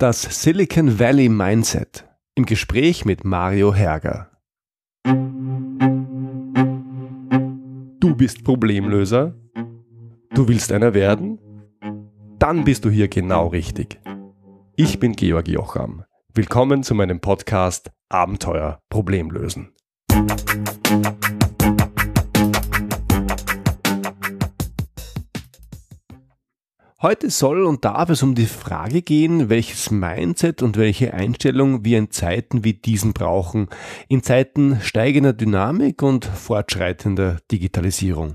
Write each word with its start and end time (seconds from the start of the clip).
Das 0.00 0.22
Silicon 0.22 1.00
Valley 1.00 1.28
Mindset 1.28 2.04
im 2.36 2.46
Gespräch 2.46 3.04
mit 3.04 3.24
Mario 3.24 3.74
Herger. 3.74 4.30
Du 7.98 8.14
bist 8.14 8.44
Problemlöser? 8.44 9.34
Du 10.34 10.46
willst 10.46 10.70
einer 10.70 10.94
werden? 10.94 11.40
Dann 12.38 12.62
bist 12.62 12.84
du 12.84 12.90
hier 12.90 13.08
genau 13.08 13.48
richtig. 13.48 13.98
Ich 14.76 15.00
bin 15.00 15.16
Georg 15.16 15.48
Jocham. 15.48 16.04
Willkommen 16.32 16.84
zu 16.84 16.94
meinem 16.94 17.18
Podcast 17.18 17.90
Abenteuer 18.08 18.78
Problemlösen. 18.90 19.72
Heute 27.00 27.30
soll 27.30 27.64
und 27.64 27.84
darf 27.84 28.10
es 28.10 28.24
um 28.24 28.34
die 28.34 28.46
Frage 28.46 29.02
gehen, 29.02 29.48
welches 29.48 29.92
Mindset 29.92 30.64
und 30.64 30.76
welche 30.76 31.14
Einstellung 31.14 31.84
wir 31.84 31.96
in 31.96 32.10
Zeiten 32.10 32.64
wie 32.64 32.72
diesen 32.72 33.12
brauchen, 33.12 33.68
in 34.08 34.24
Zeiten 34.24 34.80
steigender 34.80 35.32
Dynamik 35.32 36.02
und 36.02 36.24
fortschreitender 36.24 37.36
Digitalisierung. 37.52 38.34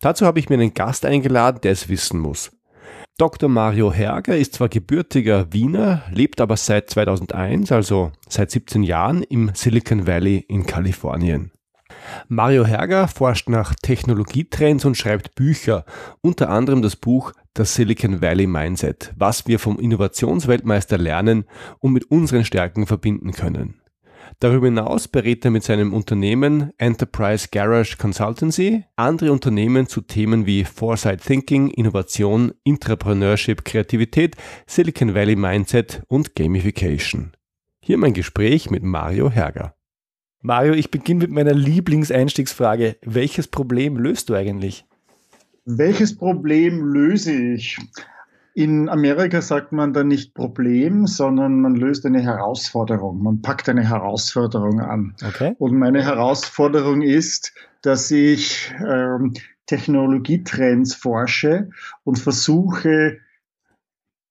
Dazu 0.00 0.24
habe 0.24 0.38
ich 0.38 0.48
mir 0.48 0.54
einen 0.54 0.72
Gast 0.72 1.04
eingeladen, 1.04 1.60
der 1.60 1.72
es 1.72 1.90
wissen 1.90 2.18
muss. 2.18 2.50
Dr. 3.18 3.50
Mario 3.50 3.92
Herger 3.92 4.38
ist 4.38 4.54
zwar 4.54 4.70
gebürtiger 4.70 5.52
Wiener, 5.52 6.02
lebt 6.10 6.40
aber 6.40 6.56
seit 6.56 6.88
2001, 6.88 7.72
also 7.72 8.10
seit 8.26 8.50
17 8.50 8.84
Jahren, 8.84 9.22
im 9.22 9.50
Silicon 9.52 10.06
Valley 10.06 10.46
in 10.48 10.64
Kalifornien. 10.64 11.52
Mario 12.28 12.64
Herger 12.64 13.08
forscht 13.08 13.48
nach 13.48 13.74
Technologietrends 13.74 14.84
und 14.84 14.96
schreibt 14.96 15.34
Bücher, 15.34 15.84
unter 16.20 16.50
anderem 16.50 16.82
das 16.82 16.96
Buch 16.96 17.32
Das 17.54 17.74
Silicon 17.74 18.22
Valley 18.22 18.46
Mindset, 18.46 19.12
was 19.16 19.46
wir 19.46 19.58
vom 19.58 19.78
Innovationsweltmeister 19.78 20.98
lernen 20.98 21.44
und 21.80 21.92
mit 21.92 22.10
unseren 22.10 22.44
Stärken 22.44 22.86
verbinden 22.86 23.32
können. 23.32 23.82
Darüber 24.40 24.66
hinaus 24.66 25.08
berät 25.08 25.44
er 25.44 25.50
mit 25.50 25.62
seinem 25.62 25.92
Unternehmen 25.92 26.72
Enterprise 26.78 27.48
Garage 27.50 27.96
Consultancy 27.96 28.84
andere 28.96 29.30
Unternehmen 29.30 29.86
zu 29.86 30.00
Themen 30.00 30.46
wie 30.46 30.64
Foresight 30.64 31.22
Thinking, 31.22 31.68
Innovation, 31.68 32.52
Entrepreneurship, 32.64 33.64
Kreativität, 33.64 34.36
Silicon 34.66 35.14
Valley 35.14 35.36
Mindset 35.36 36.02
und 36.08 36.34
Gamification. 36.34 37.32
Hier 37.84 37.98
mein 37.98 38.14
Gespräch 38.14 38.70
mit 38.70 38.82
Mario 38.82 39.30
Herger. 39.30 39.74
Mario, 40.42 40.74
ich 40.74 40.90
beginne 40.90 41.20
mit 41.20 41.30
meiner 41.30 41.54
Lieblingseinstiegsfrage. 41.54 42.96
Welches 43.02 43.46
Problem 43.46 43.96
löst 43.96 44.28
du 44.28 44.34
eigentlich? 44.34 44.84
Welches 45.64 46.16
Problem 46.16 46.84
löse 46.84 47.32
ich? 47.32 47.78
In 48.54 48.88
Amerika 48.88 49.40
sagt 49.40 49.70
man 49.70 49.94
dann 49.94 50.08
nicht 50.08 50.34
Problem, 50.34 51.06
sondern 51.06 51.60
man 51.60 51.76
löst 51.76 52.04
eine 52.04 52.20
Herausforderung. 52.20 53.22
Man 53.22 53.40
packt 53.40 53.68
eine 53.68 53.88
Herausforderung 53.88 54.80
an. 54.80 55.14
Okay. 55.24 55.54
Und 55.58 55.78
meine 55.78 56.04
Herausforderung 56.04 57.02
ist, 57.02 57.54
dass 57.80 58.10
ich 58.10 58.74
ähm, 58.84 59.34
Technologietrends 59.66 60.94
forsche 60.96 61.70
und 62.02 62.18
versuche, 62.18 63.18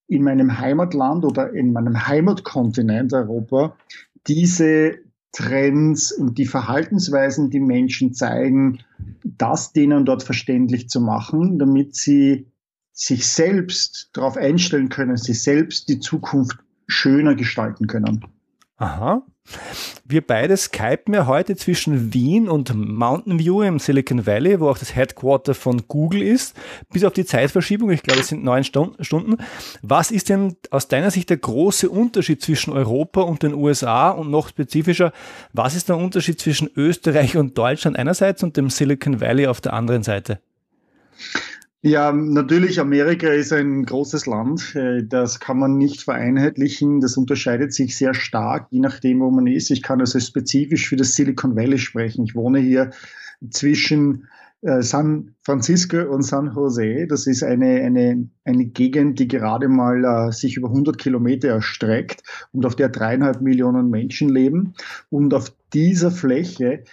in 0.07 0.23
meinem 0.23 0.59
Heimatland 0.59 1.23
oder 1.23 1.53
in 1.53 1.71
meinem 1.71 2.05
Heimatkontinent 2.05 3.13
Europa 3.13 3.77
diese 4.27 4.99
Trends 5.31 6.11
und 6.11 6.37
die 6.37 6.45
Verhaltensweisen, 6.45 7.49
die 7.49 7.59
Menschen 7.59 8.13
zeigen, 8.13 8.79
das 9.23 9.73
denen 9.73 10.05
dort 10.05 10.23
verständlich 10.23 10.89
zu 10.89 10.99
machen, 10.99 11.57
damit 11.57 11.95
sie 11.95 12.47
sich 12.91 13.25
selbst 13.27 14.09
darauf 14.13 14.37
einstellen 14.37 14.89
können, 14.89 15.17
sich 15.17 15.41
selbst 15.41 15.87
die 15.89 15.99
Zukunft 15.99 16.57
schöner 16.87 17.35
gestalten 17.35 17.87
können. 17.87 18.25
Aha. 18.81 19.21
Wir 20.05 20.25
beide 20.25 20.57
skypen 20.57 21.13
ja 21.13 21.27
heute 21.27 21.55
zwischen 21.55 22.15
Wien 22.15 22.49
und 22.49 22.73
Mountain 22.73 23.37
View 23.37 23.61
im 23.61 23.77
Silicon 23.77 24.25
Valley, 24.25 24.59
wo 24.59 24.69
auch 24.69 24.77
das 24.79 24.95
Headquarter 24.95 25.53
von 25.53 25.87
Google 25.87 26.23
ist, 26.23 26.55
bis 26.91 27.03
auf 27.03 27.13
die 27.13 27.23
Zeitverschiebung. 27.23 27.91
Ich 27.91 28.01
glaube, 28.01 28.21
es 28.21 28.29
sind 28.29 28.43
neun 28.43 28.63
Stunden. 28.63 29.37
Was 29.83 30.09
ist 30.09 30.29
denn 30.29 30.55
aus 30.71 30.87
deiner 30.87 31.11
Sicht 31.11 31.29
der 31.29 31.37
große 31.37 31.91
Unterschied 31.91 32.41
zwischen 32.41 32.73
Europa 32.73 33.21
und 33.21 33.43
den 33.43 33.53
USA 33.53 34.09
und 34.09 34.31
noch 34.31 34.49
spezifischer, 34.49 35.13
was 35.53 35.75
ist 35.75 35.89
der 35.89 35.97
Unterschied 35.97 36.39
zwischen 36.39 36.67
Österreich 36.75 37.37
und 37.37 37.55
Deutschland 37.55 37.99
einerseits 37.99 38.41
und 38.41 38.57
dem 38.57 38.71
Silicon 38.71 39.21
Valley 39.21 39.45
auf 39.45 39.61
der 39.61 39.73
anderen 39.73 40.01
Seite? 40.01 40.39
Ja, 41.83 42.11
natürlich, 42.11 42.79
Amerika 42.79 43.27
ist 43.29 43.51
ein 43.51 43.83
großes 43.85 44.27
Land. 44.27 44.75
Äh, 44.75 45.03
das 45.03 45.39
kann 45.39 45.57
man 45.57 45.77
nicht 45.79 46.03
vereinheitlichen. 46.03 47.01
Das 47.01 47.17
unterscheidet 47.17 47.73
sich 47.73 47.97
sehr 47.97 48.13
stark, 48.13 48.67
je 48.69 48.79
nachdem, 48.79 49.21
wo 49.21 49.31
man 49.31 49.47
ist. 49.47 49.71
Ich 49.71 49.81
kann 49.81 49.99
also 49.99 50.19
spezifisch 50.19 50.87
für 50.87 50.95
das 50.95 51.15
Silicon 51.15 51.55
Valley 51.55 51.79
sprechen. 51.79 52.23
Ich 52.25 52.35
wohne 52.35 52.59
hier 52.59 52.91
zwischen 53.49 54.27
äh, 54.61 54.83
San 54.83 55.33
Francisco 55.41 56.03
und 56.03 56.21
San 56.21 56.51
Jose. 56.53 57.07
Das 57.07 57.25
ist 57.25 57.41
eine, 57.41 57.81
eine, 57.81 58.29
eine 58.45 58.65
Gegend, 58.65 59.17
die 59.17 59.27
gerade 59.27 59.67
mal 59.67 60.05
uh, 60.05 60.31
sich 60.31 60.57
über 60.57 60.67
100 60.67 60.99
Kilometer 60.99 61.47
erstreckt 61.47 62.21
und 62.51 62.63
auf 62.67 62.75
der 62.75 62.89
dreieinhalb 62.89 63.41
Millionen 63.41 63.89
Menschen 63.89 64.29
leben. 64.29 64.75
Und 65.09 65.33
auf 65.33 65.51
dieser 65.73 66.11
Fläche 66.11 66.83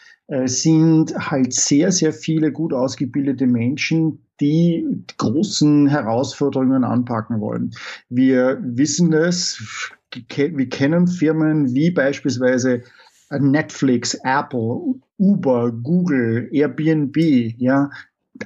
sind 0.45 1.15
halt 1.17 1.55
sehr, 1.55 1.91
sehr 1.91 2.13
viele 2.13 2.53
gut 2.53 2.75
ausgebildete 2.75 3.47
Menschen, 3.47 4.28
die 4.41 4.87
großen 5.17 5.89
Herausforderungen 5.89 6.85
anpacken 6.85 7.41
wollen. 7.41 7.73
Wir 8.09 8.59
wissen 8.63 9.13
es, 9.13 9.91
wir 10.37 10.69
kennen 10.69 11.07
Firmen 11.07 11.75
wie 11.75 11.91
beispielsweise 11.91 12.83
Netflix, 13.31 14.15
Apple, 14.25 14.95
Uber, 15.19 15.73
Google, 15.73 16.49
Airbnb, 16.53 17.17
ja, 17.59 17.91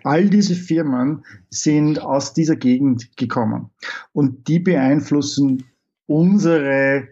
all 0.05 0.29
diese 0.29 0.55
Firmen 0.55 1.25
sind 1.51 2.01
aus 2.01 2.33
dieser 2.33 2.57
Gegend 2.57 3.17
gekommen 3.17 3.71
und 4.13 4.49
die 4.49 4.59
beeinflussen 4.59 5.65
unsere 6.07 7.09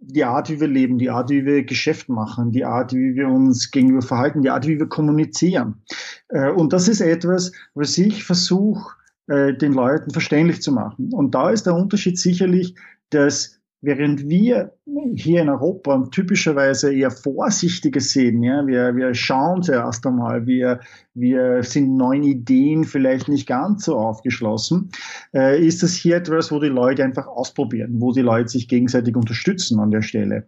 die 0.00 0.24
Art, 0.24 0.50
wie 0.50 0.60
wir 0.60 0.68
leben, 0.68 0.98
die 0.98 1.10
Art, 1.10 1.30
wie 1.30 1.44
wir 1.44 1.64
Geschäft 1.64 2.08
machen, 2.08 2.52
die 2.52 2.64
Art, 2.64 2.92
wie 2.92 3.14
wir 3.14 3.28
uns 3.28 3.70
gegenüber 3.70 4.02
verhalten, 4.02 4.42
die 4.42 4.50
Art, 4.50 4.66
wie 4.66 4.78
wir 4.78 4.86
kommunizieren. 4.86 5.82
Äh, 6.28 6.50
und 6.50 6.72
das 6.72 6.88
ist 6.88 7.00
etwas, 7.00 7.52
was 7.74 7.96
ich 7.98 8.24
versuche, 8.24 8.94
äh, 9.26 9.54
den 9.54 9.72
Leuten 9.72 10.10
verständlich 10.10 10.62
zu 10.62 10.72
machen. 10.72 11.12
Und 11.12 11.34
da 11.34 11.50
ist 11.50 11.66
der 11.66 11.74
Unterschied 11.74 12.18
sicherlich, 12.18 12.74
dass 13.10 13.60
Während 13.84 14.30
wir 14.30 14.72
hier 15.14 15.42
in 15.42 15.50
Europa 15.50 16.08
typischerweise 16.10 16.94
eher 16.94 17.10
vorsichtiger 17.10 18.00
sehen, 18.00 18.42
ja, 18.42 18.66
wir, 18.66 18.96
wir 18.96 19.12
schauen 19.12 19.62
zuerst 19.62 20.06
einmal, 20.06 20.46
wir, 20.46 20.80
wir 21.12 21.62
sind 21.62 21.94
neuen 21.94 22.22
Ideen 22.22 22.84
vielleicht 22.84 23.28
nicht 23.28 23.46
ganz 23.46 23.84
so 23.84 23.98
aufgeschlossen, 23.98 24.90
äh, 25.34 25.62
ist 25.62 25.82
das 25.82 25.92
hier 25.94 26.16
etwas, 26.16 26.50
wo 26.50 26.60
die 26.60 26.68
Leute 26.68 27.04
einfach 27.04 27.26
ausprobieren, 27.26 28.00
wo 28.00 28.12
die 28.12 28.22
Leute 28.22 28.48
sich 28.48 28.68
gegenseitig 28.68 29.16
unterstützen 29.16 29.78
an 29.80 29.90
der 29.90 30.02
Stelle. 30.02 30.46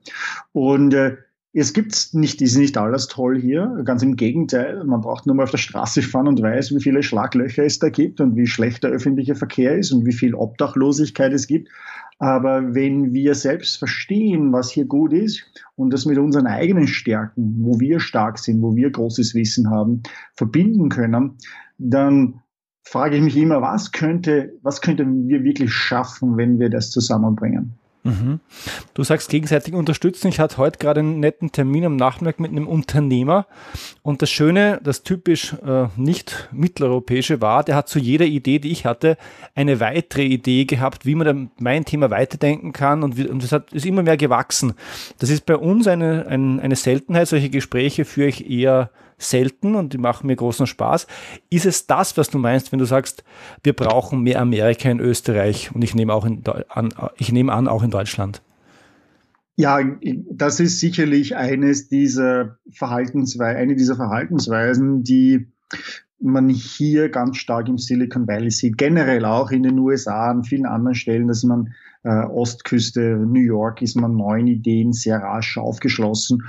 Und 0.53 0.95
äh, 0.95 1.17
es 1.59 1.73
gibt 1.73 2.13
nicht, 2.13 2.43
ist 2.43 2.59
nicht 2.59 2.77
alles 2.77 3.07
toll 3.07 3.41
hier. 3.41 3.81
Ganz 3.87 4.03
im 4.03 4.17
Gegenteil. 4.17 4.85
Man 4.85 5.01
braucht 5.01 5.25
nur 5.25 5.35
mal 5.35 5.45
auf 5.45 5.51
der 5.51 5.57
Straße 5.57 6.03
fahren 6.03 6.29
und 6.29 6.43
weiß, 6.43 6.75
wie 6.75 6.83
viele 6.83 7.03
Schlaglöcher 7.03 7.65
es 7.65 7.79
da 7.79 7.89
gibt 7.89 8.21
und 8.21 8.37
wie 8.37 8.47
schlecht 8.47 8.85
der 8.85 8.91
öffentliche 8.91 9.35
Verkehr 9.35 9.75
ist 9.75 9.91
und 9.91 10.05
wie 10.05 10.13
viel 10.13 10.35
Obdachlosigkeit 10.35 11.33
es 11.33 11.47
gibt. 11.47 11.71
Aber 12.19 12.75
wenn 12.75 13.15
wir 13.15 13.35
selbst 13.35 13.79
verstehen, 13.79 14.53
was 14.53 14.71
hier 14.71 14.85
gut 14.85 15.15
ist 15.15 15.45
und 15.77 15.95
das 15.95 16.05
mit 16.05 16.19
unseren 16.19 16.47
eigenen 16.47 16.89
Stärken, 16.89 17.57
wo 17.61 17.81
wir 17.81 18.01
stark 18.01 18.39
sind, 18.39 18.61
wo 18.61 18.77
wir 18.77 18.91
großes 18.91 19.35
Wissen 19.35 19.71
haben, 19.71 20.03
verbinden 20.35 20.91
können, 20.91 21.39
dann 21.79 22.43
frage 22.83 23.17
ich 23.17 23.23
mich 23.23 23.37
immer, 23.39 23.63
was 23.63 23.93
könnte, 23.93 24.53
was 24.61 24.83
könnten 24.83 25.27
wir 25.27 25.43
wirklich 25.43 25.73
schaffen, 25.73 26.37
wenn 26.37 26.59
wir 26.59 26.69
das 26.69 26.91
zusammenbringen? 26.91 27.79
Mhm. 28.07 28.41
Du 28.95 29.05
sagst 29.05 29.31
gegenseitig 29.31 29.75
unterstützen. 29.75 30.29
Ich 30.29 30.41
hatte 30.41 30.57
heute 30.59 30.79
gerade 30.79 31.01
einen 31.01 31.21
netten 31.21 31.53
Termin 31.53 31.85
am 31.85 31.97
Nachmittag 31.97 32.41
mit 32.41 32.51
einem 32.51 32.67
Unternehmer. 32.67 33.47
Und 34.03 34.23
das 34.23 34.31
Schöne, 34.31 34.81
das 34.83 35.03
typisch 35.03 35.55
äh, 35.65 35.89
nicht 35.97 36.49
mitteleuropäische 36.53 37.41
war, 37.41 37.65
der 37.65 37.77
hat 37.77 37.89
zu 37.89 37.99
jeder 37.99 38.27
Idee, 38.27 38.59
die 38.59 38.71
ich 38.71 38.87
hatte, 38.87 39.17
eine 39.55 39.81
weitere 39.81 40.25
Idee 40.25 40.65
gehabt, 40.65 41.07
wie 41.07 41.15
man 41.15 41.51
mein 41.59 41.85
Thema 41.85 42.11
weiterdenken 42.11 42.73
kann. 42.73 43.03
Und, 43.03 43.19
und 43.29 43.43
das 43.43 43.53
hat, 43.53 43.73
ist 43.73 43.87
immer 43.87 44.03
mehr 44.03 44.17
gewachsen. 44.17 44.75
Das 45.19 45.31
ist 45.31 45.47
bei 45.47 45.57
uns 45.57 45.87
eine, 45.87 46.27
ein, 46.27 46.61
eine 46.61 46.77
Seltenheit. 46.77 47.29
Solche 47.29 47.51
Gespräche 47.51 48.05
führe 48.05 48.29
ich 48.29 48.49
eher 48.49 48.91
selten 49.19 49.75
und 49.75 49.93
die 49.93 49.99
machen 49.99 50.27
mir 50.27 50.37
großen 50.37 50.67
Spaß. 50.67 51.07
Ist 51.51 51.67
es 51.67 51.87
das, 51.87 52.17
was 52.17 52.31
du 52.31 52.39
meinst, 52.39 52.73
wenn 52.73 52.79
du 52.79 52.85
sagst, 52.85 53.25
wir 53.63 53.73
brauchen 53.73 54.23
mehr 54.23 54.41
Amerika 54.41 54.91
in 54.91 55.01
Österreich 55.01 55.75
und 55.75 55.83
ich 55.83 55.95
nehme 55.95 56.13
auch 56.13 56.25
in, 56.25 56.43
an, 56.69 56.93
ich 57.17 57.33
nehme 57.33 57.53
an, 57.53 57.69
auch 57.69 57.83
in 57.83 57.91
Deutschland? 57.91 58.43
Ja, 59.57 59.81
das 60.31 60.61
ist 60.61 60.81
sicherlich 60.81 61.35
eines 61.35 61.89
dieser 61.89 62.59
Verhaltensweisen, 62.71 63.57
eine 63.57 63.75
dieser 63.75 63.97
Verhaltensweisen, 63.97 65.03
die 65.03 65.47
man 66.21 66.49
hier 66.49 67.09
ganz 67.09 67.39
stark 67.39 67.69
im 67.69 67.79
Silicon 67.79 68.27
Valley 68.27 68.51
sieht, 68.51 68.79
generell 68.79 69.25
auch 69.25 69.51
in 69.51 69.63
den 69.63 69.79
USA, 69.79 70.31
an 70.31 70.45
vielen 70.45 70.67
anderen 70.67 70.95
Stellen, 70.95 71.29
dass 71.29 71.43
man 71.43 71.73
äh, 72.05 72.25
Ostküste, 72.25 73.17
New 73.17 73.41
York 73.41 73.83
ist 73.83 73.97
man 73.97 74.17
neuen 74.17 74.47
Ideen 74.47 74.93
sehr 74.93 75.19
rasch 75.19 75.59
aufgeschlossen 75.59 76.43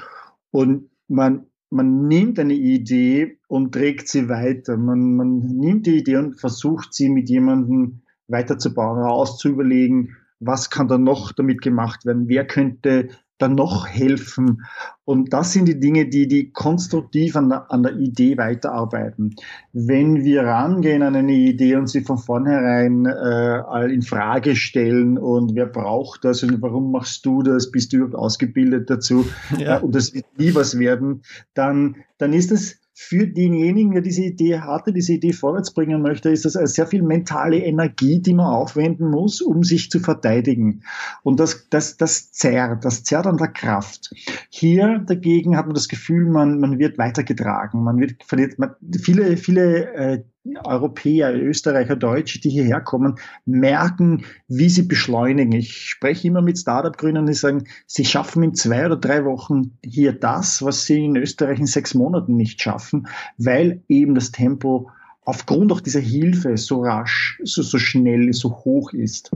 und 0.52 0.90
man 1.08 1.46
man 1.70 2.08
nimmt 2.08 2.40
eine 2.40 2.54
Idee 2.54 3.40
und 3.48 3.74
trägt 3.74 4.08
sie 4.08 4.30
weiter. 4.30 4.78
Man, 4.78 5.16
man 5.16 5.40
nimmt 5.40 5.86
die 5.86 5.98
Idee 5.98 6.18
und 6.18 6.40
versucht 6.40 6.94
sie 6.94 7.10
mit 7.10 7.30
jemandem 7.30 8.02
weiterzubauen, 8.28 9.04
auszuüberlegen, 9.04 10.16
was 10.40 10.70
kann 10.70 10.88
da 10.88 10.98
noch 10.98 11.32
damit 11.32 11.62
gemacht 11.62 12.06
werden, 12.06 12.28
wer 12.28 12.46
könnte 12.46 13.10
dann 13.38 13.56
noch 13.56 13.88
helfen. 13.88 14.64
Und 15.06 15.32
das 15.32 15.54
sind 15.54 15.68
die 15.68 15.80
Dinge, 15.80 16.10
die, 16.10 16.28
die 16.28 16.52
konstruktiv 16.52 17.36
an 17.36 17.50
der, 17.50 17.72
an 17.72 17.84
der 17.84 17.96
Idee 17.96 18.38
weiterarbeiten. 18.38 19.36
Wenn 19.74 20.24
wir 20.24 20.44
rangehen 20.44 21.04
an 21.04 21.16
eine 21.16 21.34
Idee 21.34 21.76
und 21.76 21.88
sie 21.88 22.02
von 22.02 22.18
vornherein 22.18 23.06
äh, 23.06 23.94
in 23.94 24.02
Frage 24.02 24.56
stellen 24.56 25.18
und 25.18 25.56
wer 25.56 25.68
braucht 25.68 26.26
das 26.26 26.44
und 26.44 26.62
warum 26.62 26.92
machst 26.92 27.26
du 27.26 27.42
das, 27.44 27.72
bist 27.72 27.94
du 27.94 27.98
überhaupt 27.98 28.16
ausgebildet 28.16 28.90
dazu 28.90 29.26
ja. 29.58 29.78
äh, 29.78 29.82
und 29.82 29.96
das 29.96 30.14
wird 30.14 30.26
nie 30.38 30.54
was 30.56 30.78
werden, 30.80 31.22
dann, 31.54 31.98
dann 32.18 32.34
ist 32.34 32.52
es 32.52 32.80
für 33.00 33.28
denjenigen, 33.28 33.92
der 33.92 34.02
diese 34.02 34.24
Idee 34.24 34.60
hatte, 34.60 34.92
diese 34.92 35.14
Idee 35.14 35.32
vorwärts 35.32 35.72
bringen 35.72 36.02
möchte, 36.02 36.32
ist 36.32 36.46
das 36.46 36.54
sehr 36.54 36.88
viel 36.88 37.04
mentale 37.04 37.60
Energie, 37.60 38.20
die 38.20 38.34
man 38.34 38.48
aufwenden 38.48 39.12
muss, 39.12 39.40
um 39.40 39.64
sich 39.64 39.92
zu 39.92 40.00
verteidigen. 40.00 40.82
Und 41.22 41.40
das, 41.40 41.70
das, 41.70 41.98
das 41.98 42.32
zerrt, 42.32 42.84
das 42.86 43.04
zerrt 43.04 43.28
an 43.28 43.38
der 43.38 43.50
Kraft. 43.50 44.10
Hier 44.50 44.98
dagegen 44.98 45.56
hat 45.56 45.68
man 45.68 45.76
das 45.76 45.90
Gefühl, 45.90 46.26
man, 46.26 46.60
man 46.60 46.80
wird 46.80 46.98
weitergetragen, 46.98 47.84
man 47.84 48.00
wird 48.00 48.24
verliert, 48.24 48.58
man, 48.58 48.72
viele, 49.00 49.38
viele 49.38 49.94
äh, 49.94 50.24
Europäer, 50.64 51.34
Österreicher, 51.36 51.96
Deutsche, 51.96 52.40
die 52.40 52.50
hierher 52.50 52.82
kommen, 52.82 53.16
merken, 53.46 54.26
wie 54.48 54.70
sie 54.70 54.84
beschleunigen. 54.84 55.52
Ich 55.54 55.90
spreche 55.90 56.28
immer 56.28 56.42
mit 56.42 56.58
Startup-Gründern, 56.58 57.26
die 57.26 57.34
sagen, 57.34 57.66
sie 57.86 58.06
schaffen 58.06 58.44
in 58.44 58.54
zwei 58.54 58.86
oder 58.86 58.98
drei 58.98 59.26
Wochen 59.26 59.78
hier 59.84 60.14
das, 60.14 60.64
was 60.64 60.86
sie 60.86 61.06
in 61.06 61.16
Österreich 61.16 61.60
in 61.60 61.66
sechs 61.66 61.94
Monaten 61.94 62.36
nicht 62.36 62.62
schaffen, 62.62 63.08
weil 63.38 63.82
eben 63.88 64.16
das 64.16 64.32
Tempo 64.32 64.90
aufgrund 65.26 65.72
auch 65.72 65.82
dieser 65.82 66.00
Hilfe 66.00 66.58
so 66.58 66.84
rasch, 66.84 67.40
so, 67.44 67.62
so 67.62 67.78
schnell, 67.78 68.32
so 68.34 68.52
hoch 68.64 68.94
ist. 68.94 69.32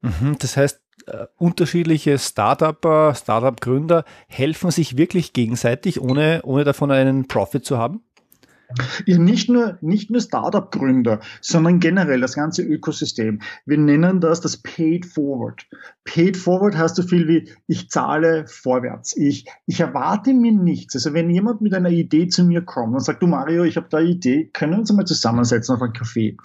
Mhm, 0.00 0.36
das 0.38 0.56
heißt, 0.56 0.80
äh, 1.06 1.26
unterschiedliche 1.36 2.18
Startup, 2.18 3.16
Startup-Gründer 3.16 4.04
helfen 4.26 4.70
sich 4.70 4.96
wirklich 4.96 5.32
gegenseitig, 5.32 6.00
ohne, 6.00 6.40
ohne 6.44 6.64
davon 6.64 6.90
einen 6.90 7.28
Profit 7.28 7.64
zu 7.64 7.78
haben? 7.78 8.02
Ja, 9.06 9.18
nicht 9.18 9.48
nur, 9.48 9.78
nicht 9.80 10.10
nur 10.10 10.20
Startup-Gründer, 10.20 11.20
sondern 11.40 11.80
generell 11.80 12.20
das 12.20 12.34
ganze 12.34 12.62
Ökosystem. 12.62 13.40
Wir 13.66 13.78
nennen 13.78 14.20
das 14.20 14.40
das 14.40 14.56
Paid 14.56 15.06
Forward. 15.06 15.66
Paid 16.04 16.36
Forward 16.36 16.76
heißt 16.76 16.96
so 16.96 17.02
viel 17.02 17.28
wie, 17.28 17.50
ich 17.66 17.90
zahle 17.90 18.46
vorwärts. 18.46 19.16
Ich, 19.16 19.46
ich 19.66 19.80
erwarte 19.80 20.34
mir 20.34 20.52
nichts. 20.52 20.94
Also 20.94 21.14
wenn 21.14 21.30
jemand 21.30 21.60
mit 21.60 21.74
einer 21.74 21.90
Idee 21.90 22.28
zu 22.28 22.44
mir 22.44 22.62
kommt 22.62 22.94
und 22.94 23.00
sagt, 23.00 23.22
du 23.22 23.26
Mario, 23.26 23.64
ich 23.64 23.76
habe 23.76 23.88
da 23.90 23.98
eine 23.98 24.08
Idee, 24.08 24.50
können 24.52 24.72
wir 24.72 24.78
uns 24.78 24.92
mal 24.92 25.04
zusammensetzen 25.04 25.74
auf 25.74 25.82
einen 25.82 25.92
Kaffee, 25.92 26.36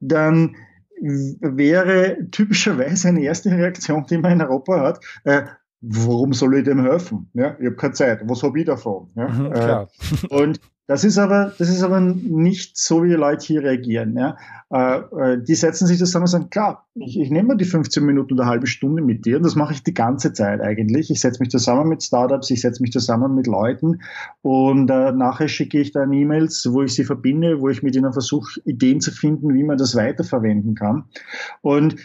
dann 0.00 0.56
wäre 1.00 2.16
typischerweise 2.30 3.08
eine 3.08 3.22
erste 3.22 3.50
Reaktion, 3.50 4.06
die 4.08 4.18
man 4.18 4.32
in 4.32 4.42
Europa 4.42 4.80
hat, 4.80 5.04
äh, 5.24 5.42
warum 5.80 6.32
soll 6.32 6.58
ich 6.58 6.64
dem 6.64 6.80
helfen? 6.80 7.30
Ja, 7.34 7.56
ich 7.58 7.66
habe 7.66 7.76
keine 7.76 7.94
Zeit. 7.94 8.20
Was 8.24 8.42
habe 8.42 8.58
ich 8.58 8.66
davon? 8.66 9.10
Ja, 9.14 9.28
mhm, 9.28 9.52
äh, 9.52 10.34
und 10.34 10.60
das 10.86 11.02
ist 11.02 11.16
aber, 11.16 11.54
das 11.58 11.70
ist 11.70 11.82
aber 11.82 11.98
nicht 12.00 12.76
so, 12.76 13.02
wie 13.02 13.08
die 13.08 13.14
Leute 13.14 13.46
hier 13.46 13.62
reagieren. 13.62 14.16
Ja. 14.18 14.36
Äh, 14.70 15.32
äh 15.32 15.42
die 15.42 15.54
setzen 15.54 15.86
sich 15.86 15.98
zusammen 15.98 16.24
und 16.24 16.30
sagen, 16.30 16.50
klar, 16.50 16.86
ich, 16.94 17.18
ich 17.18 17.30
nehme 17.30 17.56
die 17.56 17.64
15 17.64 18.04
Minuten 18.04 18.34
oder 18.34 18.46
halbe 18.46 18.66
Stunde 18.66 19.00
mit 19.00 19.24
dir 19.24 19.38
und 19.38 19.44
das 19.44 19.54
mache 19.54 19.72
ich 19.72 19.82
die 19.82 19.94
ganze 19.94 20.34
Zeit 20.34 20.60
eigentlich. 20.60 21.10
Ich 21.10 21.20
setze 21.20 21.40
mich 21.40 21.48
zusammen 21.48 21.88
mit 21.88 22.02
Startups, 22.02 22.50
ich 22.50 22.60
setze 22.60 22.82
mich 22.82 22.92
zusammen 22.92 23.34
mit 23.34 23.46
Leuten 23.46 24.02
und 24.42 24.90
äh, 24.90 25.12
nachher 25.12 25.48
schicke 25.48 25.80
ich 25.80 25.92
dann 25.92 26.12
E-Mails, 26.12 26.68
wo 26.70 26.82
ich 26.82 26.94
sie 26.94 27.04
verbinde, 27.04 27.60
wo 27.60 27.70
ich 27.70 27.82
mit 27.82 27.96
ihnen 27.96 28.12
versuche, 28.12 28.60
Ideen 28.66 29.00
zu 29.00 29.10
finden, 29.10 29.54
wie 29.54 29.64
man 29.64 29.78
das 29.78 29.96
weiterverwenden 29.96 30.74
kann. 30.74 31.04
Und 31.62 31.96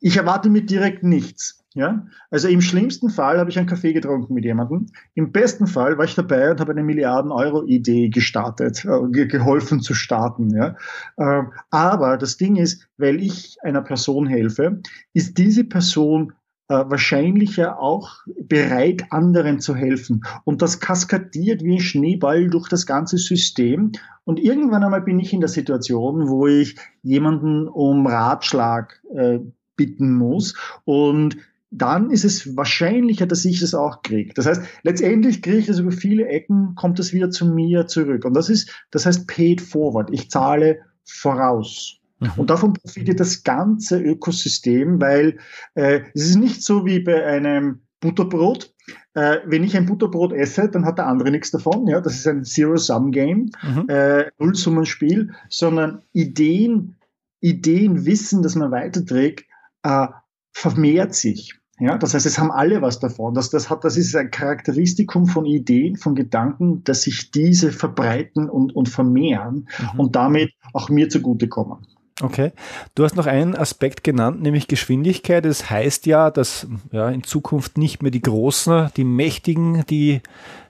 ich 0.00 0.18
erwarte 0.18 0.50
mir 0.50 0.62
direkt 0.62 1.02
nichts. 1.02 1.64
Ja? 1.78 2.06
Also 2.30 2.48
im 2.48 2.60
schlimmsten 2.60 3.08
Fall 3.08 3.38
habe 3.38 3.50
ich 3.50 3.58
einen 3.58 3.68
Kaffee 3.68 3.92
getrunken 3.92 4.34
mit 4.34 4.44
jemandem. 4.44 4.86
Im 5.14 5.30
besten 5.30 5.68
Fall 5.68 5.96
war 5.96 6.04
ich 6.04 6.16
dabei 6.16 6.50
und 6.50 6.58
habe 6.60 6.72
eine 6.72 6.82
Milliarden-Euro-Idee 6.82 8.08
gestartet, 8.08 8.84
äh, 8.84 9.26
geholfen 9.26 9.80
zu 9.80 9.94
starten. 9.94 10.50
Ja? 10.50 10.76
Äh, 11.16 11.44
aber 11.70 12.16
das 12.18 12.36
Ding 12.36 12.56
ist, 12.56 12.88
weil 12.96 13.22
ich 13.22 13.58
einer 13.62 13.82
Person 13.82 14.26
helfe, 14.26 14.82
ist 15.14 15.38
diese 15.38 15.62
Person 15.62 16.32
äh, 16.66 16.84
wahrscheinlich 16.86 17.56
ja 17.56 17.78
auch 17.78 18.18
bereit, 18.42 19.04
anderen 19.10 19.60
zu 19.60 19.76
helfen. 19.76 20.24
Und 20.42 20.60
das 20.60 20.80
kaskadiert 20.80 21.62
wie 21.62 21.76
ein 21.76 21.80
Schneeball 21.80 22.50
durch 22.50 22.68
das 22.68 22.86
ganze 22.86 23.18
System. 23.18 23.92
Und 24.24 24.40
irgendwann 24.40 24.82
einmal 24.82 25.02
bin 25.02 25.20
ich 25.20 25.32
in 25.32 25.40
der 25.40 25.48
Situation, 25.48 26.28
wo 26.28 26.48
ich 26.48 26.76
jemanden 27.02 27.68
um 27.68 28.04
Ratschlag 28.06 29.00
äh, 29.14 29.38
bitten 29.78 30.12
muss. 30.12 30.54
Und 30.84 31.38
dann 31.70 32.10
ist 32.10 32.24
es 32.24 32.56
wahrscheinlicher, 32.56 33.26
dass 33.26 33.44
ich 33.44 33.60
das 33.60 33.74
auch 33.74 34.02
kriege. 34.02 34.32
Das 34.34 34.46
heißt, 34.46 34.62
letztendlich 34.82 35.42
kriege 35.42 35.58
ich 35.58 35.66
das 35.66 35.78
über 35.78 35.92
viele 35.92 36.26
Ecken, 36.26 36.74
kommt 36.74 36.98
es 36.98 37.12
wieder 37.12 37.30
zu 37.30 37.46
mir 37.46 37.86
zurück. 37.86 38.24
Und 38.24 38.34
das 38.34 38.48
ist, 38.48 38.70
das 38.90 39.06
heißt 39.06 39.26
paid 39.26 39.60
forward. 39.60 40.10
Ich 40.12 40.30
zahle 40.30 40.80
voraus. 41.04 41.98
Mhm. 42.20 42.30
Und 42.36 42.50
davon 42.50 42.72
profitiert 42.72 43.20
das 43.20 43.42
ganze 43.42 44.00
Ökosystem, 44.00 45.00
weil 45.00 45.38
äh, 45.74 46.00
es 46.14 46.30
ist 46.30 46.36
nicht 46.36 46.62
so 46.62 46.86
wie 46.86 47.00
bei 47.00 47.24
einem 47.24 47.80
Butterbrot. 48.00 48.72
Äh, 49.14 49.38
wenn 49.44 49.64
ich 49.64 49.76
ein 49.76 49.86
Butterbrot 49.86 50.32
esse, 50.32 50.68
dann 50.68 50.86
hat 50.86 50.98
der 50.98 51.06
andere 51.06 51.30
nichts 51.30 51.50
davon. 51.50 51.86
Ja, 51.86 52.00
das 52.00 52.14
ist 52.14 52.26
ein 52.26 52.44
Zero-Sum-Game, 52.44 53.50
mhm. 53.62 53.88
äh, 53.88 54.30
Nullsummenspiel, 54.38 55.32
sondern 55.48 56.02
Ideen, 56.12 56.96
Ideen, 57.40 58.06
Wissen, 58.06 58.42
das 58.42 58.54
man 58.54 58.70
weiterträgt, 58.70 59.44
äh, 59.82 60.08
vermehrt 60.52 61.14
sich. 61.14 61.54
Ja, 61.80 61.96
das 61.96 62.12
heißt, 62.12 62.26
es 62.26 62.38
haben 62.38 62.50
alle 62.50 62.82
was 62.82 62.98
davon. 62.98 63.34
Das, 63.34 63.50
das, 63.50 63.70
hat, 63.70 63.84
das 63.84 63.96
ist 63.96 64.16
ein 64.16 64.32
Charakteristikum 64.32 65.26
von 65.26 65.46
Ideen, 65.46 65.96
von 65.96 66.16
Gedanken, 66.16 66.82
dass 66.82 67.02
sich 67.02 67.30
diese 67.30 67.70
verbreiten 67.70 68.50
und, 68.50 68.74
und 68.74 68.88
vermehren 68.88 69.68
mhm. 69.94 70.00
und 70.00 70.16
damit 70.16 70.52
auch 70.72 70.88
mir 70.88 71.08
zugutekommen. 71.08 71.86
Okay. 72.20 72.50
Du 72.96 73.04
hast 73.04 73.14
noch 73.14 73.26
einen 73.26 73.54
Aspekt 73.54 74.02
genannt, 74.02 74.42
nämlich 74.42 74.66
Geschwindigkeit. 74.66 75.44
Das 75.44 75.70
heißt 75.70 76.06
ja, 76.06 76.30
dass 76.30 76.66
ja, 76.90 77.08
in 77.10 77.22
Zukunft 77.22 77.78
nicht 77.78 78.02
mehr 78.02 78.10
die 78.10 78.22
Großen, 78.22 78.90
die 78.96 79.04
Mächtigen, 79.04 79.84
die 79.86 80.20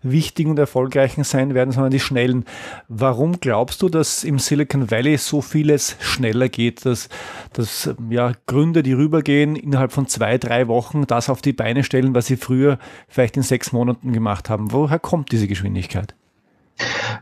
Wichtigen 0.02 0.50
und 0.50 0.58
Erfolgreichen 0.58 1.24
sein 1.24 1.54
werden, 1.54 1.72
sondern 1.72 1.90
die 1.90 2.00
Schnellen. 2.00 2.44
Warum 2.88 3.40
glaubst 3.40 3.80
du, 3.80 3.88
dass 3.88 4.24
im 4.24 4.38
Silicon 4.38 4.90
Valley 4.90 5.16
so 5.16 5.40
vieles 5.40 5.96
schneller 6.00 6.50
geht, 6.50 6.84
dass, 6.84 7.08
dass 7.54 7.94
ja, 8.10 8.32
Gründer, 8.46 8.82
die 8.82 8.92
rübergehen, 8.92 9.56
innerhalb 9.56 9.92
von 9.92 10.06
zwei, 10.06 10.36
drei 10.36 10.68
Wochen 10.68 11.06
das 11.06 11.30
auf 11.30 11.40
die 11.40 11.54
Beine 11.54 11.82
stellen, 11.82 12.14
was 12.14 12.26
sie 12.26 12.36
früher 12.36 12.78
vielleicht 13.08 13.38
in 13.38 13.42
sechs 13.42 13.72
Monaten 13.72 14.12
gemacht 14.12 14.50
haben? 14.50 14.70
Woher 14.70 14.98
kommt 14.98 15.32
diese 15.32 15.48
Geschwindigkeit? 15.48 16.14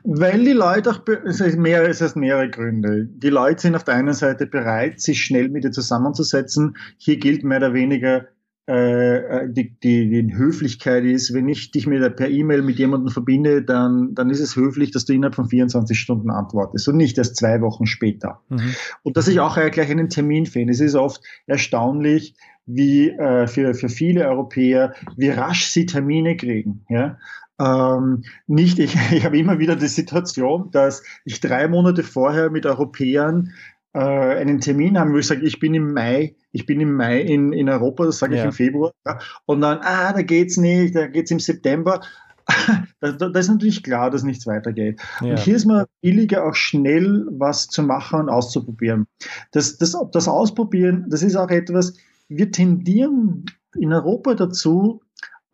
Weil 0.05 0.45
die 0.45 0.53
Leute 0.53 0.91
auch, 0.91 1.01
es 1.25 1.41
ist, 1.41 1.59
mehrere, 1.59 1.89
es 1.89 2.01
ist 2.01 2.17
mehrere 2.17 2.49
Gründe. 2.49 3.07
Die 3.07 3.29
Leute 3.29 3.63
sind 3.63 3.75
auf 3.75 3.85
der 3.85 3.95
einen 3.95 4.15
Seite 4.15 4.47
bereit, 4.47 5.01
sich 5.01 5.23
schnell 5.23 5.49
mit 5.49 5.65
dir 5.65 5.73
zusammenzusetzen. 5.73 6.77
Hier 6.99 7.17
gilt 7.19 7.43
mehr 7.43 7.59
oder 7.59 7.75
weniger, 7.75 8.27
äh, 8.69 9.17
äh 9.17 9.49
die, 9.51 9.79
die, 9.81 10.09
die 10.11 10.37
Höflichkeit 10.37 11.05
ist, 11.05 11.35
wenn 11.35 11.49
ich 11.49 11.71
dich 11.71 11.87
mit, 11.87 12.17
per 12.17 12.29
E-Mail 12.29 12.63
mit 12.63 12.79
jemandem 12.79 13.13
verbinde, 13.13 13.63
dann, 13.63 14.15
dann 14.15 14.31
ist 14.31 14.41
es 14.41 14.57
höflich, 14.57 14.91
dass 14.91 15.07
du 15.07 15.13
innerhalb 15.13 15.35
von 15.35 15.49
24 15.49 15.99
Stunden 15.99 16.31
antwortest 16.31 16.89
und 16.89 16.97
nicht 16.97 17.19
erst 17.19 17.37
zwei 17.37 17.61
Wochen 17.61 17.87
später. 17.87 18.41
Mhm. 18.49 18.75
Und 19.03 19.17
dass 19.17 19.29
ich 19.29 19.41
auch 19.41 19.57
gleich 19.71 19.91
einen 19.91 20.09
Termin 20.09 20.47
finde. 20.47 20.73
Es 20.73 20.81
ist 20.81 20.95
oft 20.95 21.23
erstaunlich, 21.47 22.35
wie 22.67 23.11
äh, 23.11 23.47
für, 23.47 23.75
für 23.75 23.89
viele 23.89 24.29
Europäer, 24.29 24.95
wie 25.17 25.31
rasch 25.31 25.67
sie 25.67 25.87
Termine 25.87 26.37
kriegen. 26.37 26.85
Ja? 26.89 27.19
Ähm, 27.59 28.25
nicht, 28.47 28.79
ich, 28.79 28.95
ich 29.13 29.25
habe 29.25 29.39
immer 29.39 29.59
wieder 29.59 29.77
die 29.77 29.87
Situation, 29.87 30.71
dass 30.71 31.03
ich 31.25 31.41
drei 31.41 31.69
Monate 31.69 32.03
vorher 32.03 32.51
mit 32.51 32.67
Europäern 32.67 33.53
äh, 33.95 33.99
einen 33.99 34.61
Termin 34.61 34.99
habe, 34.99 35.13
wo 35.13 35.19
ich 35.19 35.27
sage, 35.27 35.47
ich 35.47 35.59
bin 35.59 35.75
im 35.75 35.93
Mai, 35.93 36.37
ich 36.53 36.67
bin 36.67 36.81
im 36.81 36.95
Mai 36.95 37.21
in, 37.21 37.53
in 37.53 37.69
Europa, 37.69 38.05
das 38.05 38.19
sage 38.19 38.35
ich 38.35 38.41
ja. 38.41 38.47
im 38.47 38.53
Februar, 38.53 38.93
ja, 39.07 39.19
und 39.47 39.63
dann, 39.63 39.79
ah, 39.83 40.13
da 40.13 40.23
geht's 40.23 40.57
nicht, 40.57 40.95
da 40.95 41.07
geht's 41.07 41.31
im 41.31 41.41
September. 41.41 42.01
da, 43.01 43.13
da, 43.13 43.39
ist 43.39 43.49
natürlich 43.49 43.83
klar, 43.83 44.11
dass 44.11 44.23
nichts 44.23 44.47
weitergeht. 44.47 45.01
Ja. 45.21 45.31
Und 45.31 45.39
hier 45.41 45.57
ist 45.57 45.65
man 45.65 45.87
billiger, 46.01 46.45
auch 46.45 46.55
schnell 46.55 47.27
was 47.31 47.67
zu 47.67 47.83
machen 47.83 48.21
und 48.21 48.29
auszuprobieren. 48.29 49.07
Das, 49.51 49.79
das, 49.79 49.97
das 50.13 50.29
Ausprobieren, 50.29 51.07
das 51.09 51.23
ist 51.23 51.35
auch 51.35 51.51
etwas, 51.51 51.95
wir 52.29 52.53
tendieren 52.53 53.47
in 53.75 53.93
Europa 53.93 54.35
dazu, 54.35 55.03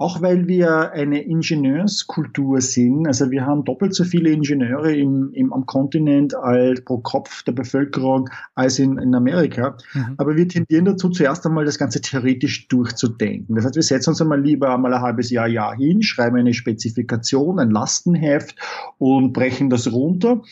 auch 0.03 0.21
weil 0.21 0.49
wir 0.49 0.91
eine 0.91 1.23
Ingenieurskultur 1.23 2.61
sind. 2.61 3.07
Also 3.07 3.31
wir 3.31 3.47
haben 3.47 3.65
doppelt 3.65 3.95
so 3.95 4.03
viele 4.03 4.31
Ingenieure 4.31 4.93
im, 4.93 5.31
im, 5.33 5.53
am 5.53 5.65
Kontinent 5.65 6.35
als 6.35 6.85
pro 6.85 6.99
Kopf 6.99 7.45
der 7.45 7.53
Bevölkerung 7.53 8.29
als 8.57 8.81
in, 8.81 8.99
in 8.99 9.15
Amerika. 9.15 9.77
Mhm. 9.95 10.15
Aber 10.17 10.35
wir 10.35 10.49
tendieren 10.49 10.87
dazu, 10.87 11.09
zuerst 11.11 11.47
einmal 11.47 11.65
das 11.65 11.79
Ganze 11.79 12.01
theoretisch 12.01 12.67
durchzudenken. 12.67 13.55
Das 13.55 13.65
heißt, 13.65 13.77
wir 13.77 13.83
setzen 13.85 14.11
uns 14.11 14.21
einmal 14.21 14.43
lieber 14.43 14.75
einmal 14.75 14.93
ein 14.93 15.03
halbes 15.03 15.31
Jahr, 15.31 15.47
Jahr 15.47 15.77
hin, 15.77 16.03
schreiben 16.03 16.37
eine 16.37 16.53
Spezifikation, 16.53 17.61
ein 17.61 17.71
Lastenheft 17.71 18.57
und 18.99 19.33
brechen 19.33 19.71
das 19.71 19.93
runter 19.93 20.43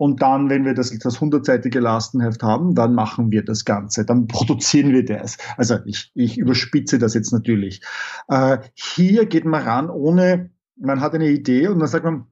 und 0.00 0.22
dann, 0.22 0.48
wenn 0.48 0.64
wir 0.64 0.72
das, 0.72 0.98
das 0.98 1.20
hundertseitige 1.20 1.78
Lastenheft 1.78 2.42
haben, 2.42 2.74
dann 2.74 2.94
machen 2.94 3.30
wir 3.30 3.44
das 3.44 3.66
Ganze, 3.66 4.06
dann 4.06 4.28
produzieren 4.28 4.92
wir 4.92 5.04
das. 5.04 5.36
Also 5.58 5.76
ich, 5.84 6.10
ich 6.14 6.38
überspitze 6.38 6.98
das 6.98 7.12
jetzt 7.12 7.32
natürlich. 7.32 7.82
Äh, 8.28 8.60
hier 8.72 9.26
geht 9.26 9.44
man 9.44 9.62
ran, 9.62 9.90
ohne, 9.90 10.48
man 10.76 11.02
hat 11.02 11.12
eine 11.12 11.28
Idee 11.28 11.68
und 11.68 11.80
dann 11.80 11.88
sagt 11.88 12.06
man, 12.06 12.24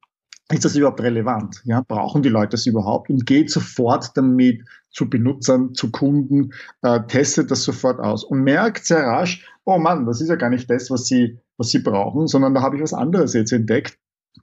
ist 0.50 0.64
das 0.64 0.76
überhaupt 0.76 1.02
relevant? 1.02 1.60
Ja, 1.64 1.82
brauchen 1.87 2.22
die 2.22 2.30
Leute 2.30 2.52
das 2.52 2.64
überhaupt? 2.64 3.10
Und 3.10 3.26
geht 3.26 3.50
sofort 3.50 4.16
damit 4.16 4.64
zu 4.88 5.10
Benutzern, 5.10 5.75
zu 5.75 5.90
Kunden, 5.90 6.54
äh, 6.80 7.00
testet 7.06 7.50
das 7.50 7.64
sofort 7.64 8.00
aus 8.00 8.25
und 8.25 8.44
merkt 8.44 8.87
sehr 8.87 9.02
rasch, 9.02 9.46
oh 9.66 9.76
Mann, 9.76 10.06
das 10.06 10.22
ist 10.22 10.30
ja 10.30 10.37
gar 10.37 10.48
nicht 10.48 10.70
das, 10.70 10.90
was 10.90 11.04
sie, 11.04 11.38
was 11.58 11.68
sie 11.68 11.80
brauchen, 11.80 12.28
sondern 12.28 12.54
da 12.54 12.62
habe 12.62 12.76
ich 12.76 12.82
was 12.82 12.94
anderes 12.94 13.34
jetzt 13.34 13.52
entdeckt. 13.52 13.98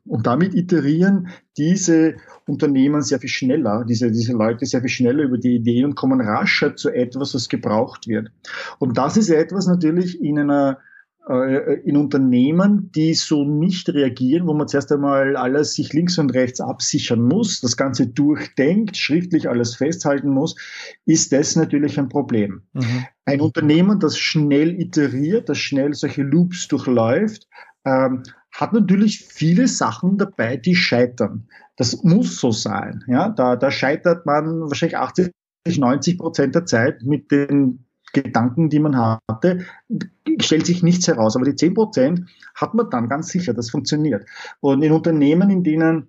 Und 0.05 0.27
damit 0.27 0.53
iterieren 0.53 1.27
diese 1.57 2.15
Unternehmen 2.47 3.01
sehr 3.01 3.19
viel 3.19 3.29
schneller, 3.29 3.85
diese, 3.87 4.11
diese 4.11 4.33
Leute 4.33 4.65
sehr 4.65 4.81
viel 4.81 4.89
schneller 4.89 5.23
über 5.23 5.37
die 5.37 5.55
Idee 5.55 5.83
und 5.83 5.95
kommen 5.95 6.21
rascher 6.21 6.75
zu 6.75 6.89
etwas, 6.89 7.33
was 7.33 7.49
gebraucht 7.49 8.07
wird. 8.07 8.31
Und 8.79 8.97
das 8.97 9.17
ist 9.17 9.29
etwas 9.29 9.67
natürlich 9.67 10.21
in 10.21 10.39
einer 10.39 10.79
äh, 11.27 11.79
in 11.83 11.97
Unternehmen, 11.97 12.91
die 12.93 13.15
so 13.15 13.45
nicht 13.45 13.89
reagieren, 13.89 14.45
wo 14.47 14.53
man 14.53 14.67
zuerst 14.67 14.91
einmal 14.91 15.35
alles 15.35 15.73
sich 15.73 15.91
links 15.91 16.19
und 16.19 16.29
rechts 16.31 16.61
absichern 16.61 17.21
muss, 17.21 17.61
das 17.61 17.77
Ganze 17.77 18.05
durchdenkt, 18.05 18.95
schriftlich 18.95 19.49
alles 19.49 19.75
festhalten 19.75 20.29
muss, 20.29 20.55
ist 21.05 21.31
das 21.31 21.55
natürlich 21.55 21.97
ein 21.97 22.09
Problem. 22.09 22.61
Mhm. 22.73 23.05
Ein 23.25 23.41
Unternehmen, 23.41 23.99
das 23.99 24.19
schnell 24.19 24.79
iteriert, 24.79 25.49
das 25.49 25.57
schnell 25.57 25.95
solche 25.95 26.21
Loops 26.21 26.67
durchläuft, 26.67 27.47
ähm, 27.85 28.21
hat 28.55 28.73
natürlich 28.73 29.19
viele 29.19 29.67
Sachen 29.67 30.17
dabei, 30.17 30.57
die 30.57 30.75
scheitern. 30.75 31.47
Das 31.75 32.03
muss 32.03 32.39
so 32.39 32.51
sein. 32.51 33.03
Ja, 33.07 33.29
da, 33.29 33.55
da 33.55 33.69
scheitert 33.69 34.25
man 34.25 34.61
wahrscheinlich 34.61 34.97
80, 34.97 35.31
90 35.67 36.17
Prozent 36.17 36.55
der 36.55 36.65
Zeit 36.65 37.03
mit 37.03 37.31
den 37.31 37.85
Gedanken, 38.13 38.69
die 38.69 38.79
man 38.79 38.95
hatte, 38.97 39.65
stellt 40.39 40.65
sich 40.65 40.83
nichts 40.83 41.07
heraus. 41.07 41.35
Aber 41.35 41.43
die 41.43 41.55
10 41.55 41.73
Prozent 41.73 42.29
hat 42.55 42.73
man 42.73 42.89
dann 42.89 43.09
ganz 43.09 43.27
sicher, 43.27 43.53
das 43.53 43.69
funktioniert. 43.69 44.25
Und 44.61 44.83
in 44.83 44.93
Unternehmen, 44.93 45.49
in 45.49 45.63
denen 45.63 46.07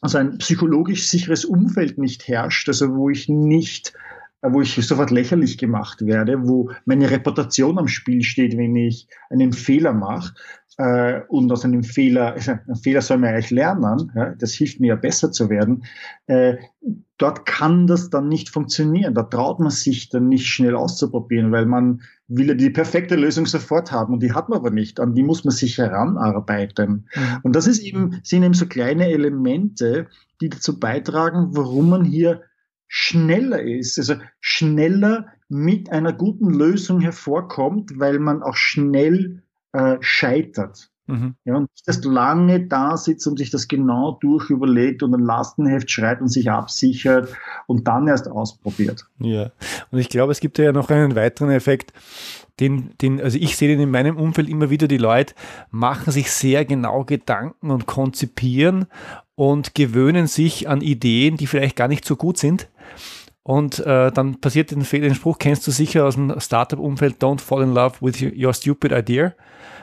also 0.00 0.18
ein 0.18 0.38
psychologisch 0.38 1.08
sicheres 1.08 1.44
Umfeld 1.44 1.98
nicht 1.98 2.28
herrscht, 2.28 2.68
also 2.68 2.94
wo 2.94 3.10
ich 3.10 3.28
nicht 3.28 3.94
wo 4.42 4.60
ich 4.60 4.74
sofort 4.74 5.10
lächerlich 5.10 5.58
gemacht 5.58 6.04
werde, 6.04 6.48
wo 6.48 6.70
meine 6.84 7.10
Reputation 7.10 7.78
am 7.78 7.88
Spiel 7.88 8.22
steht, 8.22 8.56
wenn 8.56 8.76
ich 8.76 9.08
einen 9.30 9.52
Fehler 9.52 9.92
mache, 9.92 10.34
äh, 10.78 11.22
und 11.26 11.50
aus 11.50 11.64
einem 11.64 11.82
Fehler, 11.82 12.34
also 12.34 12.52
ein 12.68 12.76
Fehler 12.76 13.02
soll 13.02 13.18
man 13.18 13.30
eigentlich 13.30 13.50
lernen, 13.50 14.12
ja, 14.14 14.34
das 14.34 14.54
hilft 14.54 14.80
mir 14.80 14.88
ja 14.88 14.96
besser 14.96 15.32
zu 15.32 15.50
werden, 15.50 15.84
äh, 16.26 16.56
dort 17.18 17.46
kann 17.46 17.88
das 17.88 18.10
dann 18.10 18.28
nicht 18.28 18.48
funktionieren. 18.48 19.14
Da 19.14 19.24
traut 19.24 19.58
man 19.58 19.70
sich 19.70 20.08
dann 20.08 20.28
nicht 20.28 20.46
schnell 20.46 20.76
auszuprobieren, 20.76 21.50
weil 21.50 21.66
man 21.66 22.02
will 22.28 22.48
ja 22.48 22.54
die 22.54 22.70
perfekte 22.70 23.16
Lösung 23.16 23.46
sofort 23.46 23.90
haben 23.90 24.14
und 24.14 24.22
die 24.22 24.32
hat 24.32 24.48
man 24.48 24.60
aber 24.60 24.70
nicht. 24.70 25.00
An 25.00 25.14
die 25.14 25.24
muss 25.24 25.44
man 25.44 25.52
sich 25.52 25.78
heranarbeiten. 25.78 27.08
Mhm. 27.14 27.38
Und 27.42 27.56
das 27.56 27.66
ist 27.66 27.80
eben, 27.80 28.20
sind 28.22 28.44
eben 28.44 28.54
so 28.54 28.66
kleine 28.66 29.08
Elemente, 29.08 30.06
die 30.40 30.48
dazu 30.48 30.78
beitragen, 30.78 31.48
warum 31.56 31.90
man 31.90 32.04
hier 32.04 32.42
schneller 32.88 33.62
ist, 33.62 33.98
also 33.98 34.16
schneller 34.40 35.28
mit 35.48 35.90
einer 35.90 36.12
guten 36.12 36.50
Lösung 36.50 37.00
hervorkommt, 37.00 37.98
weil 37.98 38.18
man 38.18 38.42
auch 38.42 38.56
schnell 38.56 39.42
äh, 39.72 39.98
scheitert. 40.00 40.90
Mhm. 41.08 41.34
Ja, 41.44 41.56
und 41.56 41.70
nicht 41.72 41.88
erst 41.88 42.04
lange 42.04 42.66
da 42.66 42.96
sitzt 42.98 43.26
und 43.26 43.38
sich 43.38 43.50
das 43.50 43.66
genau 43.66 44.18
durchüberlegt 44.20 45.02
und 45.02 45.14
ein 45.14 45.24
Lastenheft 45.24 45.90
schreibt 45.90 46.20
und 46.20 46.28
sich 46.28 46.50
absichert 46.50 47.30
und 47.66 47.88
dann 47.88 48.06
erst 48.06 48.28
ausprobiert. 48.28 49.06
Ja, 49.18 49.50
und 49.90 49.98
ich 49.98 50.10
glaube, 50.10 50.32
es 50.32 50.40
gibt 50.40 50.58
ja 50.58 50.70
noch 50.70 50.90
einen 50.90 51.16
weiteren 51.16 51.50
Effekt, 51.50 51.94
den, 52.60 52.90
den, 53.00 53.22
also 53.22 53.38
ich 53.38 53.56
sehe 53.56 53.68
den 53.68 53.80
in 53.80 53.90
meinem 53.90 54.18
Umfeld 54.18 54.50
immer 54.50 54.68
wieder, 54.68 54.86
die 54.86 54.98
Leute 54.98 55.34
machen 55.70 56.12
sich 56.12 56.30
sehr 56.30 56.66
genau 56.66 57.04
Gedanken 57.04 57.70
und 57.70 57.86
konzipieren 57.86 58.86
und 59.34 59.74
gewöhnen 59.74 60.26
sich 60.26 60.68
an 60.68 60.82
Ideen, 60.82 61.38
die 61.38 61.46
vielleicht 61.46 61.76
gar 61.76 61.88
nicht 61.88 62.04
so 62.04 62.16
gut 62.16 62.36
sind. 62.36 62.68
Und 63.44 63.78
äh, 63.78 64.12
dann 64.12 64.40
passiert 64.42 64.72
den, 64.72 64.82
den 64.82 65.14
Spruch, 65.14 65.38
kennst 65.38 65.66
du 65.66 65.70
sicher 65.70 66.04
aus 66.04 66.16
dem 66.16 66.38
Startup-Umfeld, 66.38 67.22
don't 67.22 67.40
fall 67.40 67.62
in 67.62 67.72
love 67.72 67.94
with 68.00 68.20
your 68.20 68.52
stupid 68.52 68.92
idea. 68.92 69.32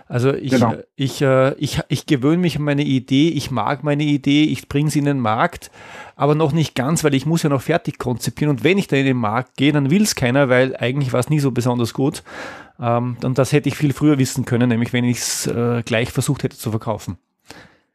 Also 0.07 0.33
ich, 0.33 0.51
genau. 0.51 0.75
ich, 0.95 1.21
äh, 1.21 1.55
ich, 1.55 1.81
ich 1.87 2.05
gewöhne 2.05 2.37
mich 2.37 2.57
an 2.57 2.63
meine 2.63 2.83
Idee, 2.83 3.29
ich 3.29 3.49
mag 3.49 3.83
meine 3.83 4.03
Idee, 4.03 4.43
ich 4.43 4.69
bringe 4.69 4.89
sie 4.91 4.99
in 4.99 5.05
den 5.05 5.19
Markt, 5.19 5.71
aber 6.15 6.35
noch 6.35 6.51
nicht 6.51 6.75
ganz, 6.75 7.03
weil 7.03 7.15
ich 7.15 7.25
muss 7.25 7.41
ja 7.41 7.49
noch 7.49 7.61
fertig 7.61 7.97
konzipieren 7.97 8.55
und 8.55 8.63
wenn 8.63 8.77
ich 8.77 8.87
da 8.87 8.97
in 8.97 9.05
den 9.05 9.17
Markt 9.17 9.57
gehe, 9.57 9.71
dann 9.71 9.89
will 9.89 10.03
es 10.03 10.13
keiner, 10.13 10.47
weil 10.47 10.75
eigentlich 10.75 11.11
war 11.11 11.19
es 11.19 11.29
nie 11.29 11.39
so 11.39 11.49
besonders 11.51 11.93
gut. 11.93 12.21
Ähm, 12.79 13.17
und 13.23 13.37
das 13.39 13.51
hätte 13.51 13.69
ich 13.69 13.75
viel 13.75 13.93
früher 13.93 14.19
wissen 14.19 14.45
können, 14.45 14.69
nämlich 14.69 14.93
wenn 14.93 15.05
ich 15.05 15.17
es 15.17 15.47
äh, 15.47 15.81
gleich 15.83 16.11
versucht 16.11 16.43
hätte 16.43 16.57
zu 16.57 16.69
verkaufen. 16.69 17.17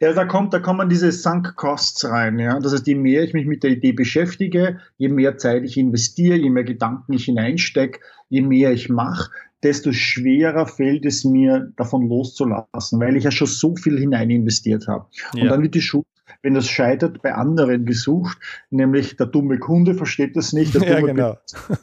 Ja, 0.01 0.15
da 0.15 0.25
kommt, 0.25 0.55
da 0.55 0.61
kommen 0.61 0.89
diese 0.89 1.13
Sunk 1.13 1.57
Costs 1.57 2.07
rein. 2.07 2.39
Ja? 2.39 2.59
Das 2.59 2.73
heißt, 2.73 2.87
je 2.87 2.95
mehr 2.95 3.23
ich 3.23 3.35
mich 3.35 3.47
mit 3.47 3.63
der 3.63 3.71
Idee 3.71 3.93
beschäftige, 3.93 4.81
je 4.97 5.11
mehr 5.11 5.37
Zeit 5.37 5.63
ich 5.63 5.77
investiere, 5.77 6.37
je 6.37 6.49
mehr 6.49 6.65
Gedanken 6.65 7.13
ich 7.13 7.27
hineinstecke, 7.27 8.01
je 8.31 8.41
mehr 8.41 8.73
ich 8.73 8.89
mache, 8.89 9.31
desto 9.63 9.93
schwerer 9.93 10.67
fällt 10.67 11.05
es 11.05 11.25
mir, 11.25 11.73
davon 11.77 12.09
loszulassen, 12.09 13.01
weil 13.01 13.17
ich 13.17 13.25
ja 13.25 13.31
schon 13.31 13.47
so 13.47 13.77
viel 13.77 13.99
hinein 13.99 14.31
investiert 14.31 14.89
habe. 14.89 15.07
Ja. 15.35 15.43
Und 15.43 15.49
dann 15.49 15.63
wird 15.63 15.75
die 15.75 15.83
Schuld, 15.83 16.07
wenn 16.43 16.55
das 16.55 16.69
scheitert, 16.69 17.23
bei 17.23 17.35
anderen 17.35 17.85
gesucht, 17.85 18.39
nämlich 18.71 19.17
der 19.17 19.27
dumme 19.27 19.59
Kunde 19.59 19.95
versteht 19.95 20.37
das 20.37 20.53
nicht. 20.53 20.75
ja, 20.83 21.01
genau. 21.01 21.37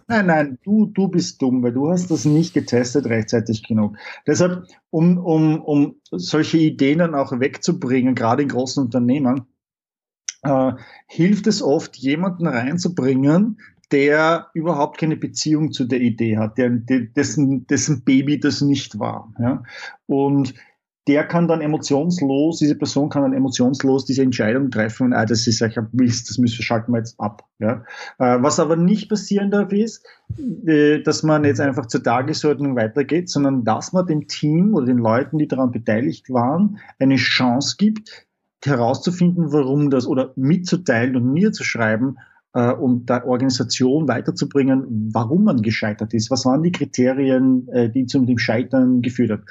nein, 0.08 0.26
nein, 0.26 0.58
du, 0.64 0.88
du 0.88 1.08
bist 1.08 1.42
dumm, 1.42 1.62
weil 1.64 1.74
du 1.74 1.90
hast 1.90 2.10
das 2.10 2.26
nicht 2.26 2.54
getestet 2.54 3.06
rechtzeitig 3.06 3.64
genug. 3.64 3.98
Deshalb, 4.26 4.64
um, 4.90 5.18
um, 5.18 5.62
um 5.62 5.96
solche 6.12 6.58
Ideen 6.58 7.00
dann 7.00 7.16
auch 7.16 7.40
wegzubringen, 7.40 8.16
gerade 8.16 8.42
in 8.42 8.50
großen 8.50 8.84
Unternehmen, 8.84 9.46
äh, 10.44 10.74
hilft 11.08 11.48
es 11.48 11.62
oft, 11.62 11.96
jemanden 11.98 12.48
reinzubringen, 12.48 13.60
der 13.92 14.48
überhaupt 14.54 14.98
keine 14.98 15.16
Beziehung 15.16 15.72
zu 15.72 15.86
der 15.86 16.02
Idee 16.02 16.38
hat, 16.38 16.58
der, 16.58 16.70
dessen, 16.70 17.66
dessen 17.68 18.04
Baby 18.04 18.40
das 18.40 18.62
nicht 18.62 19.00
war. 19.00 19.34
Ja? 19.40 19.64
Und 20.06 20.54
der 21.08 21.26
kann 21.26 21.48
dann 21.48 21.62
emotionslos, 21.62 22.60
diese 22.60 22.76
Person 22.76 23.08
kann 23.08 23.22
dann 23.22 23.34
emotionslos 23.34 24.04
diese 24.04 24.24
Entscheidung 24.24 24.70
treffen, 24.72 25.14
ah, 25.14 25.26
das 25.26 25.48
ist 25.48 25.62
eigentlich 25.62 25.78
ein 25.78 25.88
Mist, 25.94 26.30
das 26.30 26.38
müssen 26.38 26.62
schalten 26.62 26.92
wir 26.92 26.98
jetzt 26.98 27.18
ab. 27.18 27.46
Ja? 27.60 27.84
Äh, 28.20 28.42
was 28.42 28.60
aber 28.60 28.76
nicht 28.76 29.10
passieren 29.10 29.50
darf, 29.50 29.72
ist, 29.72 30.06
äh, 30.66 31.02
dass 31.02 31.24
man 31.24 31.46
jetzt 31.46 31.62
einfach 31.62 31.86
zur 31.86 32.04
Tagesordnung 32.04 32.76
weitergeht, 32.76 33.30
sondern 33.30 33.64
dass 33.64 33.94
man 33.94 34.06
dem 34.06 34.28
Team 34.28 34.76
oder 34.76 34.88
den 34.88 34.98
Leuten, 34.98 35.38
die 35.38 35.48
daran 35.48 35.72
beteiligt 35.72 36.30
waren, 36.30 36.78
eine 37.00 37.16
Chance 37.16 37.76
gibt, 37.78 38.28
herauszufinden, 38.66 39.54
warum 39.54 39.90
das 39.90 40.08
oder 40.08 40.34
mitzuteilen 40.36 41.16
und 41.16 41.32
mir 41.32 41.54
zu 41.54 41.64
schreiben, 41.64 42.18
äh, 42.58 42.72
um 42.72 43.06
der 43.06 43.28
Organisation 43.28 44.08
weiterzubringen, 44.08 45.12
warum 45.14 45.44
man 45.44 45.62
gescheitert 45.62 46.16
ist. 46.16 46.32
Was 46.32 46.44
waren 46.46 46.64
die 46.64 46.72
Kriterien, 46.72 47.68
äh, 47.70 47.88
die 47.88 48.08
zu 48.08 48.20
dem 48.26 48.40
Scheitern 48.40 49.04
geführt 49.04 49.30
haben? 49.30 49.46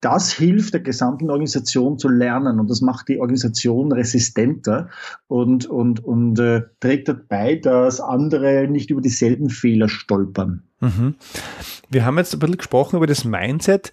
Das 0.00 0.32
hilft 0.32 0.74
der 0.74 0.80
gesamten 0.80 1.28
Organisation 1.30 1.98
zu 1.98 2.08
lernen 2.08 2.60
und 2.60 2.70
das 2.70 2.82
macht 2.82 3.08
die 3.08 3.18
Organisation 3.18 3.90
resistenter 3.90 4.88
und, 5.26 5.66
und, 5.66 6.04
und 6.04 6.38
äh, 6.38 6.62
trägt 6.78 7.08
dabei, 7.08 7.56
dass 7.56 8.00
andere 8.00 8.68
nicht 8.68 8.90
über 8.90 9.00
dieselben 9.00 9.50
Fehler 9.50 9.88
stolpern. 9.88 10.62
Mhm. 10.80 11.16
Wir 11.90 12.04
haben 12.04 12.18
jetzt 12.18 12.32
ein 12.32 12.38
bisschen 12.38 12.58
gesprochen 12.58 12.96
über 12.96 13.08
das 13.08 13.24
Mindset. 13.24 13.90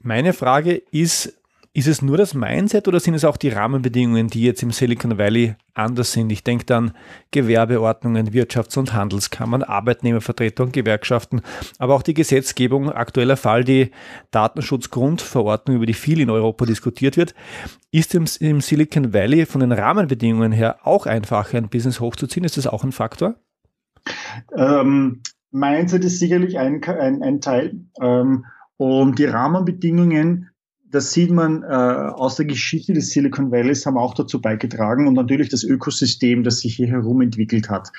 Meine 0.00 0.34
Frage 0.34 0.82
ist, 0.92 1.34
ist 1.72 1.86
es 1.86 2.02
nur 2.02 2.16
das 2.16 2.34
Mindset 2.34 2.88
oder 2.88 2.98
sind 2.98 3.14
es 3.14 3.24
auch 3.24 3.36
die 3.36 3.50
Rahmenbedingungen, 3.50 4.28
die 4.28 4.42
jetzt 4.42 4.62
im 4.62 4.70
Silicon 4.70 5.18
Valley 5.18 5.54
anders 5.74 6.12
sind? 6.12 6.30
Ich 6.32 6.42
denke 6.42 6.64
dann 6.64 6.92
Gewerbeordnungen, 7.30 8.30
Wirtschafts- 8.30 8.78
und 8.78 8.94
Handelskammern, 8.94 9.62
Arbeitnehmervertretungen, 9.62 10.72
Gewerkschaften, 10.72 11.42
aber 11.78 11.94
auch 11.94 12.02
die 12.02 12.14
Gesetzgebung. 12.14 12.90
Aktueller 12.90 13.36
Fall 13.36 13.64
die 13.64 13.90
Datenschutzgrundverordnung, 14.30 15.76
über 15.76 15.86
die 15.86 15.94
viel 15.94 16.20
in 16.20 16.30
Europa 16.30 16.64
diskutiert 16.64 17.16
wird. 17.16 17.34
Ist 17.90 18.14
im, 18.14 18.24
im 18.40 18.60
Silicon 18.60 19.12
Valley 19.12 19.46
von 19.46 19.60
den 19.60 19.72
Rahmenbedingungen 19.72 20.52
her 20.52 20.80
auch 20.84 21.06
einfacher, 21.06 21.58
ein 21.58 21.68
Business 21.68 22.00
hochzuziehen? 22.00 22.44
Ist 22.44 22.56
das 22.56 22.66
auch 22.66 22.82
ein 22.82 22.92
Faktor? 22.92 23.36
Ähm, 24.56 25.22
Mindset 25.50 26.04
ist 26.04 26.18
sicherlich 26.18 26.58
ein, 26.58 26.82
ein, 26.84 27.22
ein 27.22 27.40
Teil. 27.40 27.80
Ähm, 28.00 28.44
und 28.76 29.18
die 29.18 29.24
Rahmenbedingungen 29.24 30.50
das 30.90 31.12
sieht 31.12 31.30
man 31.30 31.62
äh, 31.62 31.66
aus 31.66 32.36
der 32.36 32.46
Geschichte 32.46 32.92
des 32.92 33.10
Silicon 33.10 33.50
Valleys, 33.50 33.84
haben 33.84 33.98
auch 33.98 34.14
dazu 34.14 34.40
beigetragen 34.40 35.06
und 35.06 35.14
natürlich 35.14 35.48
das 35.48 35.64
Ökosystem, 35.64 36.44
das 36.44 36.60
sich 36.60 36.76
hier 36.76 36.88
herum 36.88 37.20
entwickelt 37.20 37.68
hat. 37.68 37.92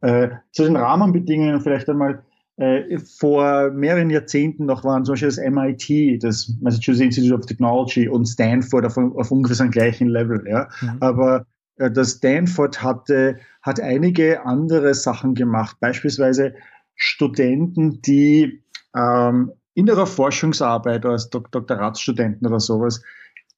Äh, 0.00 0.28
zu 0.52 0.64
den 0.64 0.76
Rahmenbedingungen 0.76 1.60
vielleicht 1.60 1.88
einmal. 1.88 2.22
Äh, 2.56 2.98
vor 2.98 3.70
mehreren 3.70 4.10
Jahrzehnten 4.10 4.66
noch 4.66 4.84
waren 4.84 5.02
zum 5.06 5.14
Beispiel 5.14 5.28
das 5.28 5.38
MIT, 5.38 6.22
das 6.22 6.52
Massachusetts 6.60 7.00
Institute 7.00 7.34
of 7.34 7.46
Technology 7.46 8.06
und 8.06 8.26
Stanford 8.26 8.84
auf, 8.84 8.98
auf 8.98 9.30
ungefähr 9.30 9.64
dem 9.64 9.70
gleichen 9.70 10.08
Level. 10.08 10.44
Ja. 10.46 10.68
Mhm. 10.82 10.96
Aber 11.00 11.46
äh, 11.76 11.90
das 11.90 12.12
Stanford 12.12 12.82
hatte, 12.82 13.38
hat 13.62 13.80
einige 13.80 14.44
andere 14.44 14.92
Sachen 14.92 15.34
gemacht, 15.34 15.78
beispielsweise 15.80 16.52
Studenten, 16.96 18.02
die 18.02 18.62
ähm, 18.94 19.52
in 19.80 19.86
ihrer 19.86 20.06
Forschungsarbeit 20.06 21.06
als 21.06 21.30
Dok 21.30 21.50
Doktoratsstudenten 21.50 22.46
oder 22.46 22.60
sowas 22.60 23.02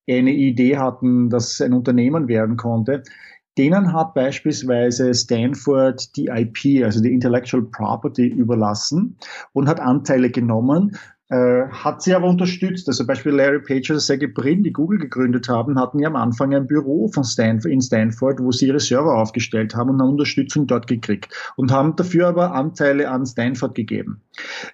eine 0.09 0.33
Idee 0.33 0.79
hatten, 0.79 1.31
dass 1.31 1.61
ein 1.61 1.73
Unternehmen 1.73 2.29
werden 2.29 2.57
konnte, 2.57 3.02
denen 3.59 3.93
hat 3.93 4.14
beispielsweise 4.14 5.12
Stanford 5.14 6.17
die 6.17 6.26
IP, 6.26 6.85
also 6.85 7.02
die 7.02 7.12
Intellectual 7.12 7.64
Property, 7.64 8.26
überlassen 8.26 9.19
und 9.52 9.69
hat 9.69 9.81
Anteile 9.81 10.31
genommen 10.31 10.97
äh, 11.32 11.66
hat 11.70 12.02
sie 12.02 12.14
aber 12.14 12.28
unterstützt. 12.28 12.86
Also 12.88 13.06
Beispiel 13.06 13.32
Larry 13.32 13.60
Page 13.60 13.90
und 13.90 14.00
Sergey 14.00 14.26
Brin, 14.26 14.62
die 14.62 14.72
Google 14.72 14.98
gegründet 14.98 15.48
haben, 15.48 15.78
hatten 15.78 15.98
ja 15.98 16.08
am 16.08 16.16
Anfang 16.16 16.54
ein 16.54 16.66
Büro 16.66 17.08
von 17.08 17.24
Stanford, 17.24 17.72
in 17.72 17.80
Stanford, 17.80 18.38
wo 18.40 18.52
sie 18.52 18.66
ihre 18.66 18.80
Server 18.80 19.16
aufgestellt 19.16 19.74
haben 19.74 19.88
und 19.88 20.00
eine 20.02 20.10
Unterstützung 20.10 20.66
dort 20.66 20.86
gekriegt 20.86 21.32
und 21.56 21.72
haben 21.72 21.96
dafür 21.96 22.28
aber 22.28 22.52
Anteile 22.54 23.08
an 23.08 23.24
Stanford 23.24 23.74
gegeben. 23.74 24.20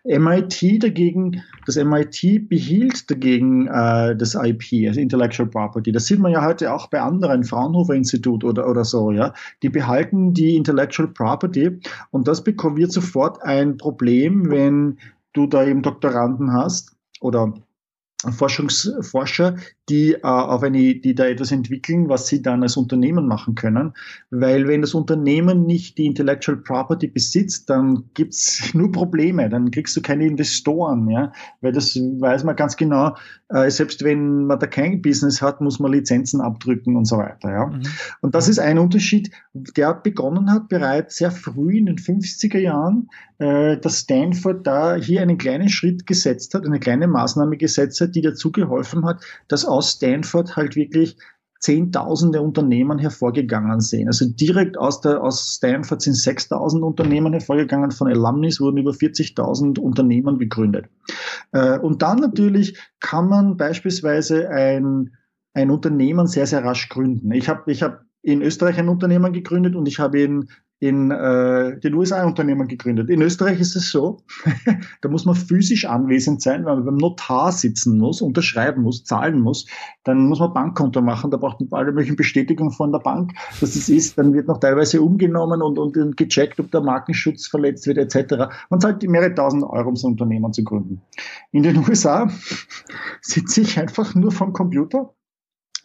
MIT 0.05 0.83
dagegen, 0.83 1.45
das 1.65 1.77
MIT 1.77 2.49
behielt 2.49 3.09
dagegen 3.09 3.69
äh, 3.69 4.17
das 4.17 4.35
IP, 4.35 4.89
also 4.89 4.99
Intellectual 4.99 5.49
Property. 5.49 5.93
Das 5.93 6.07
sieht 6.07 6.19
man 6.19 6.33
ja 6.33 6.45
heute 6.45 6.73
auch 6.75 6.89
bei 6.89 7.01
anderen, 7.01 7.45
Fraunhofer 7.45 7.95
Institut 7.95 8.43
oder, 8.43 8.69
oder 8.69 8.85
so, 8.85 9.13
ja. 9.13 9.33
Die 9.63 9.69
behalten 9.69 10.35
die 10.35 10.57
Intellectual 10.57 11.07
Property 11.07 11.79
und 12.11 12.27
das 12.27 12.43
bekommt 12.43 12.79
wird 12.79 12.91
sofort 12.91 13.43
ein 13.45 13.77
Problem, 13.77 14.51
wenn 14.51 14.99
du 15.39 15.47
da 15.47 15.65
eben 15.65 15.83
Doktoranden 15.83 16.53
hast 16.53 16.97
oder 17.21 17.55
Forschungsforscher, 18.25 19.57
die 19.89 20.15
äh, 20.15 20.21
auf 20.23 20.63
eine, 20.65 20.97
die 20.97 21.15
da 21.15 21.27
etwas 21.27 21.53
entwickeln, 21.53 22.09
was 22.09 22.27
sie 22.27 22.43
dann 22.43 22.65
als 22.65 22.77
Unternehmen 22.77 23.29
machen 23.29 23.55
können. 23.55 23.93
Weil 24.31 24.67
wenn 24.67 24.81
das 24.81 24.93
Unternehmen 24.95 25.67
nicht 25.67 25.99
die 25.99 26.07
Intellectual 26.07 26.59
Property 26.59 27.07
besitzt, 27.07 27.71
dann 27.71 28.11
gibt's 28.15 28.71
nur 28.75 28.91
Probleme, 28.91 29.49
dann 29.49 29.71
kriegst 29.71 29.97
du 29.97 30.03
keine 30.03 30.27
Investoren, 30.27 31.09
ja. 31.09 31.33
Weil 31.61 31.73
das 31.73 31.95
weiß 31.95 32.43
man 32.43 32.57
ganz 32.57 32.77
genau, 32.77 33.17
äh, 33.51 33.71
selbst 33.71 34.03
wenn 34.03 34.47
man 34.47 34.59
da 34.59 34.67
kein 34.67 35.01
Business 35.01 35.41
hat, 35.41 35.61
muss 35.61 35.79
man 35.79 35.93
Lizenzen 35.93 36.41
abdrücken 36.41 36.97
und 36.97 37.05
so 37.05 37.19
weiter, 37.19 37.53
ja. 37.53 37.67
Mhm. 37.67 37.83
Und 38.21 38.35
das 38.35 38.49
ist 38.49 38.59
ein 38.59 38.79
Unterschied, 38.79 39.31
der 39.55 39.95
begonnen 39.95 40.51
hat 40.51 40.69
bereits 40.69 41.17
sehr 41.17 41.31
früh 41.31 41.79
in 41.79 41.87
den 41.87 41.99
50er 41.99 42.59
Jahren, 42.59 43.09
äh, 43.39 43.79
dass 43.79 44.01
Stanford 44.01 44.67
da 44.67 44.97
hier 44.97 45.23
einen 45.23 45.39
kleinen 45.39 45.69
Schritt 45.69 46.07
gesetzt 46.07 46.55
hat, 46.55 46.67
eine 46.67 46.81
kleine 46.81 47.07
Maßnahme 47.07 47.57
gesetzt 47.57 48.01
hat, 48.01 48.08
die 48.11 48.23
dazu 48.23 48.53
geholfen 48.53 49.05
hat, 49.05 49.23
dass 49.49 49.65
aus 49.65 49.93
Stanford 49.93 50.57
halt 50.57 50.77
wirklich 50.77 51.17
Zehntausende 51.61 52.41
Unternehmen 52.41 52.99
hervorgegangen 52.99 53.81
sind. 53.81 54.07
Also 54.07 54.27
direkt 54.29 54.79
aus, 54.79 55.01
der, 55.01 55.21
aus 55.23 55.57
Stanford 55.57 56.01
sind 56.01 56.15
6000 56.15 56.85
Unternehmen 56.85 57.33
hervorgegangen, 57.33 57.91
von 57.91 58.07
Alumnis 58.07 58.61
wurden 58.61 58.79
über 58.79 58.93
40.000 58.93 59.81
Unternehmen 59.81 60.39
gegründet. 60.39 60.87
Äh, 61.51 61.79
und 61.81 62.03
dann 62.03 62.19
natürlich 62.19 62.79
kann 63.01 63.29
man 63.29 63.57
beispielsweise 63.57 64.49
ein, 64.51 65.17
ein 65.53 65.73
Unternehmen 65.73 66.29
sehr, 66.29 66.47
sehr 66.47 66.65
rasch 66.65 66.89
gründen. 66.89 67.33
Ich 67.33 67.49
habe 67.49 67.73
ich 67.73 67.83
hab 67.83 68.03
in 68.23 68.41
Österreich 68.41 68.79
ein 68.79 68.89
Unternehmen 68.89 69.33
gegründet 69.33 69.75
und 69.75 69.87
ich 69.87 69.99
habe 69.99 70.21
in 70.21 70.49
in 70.81 71.11
äh, 71.11 71.79
den 71.81 71.95
USA 71.95 72.25
Unternehmen 72.25 72.69
gegründet. 72.69 73.11
In 73.11 73.21
Österreich 73.21 73.59
ist 73.61 73.75
es 73.75 73.91
so, 73.91 74.19
da 75.01 75.09
muss 75.09 75.25
man 75.25 75.35
physisch 75.35 75.85
anwesend 75.85 76.41
sein, 76.41 76.65
weil 76.65 76.77
man 76.77 76.85
beim 76.85 76.97
Notar 76.97 77.51
sitzen 77.51 77.99
muss, 77.99 78.23
unterschreiben 78.23 78.83
muss, 78.83 79.03
zahlen 79.03 79.41
muss. 79.41 79.67
Dann 80.05 80.29
muss 80.29 80.39
man 80.39 80.55
Bankkonto 80.55 81.03
machen, 81.03 81.33
da 81.33 81.37
braucht 81.37 81.61
man 81.61 81.69
alle 81.73 81.91
möglichen 81.91 82.15
Bestätigungen 82.15 82.73
von 82.73 82.93
der 82.93 83.01
Bank, 83.01 83.33
dass 83.61 83.75
es 83.75 83.89
ist. 83.89 84.19
Dann 84.19 84.33
wird 84.33 84.47
noch 84.47 84.61
teilweise 84.61 85.03
umgenommen 85.03 85.63
und, 85.63 85.79
und 85.79 86.17
gecheckt, 86.17 86.61
ob 86.61 86.71
der 86.71 86.81
Markenschutz 86.81 87.49
verletzt 87.49 87.87
wird 87.89 87.99
etc. 87.99 88.53
Man 88.71 88.81
zahlt 88.81 89.03
mehrere 89.03 89.35
tausend 89.35 89.65
Euro, 89.65 89.89
um 89.89 89.97
so 89.97 90.07
ein 90.07 90.13
Unternehmen 90.13 90.53
zu 90.53 90.63
gründen. 90.63 91.01
In 91.51 91.65
den 91.65 91.79
USA 91.89 92.31
sitze 93.21 93.63
ich 93.63 93.81
einfach 93.81 94.15
nur 94.15 94.31
vom 94.31 94.53
Computer 94.53 95.13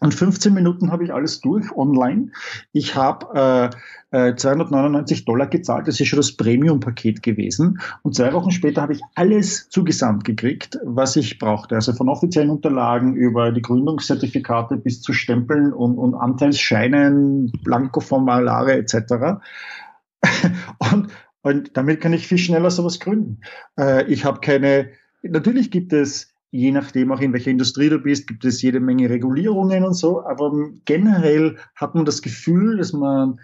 und 0.03 0.13
15 0.13 0.53
Minuten 0.53 0.91
habe 0.91 1.05
ich 1.05 1.13
alles 1.13 1.39
durch 1.39 1.71
online. 1.71 2.31
Ich 2.73 2.95
habe 2.95 3.71
äh, 4.11 4.29
äh, 4.29 4.35
299 4.35 5.23
Dollar 5.23 5.47
gezahlt, 5.47 5.87
das 5.87 5.97
ist 5.97 6.07
schon 6.07 6.17
das 6.17 6.35
Premium-Paket 6.35 7.23
gewesen. 7.23 7.79
Und 8.01 8.13
zwei 8.13 8.33
Wochen 8.33 8.51
später 8.51 8.81
habe 8.81 8.91
ich 8.91 9.01
alles 9.15 9.69
zugesandt 9.69 10.25
gekriegt, 10.25 10.77
was 10.83 11.15
ich 11.15 11.39
brauchte. 11.39 11.75
Also 11.75 11.93
von 11.93 12.09
offiziellen 12.09 12.49
Unterlagen 12.49 13.15
über 13.15 13.53
die 13.53 13.61
Gründungszertifikate 13.61 14.75
bis 14.75 15.01
zu 15.01 15.13
Stempeln 15.13 15.71
und, 15.71 15.97
und 15.97 16.15
Anteilsscheinen, 16.15 17.53
Blankoformulare 17.63 18.73
etc. 18.73 18.95
und, 20.91 21.07
und 21.43 21.77
damit 21.77 22.01
kann 22.01 22.11
ich 22.11 22.27
viel 22.27 22.39
schneller 22.39 22.71
sowas 22.71 22.99
gründen. 22.99 23.39
Äh, 23.79 24.03
ich 24.11 24.25
habe 24.25 24.41
keine, 24.41 24.89
natürlich 25.21 25.71
gibt 25.71 25.93
es 25.93 26.32
je 26.53 26.71
nachdem 26.71 27.11
auch 27.11 27.19
in 27.19 27.33
welcher 27.33 27.49
Industrie 27.49 27.89
du 27.89 27.97
bist, 27.97 28.27
gibt 28.27 28.45
es 28.45 28.61
jede 28.61 28.79
Menge 28.79 29.09
Regulierungen 29.09 29.83
und 29.83 29.95
so. 29.95 30.23
Aber 30.23 30.53
generell 30.85 31.57
hat 31.75 31.95
man 31.95 32.05
das 32.05 32.21
Gefühl, 32.21 32.77
dass 32.77 32.93
man 32.93 33.39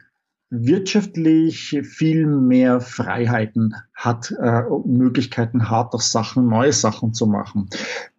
wirtschaftlich 0.52 1.80
viel 1.84 2.28
mehr 2.28 2.82
Freiheiten 2.82 3.76
hat, 3.96 4.32
äh, 4.40 4.62
Möglichkeiten 4.86 5.72
hat, 5.72 5.94
auch 5.94 6.02
Sachen, 6.02 6.48
neue 6.48 6.72
Sachen 6.74 7.14
zu 7.14 7.26
machen. 7.26 7.68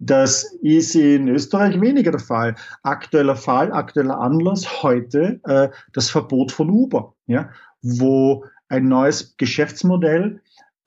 Das 0.01 0.45
ist 0.61 0.97
in 0.97 1.29
Österreich 1.29 1.81
weniger 1.81 2.11
der 2.11 2.21
Fall. 2.21 2.57
Aktueller 2.83 3.37
Fall, 3.37 3.73
aktueller 3.73 4.19
Anlass 4.19 4.83
heute 4.83 5.41
äh, 5.45 5.69
das 5.93 6.11
Verbot 6.11 6.51
von 6.51 6.69
Uber, 6.69 7.15
ja, 7.27 7.51
wo 7.83 8.45
ein 8.69 8.89
neues 8.89 9.37
Geschäftsmodell 9.37 10.41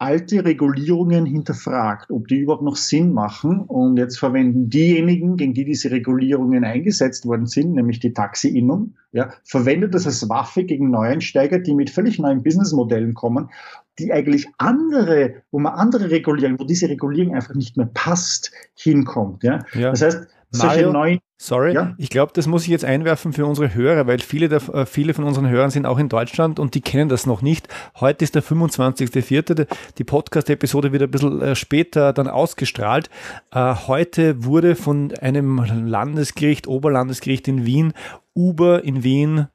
alte 0.04 0.44
Regulierungen 0.44 1.26
hinterfragt, 1.26 2.12
ob 2.12 2.28
die 2.28 2.40
überhaupt 2.40 2.64
noch 2.64 2.76
Sinn 2.76 3.14
machen. 3.14 3.62
Und 3.62 3.98
jetzt 3.98 4.20
verwenden 4.20 4.70
diejenigen, 4.70 5.38
gegen 5.38 5.54
die 5.54 5.64
diese 5.64 5.92
Regulierungen 5.92 6.66
eingesetzt 6.66 7.26
worden 7.26 7.46
sind, 7.46 7.74
nämlich 7.74 8.00
die 8.00 8.12
Taxi-Innung, 8.12 8.96
ja, 9.14 9.30
verwendet 9.46 9.96
das 9.96 10.06
als 10.06 10.28
Waffe 10.28 10.66
gegen 10.66 10.92
Neueinsteiger, 10.92 11.60
die 11.60 11.74
mit 11.74 11.90
völlig 11.90 12.20
neuen 12.20 12.44
Businessmodellen 12.44 13.14
kommen, 13.14 13.50
die 13.98 14.12
eigentlich 14.12 14.50
andere, 14.58 15.36
wo 15.52 15.60
man 15.60 15.74
andere 15.74 16.12
Regulierungen, 16.12 16.60
wo 16.60 16.66
diese 16.66 16.90
Regulierung 16.90 17.34
einfach 17.34 17.56
nicht 17.56 17.78
mehr 17.78 17.90
passt, 17.94 18.52
hinkommt. 18.76 19.44
Ja. 19.44 19.60
ja. 19.74 19.92
Das 19.92 20.02
heißt, 20.02 20.28
solche 20.52 20.88
Mario, 20.88 20.92
neuen 20.92 21.20
Sorry, 21.44 21.74
ja? 21.74 21.94
ich 21.98 22.10
glaube, 22.10 22.32
das 22.34 22.48
muss 22.48 22.64
ich 22.64 22.70
jetzt 22.70 22.86
einwerfen 22.86 23.34
für 23.34 23.46
unsere 23.46 23.74
Hörer, 23.74 24.08
weil 24.08 24.20
viele, 24.20 24.48
der, 24.48 24.62
äh, 24.70 24.86
viele 24.86 25.14
von 25.14 25.26
unseren 25.26 25.50
Hörern 25.50 25.72
sind 25.72 25.86
auch 25.86 26.00
in 26.00 26.08
Deutschland 26.08 26.58
und 26.58 26.74
die 26.74 26.80
kennen 26.80 27.10
das 27.10 27.26
noch 27.26 27.42
nicht. 27.42 27.68
Heute 28.00 28.24
ist 28.24 28.36
der 28.36 28.42
25.04. 28.42 29.68
Die 29.98 30.04
Podcast-Episode 30.06 30.94
wird 30.94 31.04
ein 31.04 31.12
bisschen 31.12 31.42
äh, 31.42 31.58
später 31.58 32.14
dann 32.14 32.30
ausgestrahlt. 32.30 33.10
Äh, 33.52 33.76
heute 33.88 34.46
wurde 34.46 34.78
von 34.78 35.14
einem 35.20 35.62
Landesgericht, 35.86 36.66
Oberlandesgericht 36.66 37.46
in 37.50 37.66
Wien, 37.66 37.92
Uber 38.34 38.86
in 38.86 39.04
Wien 39.04 39.48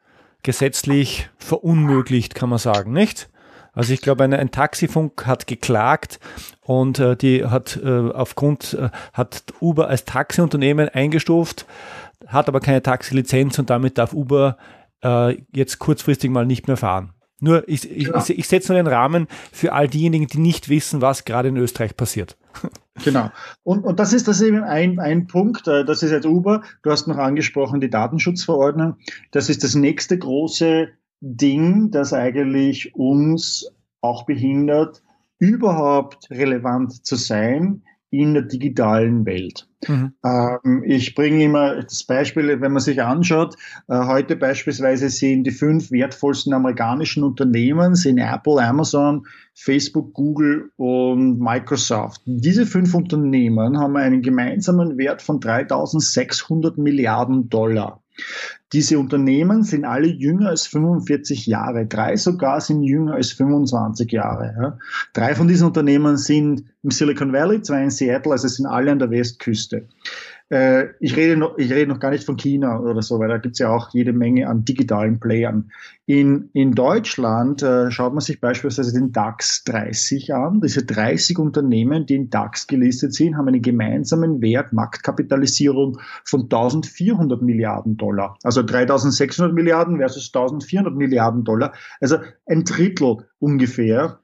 gesetzlich 0.43 1.31
verunmöglicht, 1.39 2.35
kann 2.35 2.51
man 2.51 2.59
sagen, 2.59 2.93
nicht? 2.93 3.31
Also 3.73 3.93
ich 3.93 4.01
glaube, 4.01 4.25
ein, 4.25 4.35
ein 4.35 4.51
Taxifunk 4.51 5.27
hat 5.27 5.47
geklagt 5.47 6.19
und 6.63 6.99
äh, 6.99 7.17
die 7.17 7.45
hat 7.45 7.79
äh, 7.83 8.11
aufgrund, 8.11 8.75
äh, 8.75 8.91
hat 9.13 9.45
Uber 9.61 9.89
als 9.89 10.05
Taxiunternehmen 10.05 10.89
eingestuft, 10.89 11.67
hat 12.27 12.49
aber 12.49 12.61
keine 12.61 12.83
Taxilizenz 12.83 13.59
und 13.59 13.71
damit 13.71 13.99
darf 13.99 14.13
Uber 14.13 14.57
äh, 15.03 15.37
jetzt 15.55 15.79
kurzfristig 15.79 16.31
mal 16.31 16.47
nicht 16.47 16.67
mehr 16.67 16.77
fahren. 16.77 17.13
Nur, 17.41 17.69
ich, 17.69 17.89
ich, 17.89 18.07
genau. 18.07 18.19
ich, 18.19 18.31
ich 18.37 18.49
setze 18.49 18.73
nur 18.73 18.83
den 18.83 18.93
Rahmen 18.93 19.29
für 19.53 19.73
all 19.73 19.87
diejenigen, 19.87 20.27
die 20.27 20.39
nicht 20.39 20.69
wissen, 20.69 21.01
was 21.01 21.25
gerade 21.25 21.49
in 21.49 21.57
Österreich 21.57 21.97
passiert. 21.97 22.37
Genau. 23.05 23.31
Und, 23.63 23.85
und 23.85 24.01
das 24.01 24.13
ist 24.13 24.27
das 24.27 24.41
eben 24.41 24.65
ein, 24.65 24.99
ein 24.99 25.29
Punkt. 25.29 25.69
Äh, 25.69 25.85
das 25.85 26.03
ist 26.03 26.11
jetzt 26.11 26.27
Uber. 26.27 26.65
Du 26.83 26.91
hast 26.91 27.07
noch 27.07 27.17
angesprochen, 27.17 27.81
die 27.81 27.91
Datenschutzverordnung. 27.91 28.97
Das 29.31 29.49
ist 29.49 29.63
das 29.63 29.77
nächste 29.77 30.19
große 30.19 30.89
Ding, 31.21 31.91
das 31.91 32.13
eigentlich 32.13 32.95
uns 32.95 33.71
auch 34.01 34.27
behindert, 34.27 35.03
überhaupt 35.39 36.31
relevant 36.31 37.05
zu 37.05 37.17
sein 37.17 37.83
in 38.11 38.33
der 38.33 38.45
digitalen 38.45 39.27
Welt. 39.27 39.69
Mhm. 39.87 40.13
Ähm, 40.25 40.83
ich 40.87 41.15
bringe 41.15 41.45
immer 41.45 41.83
das 41.83 42.05
Beispiel, 42.05 42.61
wenn 42.61 42.73
man 42.73 42.81
sich 42.81 43.03
anschaut, 43.03 43.55
äh, 43.89 44.07
heute 44.07 44.35
beispielsweise 44.35 45.11
sind 45.11 45.45
die 45.45 45.51
fünf 45.51 45.91
wertvollsten 45.91 46.55
amerikanischen 46.55 47.23
Unternehmen 47.23 47.95
sind 47.95 48.19
Apple, 48.19 48.63
Amazon, 48.63 49.27
Facebook, 49.55 50.15
Google 50.15 50.71
und 50.77 51.39
Microsoft. 51.39 52.23
Diese 52.25 52.65
fünf 52.65 52.95
Unternehmen 52.95 53.79
haben 53.79 53.97
einen 53.97 54.23
gemeinsamen 54.23 54.97
Wert 54.97 55.21
von 55.21 55.39
3600 55.39 56.79
Milliarden 56.79 57.51
Dollar. 57.51 58.03
Diese 58.73 58.99
Unternehmen 58.99 59.63
sind 59.63 59.85
alle 59.85 60.09
jünger 60.09 60.51
als 60.51 60.67
45 60.67 61.47
Jahre. 61.47 61.87
Drei 61.87 62.17
sogar 62.17 62.61
sind 62.61 62.83
jünger 62.83 63.15
als 63.15 63.33
25 63.33 64.13
Jahre. 64.13 64.55
Ja. 64.61 64.79
Drei 65.15 65.35
von 65.35 65.49
diesen 65.49 65.67
Unternehmen 65.67 66.17
sind 66.17 66.65
im 66.83 66.91
Silicon 66.91 67.33
Valley, 67.33 67.63
zwei 67.63 67.85
in 67.85 67.91
Seattle, 67.91 68.33
also 68.33 68.47
sind 68.49 68.67
alle 68.67 68.93
an 68.93 68.99
der 68.99 69.11
Westküste. 69.11 69.89
Äh, 70.51 70.95
ich, 71.01 71.15
rede 71.15 71.37
noch, 71.37 71.59
ich 71.59 71.71
rede 71.71 71.91
noch 71.93 72.01
gar 72.01 72.11
nicht 72.11 72.25
von 72.25 72.37
China 72.37 72.81
oder 72.81 73.03
so, 73.03 73.19
weil 73.19 73.29
da 73.29 73.37
gibt 73.37 73.55
es 73.55 73.59
ja 73.59 73.71
auch 73.71 73.91
jede 73.91 74.15
Menge 74.15 74.49
an 74.49 74.65
digitalen 74.65 75.21
Playern. 75.21 75.71
In, 76.07 76.49
in 76.55 76.73
Deutschland 76.73 77.63
äh, 77.63 77.91
schaut 77.91 78.15
man 78.15 78.23
sich 78.23 78.41
beispielsweise 78.41 78.95
den 78.95 79.13
DAX 79.13 79.65
30 79.65 80.33
an. 80.33 80.63
Diese 80.63 80.85
30 80.85 81.39
Unternehmen, 81.39 82.07
die 82.07 82.15
in 82.15 82.31
DAX 82.31 82.67
gelistet 82.67 83.13
sind, 83.13 83.37
haben 83.37 83.49
einen 83.49 83.61
gemeinsamen 83.61 84.41
Wert, 84.41 84.73
Marktkapitalisierung 84.73 86.01
von 86.25 86.43
1400 86.45 87.43
Milliarden 87.43 87.99
Dollar. 87.99 88.39
Also 88.43 88.63
3600 88.63 89.55
Milliarden 89.55 89.99
versus 89.99 90.29
1400 90.35 90.95
Milliarden 90.95 91.45
Dollar. 91.45 91.75
Also 92.01 92.19
ein 92.47 92.65
Drittel 92.65 93.27
ungefähr 93.39 94.19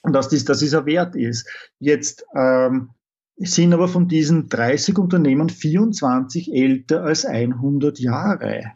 und 0.00 0.14
dass 0.14 0.28
dies, 0.28 0.46
dass 0.46 0.60
dieser 0.60 0.86
Wert 0.86 1.14
ist. 1.14 1.46
Jetzt 1.78 2.24
ähm, 2.34 2.90
sind 3.36 3.72
aber 3.72 3.88
von 3.88 4.08
diesen 4.08 4.48
30 4.48 4.98
Unternehmen 4.98 5.48
24 5.48 6.52
älter 6.52 7.02
als 7.04 7.24
100 7.24 7.98
Jahre. 7.98 8.72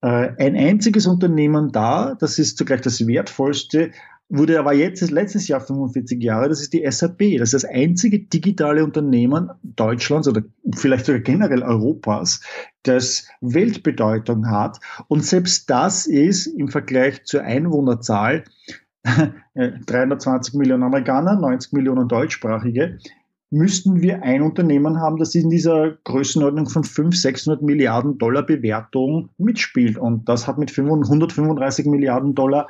Äh, 0.00 0.32
ein 0.38 0.56
einziges 0.56 1.06
Unternehmen 1.06 1.72
da, 1.72 2.14
das 2.14 2.38
ist 2.38 2.56
zugleich 2.58 2.80
das 2.80 3.06
wertvollste, 3.06 3.90
wurde 4.28 4.58
aber 4.58 4.72
jetzt 4.72 5.08
letztes 5.10 5.46
Jahr 5.46 5.60
45 5.60 6.22
Jahre, 6.22 6.48
das 6.48 6.60
ist 6.60 6.72
die 6.72 6.84
SAP. 6.90 7.38
Das 7.38 7.52
ist 7.52 7.64
das 7.64 7.64
einzige 7.64 8.20
digitale 8.20 8.84
Unternehmen 8.84 9.50
Deutschlands 9.62 10.26
oder 10.26 10.42
vielleicht 10.74 11.06
sogar 11.06 11.20
generell 11.20 11.62
Europas, 11.62 12.40
das 12.82 13.28
Weltbedeutung 13.40 14.50
hat. 14.50 14.80
Und 15.08 15.24
selbst 15.24 15.70
das 15.70 16.06
ist 16.06 16.46
im 16.46 16.68
Vergleich 16.68 17.24
zur 17.24 17.42
Einwohnerzahl 17.42 18.44
320 19.54 20.54
Millionen 20.54 20.82
Amerikaner, 20.82 21.36
90 21.36 21.72
Millionen 21.72 22.08
Deutschsprachige, 22.08 22.98
müssten 23.50 24.00
wir 24.00 24.22
ein 24.22 24.42
Unternehmen 24.42 25.00
haben, 25.00 25.18
das 25.18 25.34
in 25.34 25.50
dieser 25.50 25.92
Größenordnung 26.04 26.68
von 26.68 26.84
500, 26.84 27.14
600 27.20 27.62
Milliarden 27.62 28.18
Dollar 28.18 28.44
Bewertung 28.44 29.30
mitspielt. 29.38 29.98
Und 29.98 30.28
das 30.28 30.46
hat 30.46 30.58
mit 30.58 30.76
135 30.76 31.86
Milliarden 31.86 32.34
Dollar 32.34 32.68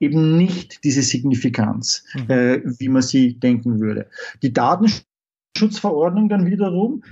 eben 0.00 0.36
nicht 0.36 0.84
diese 0.84 1.02
Signifikanz, 1.02 2.04
mhm. 2.14 2.30
äh, 2.30 2.62
wie 2.78 2.88
man 2.88 3.02
sie 3.02 3.38
denken 3.38 3.80
würde. 3.80 4.08
Die 4.42 4.52
Datenschutzverordnung 4.52 6.28
dann 6.28 6.46
wiederum 6.46 7.02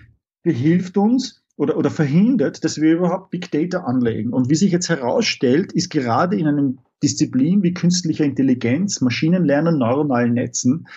behilft 0.43 0.97
uns, 0.99 1.45
oder, 1.57 1.77
oder 1.77 1.91
verhindert, 1.91 2.65
dass 2.65 2.81
wir 2.81 2.95
überhaupt 2.95 3.31
Big 3.31 3.51
Data 3.51 3.85
anlegen. 3.85 4.33
Und 4.33 4.51
wie 4.51 4.55
sich 4.55 4.73
jetzt 4.73 4.89
herausstellt, 4.89 5.73
ist 5.73 5.91
gerade 5.91 6.37
in 6.37 6.47
einem 6.47 6.79
Disziplin 7.05 7.63
wie 7.63 7.75
künstlicher 7.75 8.25
Intelligenz, 8.25 9.03
Maschinenlernen, 9.03 9.77
neuronalen 9.77 10.33
Netzen, 10.33 10.89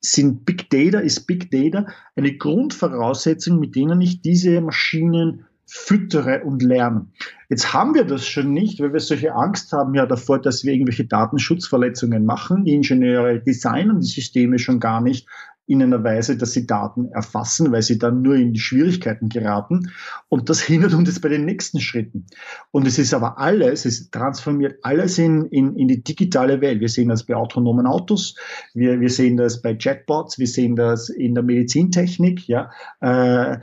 sind 0.00 0.44
Big 0.44 0.70
Data, 0.70 1.00
ist 1.00 1.26
Big 1.26 1.50
Data 1.50 1.88
eine 2.14 2.36
Grundvoraussetzung, 2.36 3.58
mit 3.58 3.74
denen 3.74 4.00
ich 4.00 4.22
diese 4.22 4.60
Maschinen 4.60 5.44
füttere 5.68 6.44
und 6.44 6.62
lerne. 6.62 7.06
Jetzt 7.48 7.74
haben 7.74 7.94
wir 7.94 8.04
das 8.04 8.28
schon 8.28 8.52
nicht, 8.52 8.78
weil 8.78 8.92
wir 8.92 9.00
solche 9.00 9.34
Angst 9.34 9.72
haben 9.72 9.94
ja 9.94 10.06
davor, 10.06 10.40
dass 10.40 10.62
wir 10.62 10.72
irgendwelche 10.72 11.06
Datenschutzverletzungen 11.06 12.24
machen. 12.24 12.64
Die 12.64 12.74
Ingenieure 12.74 13.40
designen 13.40 13.98
die 13.98 14.06
Systeme 14.06 14.60
schon 14.60 14.78
gar 14.78 15.00
nicht 15.00 15.26
in 15.66 15.82
einer 15.82 16.02
Weise, 16.04 16.36
dass 16.36 16.52
sie 16.52 16.66
Daten 16.66 17.06
erfassen, 17.08 17.72
weil 17.72 17.82
sie 17.82 17.98
dann 17.98 18.22
nur 18.22 18.36
in 18.36 18.52
die 18.52 18.60
Schwierigkeiten 18.60 19.28
geraten. 19.28 19.90
Und 20.28 20.48
das 20.48 20.60
hindert 20.60 20.94
uns 20.94 21.08
jetzt 21.08 21.20
bei 21.20 21.28
den 21.28 21.44
nächsten 21.44 21.80
Schritten. 21.80 22.26
Und 22.70 22.86
es 22.86 22.98
ist 22.98 23.12
aber 23.12 23.38
alles, 23.38 23.84
es 23.84 24.10
transformiert 24.10 24.78
alles 24.82 25.18
in, 25.18 25.46
in, 25.46 25.76
in 25.76 25.88
die 25.88 26.02
digitale 26.02 26.60
Welt. 26.60 26.80
Wir 26.80 26.88
sehen 26.88 27.08
das 27.08 27.24
bei 27.24 27.34
autonomen 27.34 27.86
Autos, 27.86 28.36
wir, 28.74 29.00
wir 29.00 29.10
sehen 29.10 29.36
das 29.36 29.60
bei 29.60 29.74
Chatbots, 29.74 30.38
wir 30.38 30.46
sehen 30.46 30.76
das 30.76 31.08
in 31.08 31.34
der 31.34 31.42
Medizintechnik, 31.42 32.46
ja. 32.46 32.70
Äh, 33.00 33.58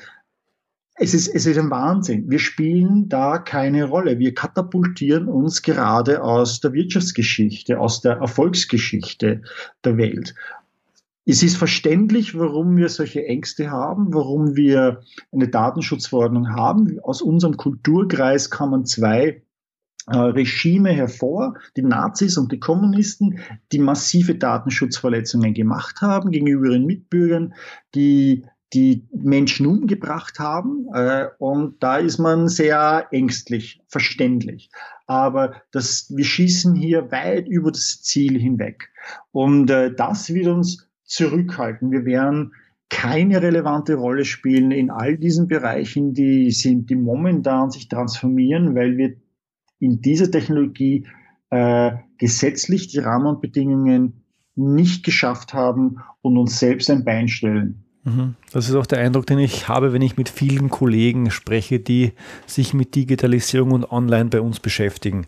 es 0.95 1.15
ist, 1.15 1.27
es 1.27 1.47
ist 1.47 1.57
ein 1.57 1.71
Wahnsinn. 1.71 2.29
Wir 2.29 2.37
spielen 2.37 3.09
da 3.09 3.39
keine 3.39 3.85
Rolle. 3.85 4.19
Wir 4.19 4.35
katapultieren 4.35 5.27
uns 5.27 5.63
gerade 5.63 6.21
aus 6.21 6.59
der 6.59 6.73
Wirtschaftsgeschichte, 6.73 7.79
aus 7.79 8.01
der 8.01 8.17
Erfolgsgeschichte 8.17 9.41
der 9.83 9.97
Welt. 9.97 10.35
Es 11.25 11.41
ist 11.41 11.55
verständlich, 11.55 12.37
warum 12.37 12.75
wir 12.75 12.89
solche 12.89 13.25
Ängste 13.25 13.71
haben, 13.71 14.13
warum 14.13 14.55
wir 14.55 15.01
eine 15.31 15.47
Datenschutzverordnung 15.47 16.49
haben. 16.49 16.99
Aus 17.01 17.21
unserem 17.21 17.55
Kulturkreis 17.55 18.49
kamen 18.49 18.85
zwei 18.85 19.41
äh, 20.07 20.17
Regime 20.17 20.89
hervor, 20.89 21.55
die 21.77 21.81
Nazis 21.81 22.37
und 22.37 22.51
die 22.51 22.59
Kommunisten, 22.59 23.39
die 23.71 23.79
massive 23.79 24.35
Datenschutzverletzungen 24.35 25.53
gemacht 25.53 26.01
haben 26.01 26.31
gegenüber 26.31 26.65
ihren 26.65 26.85
Mitbürgern, 26.85 27.53
die 27.95 28.45
die 28.73 29.07
Menschen 29.13 29.65
umgebracht 29.65 30.39
haben. 30.39 30.87
Äh, 30.93 31.27
und 31.37 31.81
da 31.81 31.97
ist 31.97 32.17
man 32.17 32.49
sehr 32.49 33.07
ängstlich, 33.11 33.81
verständlich. 33.87 34.69
Aber 35.07 35.61
das, 35.71 36.07
wir 36.09 36.25
schießen 36.25 36.75
hier 36.75 37.11
weit 37.11 37.47
über 37.47 37.71
das 37.71 38.01
Ziel 38.01 38.37
hinweg. 38.37 38.89
Und 39.31 39.69
äh, 39.69 39.93
das 39.93 40.33
wird 40.33 40.47
uns 40.47 40.89
zurückhalten. 41.13 41.91
Wir 41.91 42.05
werden 42.05 42.53
keine 42.89 43.41
relevante 43.41 43.95
Rolle 43.95 44.25
spielen 44.25 44.71
in 44.71 44.89
all 44.89 45.17
diesen 45.17 45.47
Bereichen, 45.47 46.13
die 46.13 46.51
sind, 46.51 46.89
die 46.89 46.95
momentan 46.95 47.71
sich 47.71 47.87
transformieren, 47.87 48.75
weil 48.75 48.97
wir 48.97 49.15
in 49.79 50.01
dieser 50.01 50.29
Technologie 50.29 51.05
äh, 51.49 51.91
gesetzlich 52.17 52.87
die 52.87 52.99
Rahmenbedingungen 52.99 54.23
nicht 54.55 55.03
geschafft 55.03 55.53
haben 55.53 55.97
und 56.21 56.37
uns 56.37 56.59
selbst 56.59 56.89
ein 56.89 57.03
Bein 57.03 57.27
stellen. 57.27 57.82
Mhm. 58.05 58.35
Das 58.51 58.67
ist 58.67 58.75
auch 58.75 58.85
der 58.85 58.99
Eindruck, 58.99 59.25
den 59.27 59.39
ich 59.39 59.69
habe, 59.69 59.93
wenn 59.93 60.01
ich 60.01 60.17
mit 60.17 60.27
vielen 60.27 60.69
Kollegen 60.69 61.31
spreche, 61.31 61.79
die 61.79 62.11
sich 62.45 62.73
mit 62.73 62.95
Digitalisierung 62.95 63.71
und 63.71 63.91
Online 63.91 64.25
bei 64.25 64.41
uns 64.41 64.59
beschäftigen. 64.59 65.25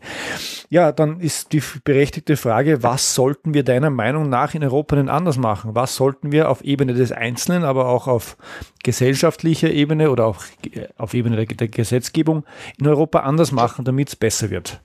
Ja, 0.69 0.91
dann 0.91 1.21
ist 1.21 1.53
die 1.53 1.61
berechtigte 1.85 2.35
Frage, 2.35 2.83
was 2.83 3.15
sollten 3.15 3.53
wir 3.53 3.63
deiner 3.63 3.89
Meinung 3.89 4.27
nach 4.29 4.53
in 4.55 4.63
Europa 4.63 4.97
denn 4.97 5.07
anders 5.07 5.37
machen? 5.37 5.73
Was 5.73 5.95
sollten 5.95 6.33
wir 6.33 6.49
auf 6.49 6.63
Ebene 6.65 6.93
des 6.93 7.13
Einzelnen, 7.13 7.63
aber 7.63 7.87
auch 7.87 8.07
auf 8.07 8.35
gesellschaftlicher 8.83 9.71
Ebene 9.71 10.11
oder 10.11 10.25
auch 10.25 10.43
auf 10.97 11.13
Ebene 11.13 11.37
der, 11.37 11.45
der 11.45 11.69
Gesetzgebung 11.69 12.43
in 12.77 12.87
Europa 12.87 13.19
anders 13.19 13.53
machen, 13.53 13.85
damit 13.85 14.09
es 14.09 14.15
besser 14.17 14.49
wird? 14.49 14.81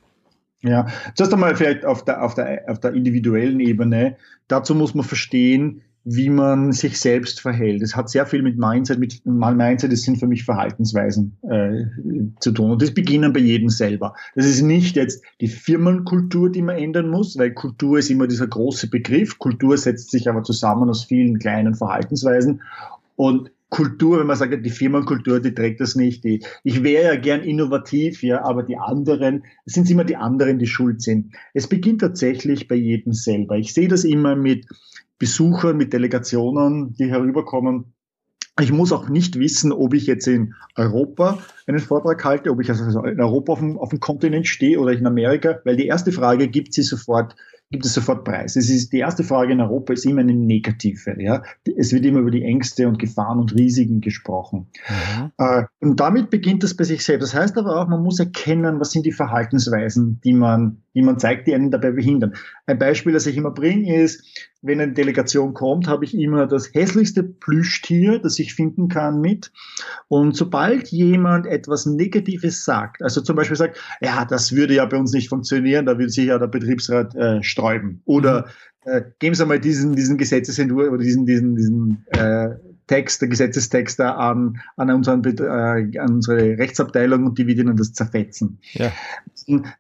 Ja, 0.63 0.87
zuerst 1.15 1.33
einmal 1.33 1.57
vielleicht 1.57 1.85
auf 1.85 2.05
der, 2.05 2.23
auf 2.23 2.35
der, 2.35 2.65
auf 2.69 2.79
der 2.79 2.93
individuellen 2.93 3.61
Ebene. 3.61 4.17
Dazu 4.47 4.75
muss 4.75 4.95
man 4.95 5.05
verstehen, 5.05 5.83
wie 6.05 6.31
man 6.31 6.73
sich 6.73 6.99
selbst 6.99 7.41
verhält. 7.41 7.83
Es 7.83 7.95
hat 7.95 8.09
sehr 8.09 8.25
viel 8.25 8.43
mit 8.43 8.59
Mindset, 8.59 8.99
mit 8.99 9.21
Mindset, 9.27 9.93
das 9.93 10.03
sind 10.03 10.17
für 10.19 10.27
mich 10.27 10.45
Verhaltensweisen 10.45 11.37
äh, 11.43 11.85
zu 12.41 12.53
tun. 12.53 12.71
Und 12.73 12.83
das 12.83 12.93
beginnen 12.93 13.33
bei 13.33 13.41
jedem 13.41 13.69
selber. 13.69 14.15
Das 14.35 14.47
ist 14.47 14.63
nicht 14.63 14.97
jetzt 14.97 15.23
die 15.41 15.49
Firmenkultur, 15.49 16.51
die 16.51 16.63
man 16.63 16.77
ändern 16.77 17.11
muss, 17.11 17.37
weil 17.37 17.53
Kultur 17.53 17.99
ist 17.99 18.11
immer 18.11 18.27
dieser 18.27 18.47
große 18.47 18.89
Begriff. 18.89 19.39
Kultur 19.39 19.77
setzt 19.77 20.11
sich 20.11 20.29
aber 20.29 20.43
zusammen 20.43 20.89
aus 20.89 21.05
vielen 21.05 21.39
kleinen 21.39 21.75
Verhaltensweisen. 21.75 22.63
Und 23.17 23.51
Kultur, 23.71 24.19
wenn 24.19 24.27
man 24.27 24.37
sagt, 24.37 24.67
die 24.67 24.71
Firmenkultur, 24.71 25.39
die 25.39 25.55
trägt 25.55 25.81
das 25.81 25.95
nicht. 25.95 26.25
Die, 26.25 26.43
ich 26.65 26.83
wäre 26.83 27.15
ja 27.15 27.21
gern 27.21 27.43
innovativ, 27.43 28.23
ja, 28.23 28.43
aber 28.43 28.65
die 28.65 28.77
anderen, 28.77 29.45
es 29.65 29.75
sind 29.75 29.89
immer 29.89 30.05
die 30.05 30.17
anderen, 30.17 30.59
die 30.59 30.67
schuld 30.67 31.01
sind. 31.03 31.33
Es 31.55 31.69
beginnt 31.69 32.01
tatsächlich 32.01 32.69
bei 32.69 32.75
jedem 32.75 33.13
selber. 33.13 33.57
Ich 33.57 33.73
sehe 33.73 33.87
das 33.87 34.05
immer 34.05 34.35
mit 34.35 34.67
Besuchern, 35.21 35.77
mit 35.77 35.93
Delegationen, 35.93 36.95
die 36.95 37.11
herüberkommen. 37.11 37.93
Ich 38.59 38.73
muss 38.73 38.91
auch 38.91 39.09
nicht 39.09 39.39
wissen, 39.39 39.71
ob 39.71 39.95
ich 39.95 40.07
jetzt 40.07 40.27
in 40.27 40.55
Europa 40.77 41.39
einen 41.67 41.79
Vortrag 41.79 42.25
halte, 42.25 42.51
ob 42.51 42.61
ich 42.61 42.71
also 42.71 43.05
in 43.05 43.21
Europa 43.21 43.53
auf 43.53 43.59
dem, 43.61 43.79
auf 43.79 43.91
dem 43.91 44.01
Kontinent 44.01 44.49
stehe 44.49 44.81
oder 44.81 44.93
in 44.93 45.07
Amerika, 45.07 45.61
weil 45.65 45.77
die 45.77 45.87
erste 45.87 46.11
Frage 46.11 46.49
gibt 46.49 46.73
sie 46.73 46.83
sofort, 46.83 47.37
gibt 47.71 47.85
es 47.85 47.93
sofort 47.93 48.25
Preis. 48.25 48.57
Es 48.57 48.71
ist, 48.71 48.93
die 48.93 48.99
erste 48.99 49.23
Frage 49.23 49.53
in 49.53 49.61
Europa 49.61 49.93
ist 49.93 50.07
immer 50.07 50.23
eine 50.23 50.35
negative. 50.35 51.15
Ja? 51.23 51.43
Es 51.77 51.93
wird 51.93 52.07
immer 52.07 52.21
über 52.21 52.31
die 52.31 52.43
Ängste 52.43 52.89
und 52.89 52.99
Gefahren 52.99 53.39
und 53.39 53.55
Risiken 53.55 54.01
gesprochen. 54.01 54.69
Mhm. 54.89 55.33
Äh, 55.37 55.65
und 55.81 56.01
damit 56.01 56.31
beginnt 56.31 56.63
das 56.63 56.75
bei 56.75 56.85
sich 56.85 57.05
selbst. 57.05 57.33
Das 57.33 57.35
heißt 57.35 57.59
aber 57.59 57.81
auch, 57.81 57.89
man 57.89 58.03
muss 58.03 58.19
erkennen, 58.19 58.81
was 58.81 58.91
sind 58.91 59.05
die 59.05 59.13
Verhaltensweisen, 59.13 60.21
die 60.25 60.33
man 60.33 60.79
die 60.95 61.03
man 61.03 61.19
zeigt, 61.19 61.47
die 61.47 61.55
einen 61.55 61.71
dabei 61.71 61.93
behindern. 61.93 62.35
Ein 62.67 62.79
Beispiel, 62.79 63.13
das 63.13 63.27
ich 63.27 63.37
immer 63.37 63.53
bringe, 63.53 64.03
ist, 64.03 64.50
wenn 64.63 64.81
eine 64.81 64.93
Delegation 64.93 65.55
kommt, 65.55 65.89
habe 65.89 66.05
ich 66.05 66.15
immer 66.15 66.47
das 66.47 66.75
hässlichste 66.75 67.23
Plüschtier, 67.23 68.19
das 68.19 68.39
ich 68.39 68.55
finden 68.55 68.89
kann, 68.89 69.21
mit. 69.21 69.53
Und 70.09 70.37
sobald 70.37 70.89
jemand 70.89 71.47
etwas 71.47 71.87
Negatives 71.87 72.65
sagt, 72.65 73.03
also 73.03 73.21
zum 73.23 73.37
Beispiel 73.37 73.57
sagt, 73.57 73.79
ja, 74.01 74.25
das 74.25 74.55
würde 74.55 74.75
ja 74.75 74.85
bei 74.85 74.99
uns 74.99 75.13
nicht 75.13 75.29
funktionieren, 75.29 75.87
da 75.87 75.99
würde 75.99 76.11
sich 76.11 76.27
ja 76.27 76.39
der 76.39 76.47
Betriebsrat 76.47 77.15
äh, 77.15 77.43
sträuben. 77.43 78.03
Oder 78.05 78.47
mhm. 78.85 78.93
äh, 78.93 79.03
geben 79.19 79.35
Sie 79.35 79.47
mal 79.47 79.61
diesen, 79.61 79.95
diesen 79.95 80.19
Gesetzesentwurf 80.19 80.91
oder 80.91 81.03
diesen, 81.03 81.25
diesen, 81.25 81.57
diesen 81.57 82.05
äh, 82.09 82.51
Text, 82.91 83.23
der 83.23 83.29
Gesetzestext 83.29 84.01
an, 84.01 84.61
an, 84.77 84.91
unseren, 84.91 85.23
äh, 85.25 85.97
an 85.99 86.15
unsere 86.15 86.59
Rechtsabteilung 86.59 87.25
und 87.25 87.39
die 87.39 87.47
wird 87.47 87.59
ihnen 87.59 87.77
das 87.77 87.93
zerfetzen. 87.93 88.59
Ja. 88.73 88.91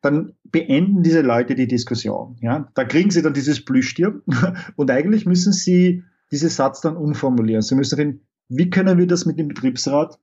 Dann 0.01 0.35
beenden 0.45 1.03
diese 1.03 1.21
Leute 1.21 1.57
die 1.57 1.67
Diskussion. 1.67 2.37
Ja? 2.41 2.71
Da 2.75 2.85
kriegen 2.85 3.11
sie 3.11 3.21
dann 3.21 3.35
dieses 3.35 3.65
Plüschtier 3.65 4.23
und 4.77 4.91
eigentlich 4.93 5.27
müssen 5.27 5.53
sie 5.53 6.05
diesen 6.31 6.51
Satz 6.51 6.83
dann 6.83 6.97
umformulieren. 6.97 7.63
Sie 7.63 7.75
müssen 7.75 7.97
reden, 7.97 8.21
wie 8.49 8.71
können 8.71 8.97
wir 8.97 9.09
das 9.09 9.27
mit 9.27 9.41
dem 9.41 9.49
Betriebsrat 9.49 10.17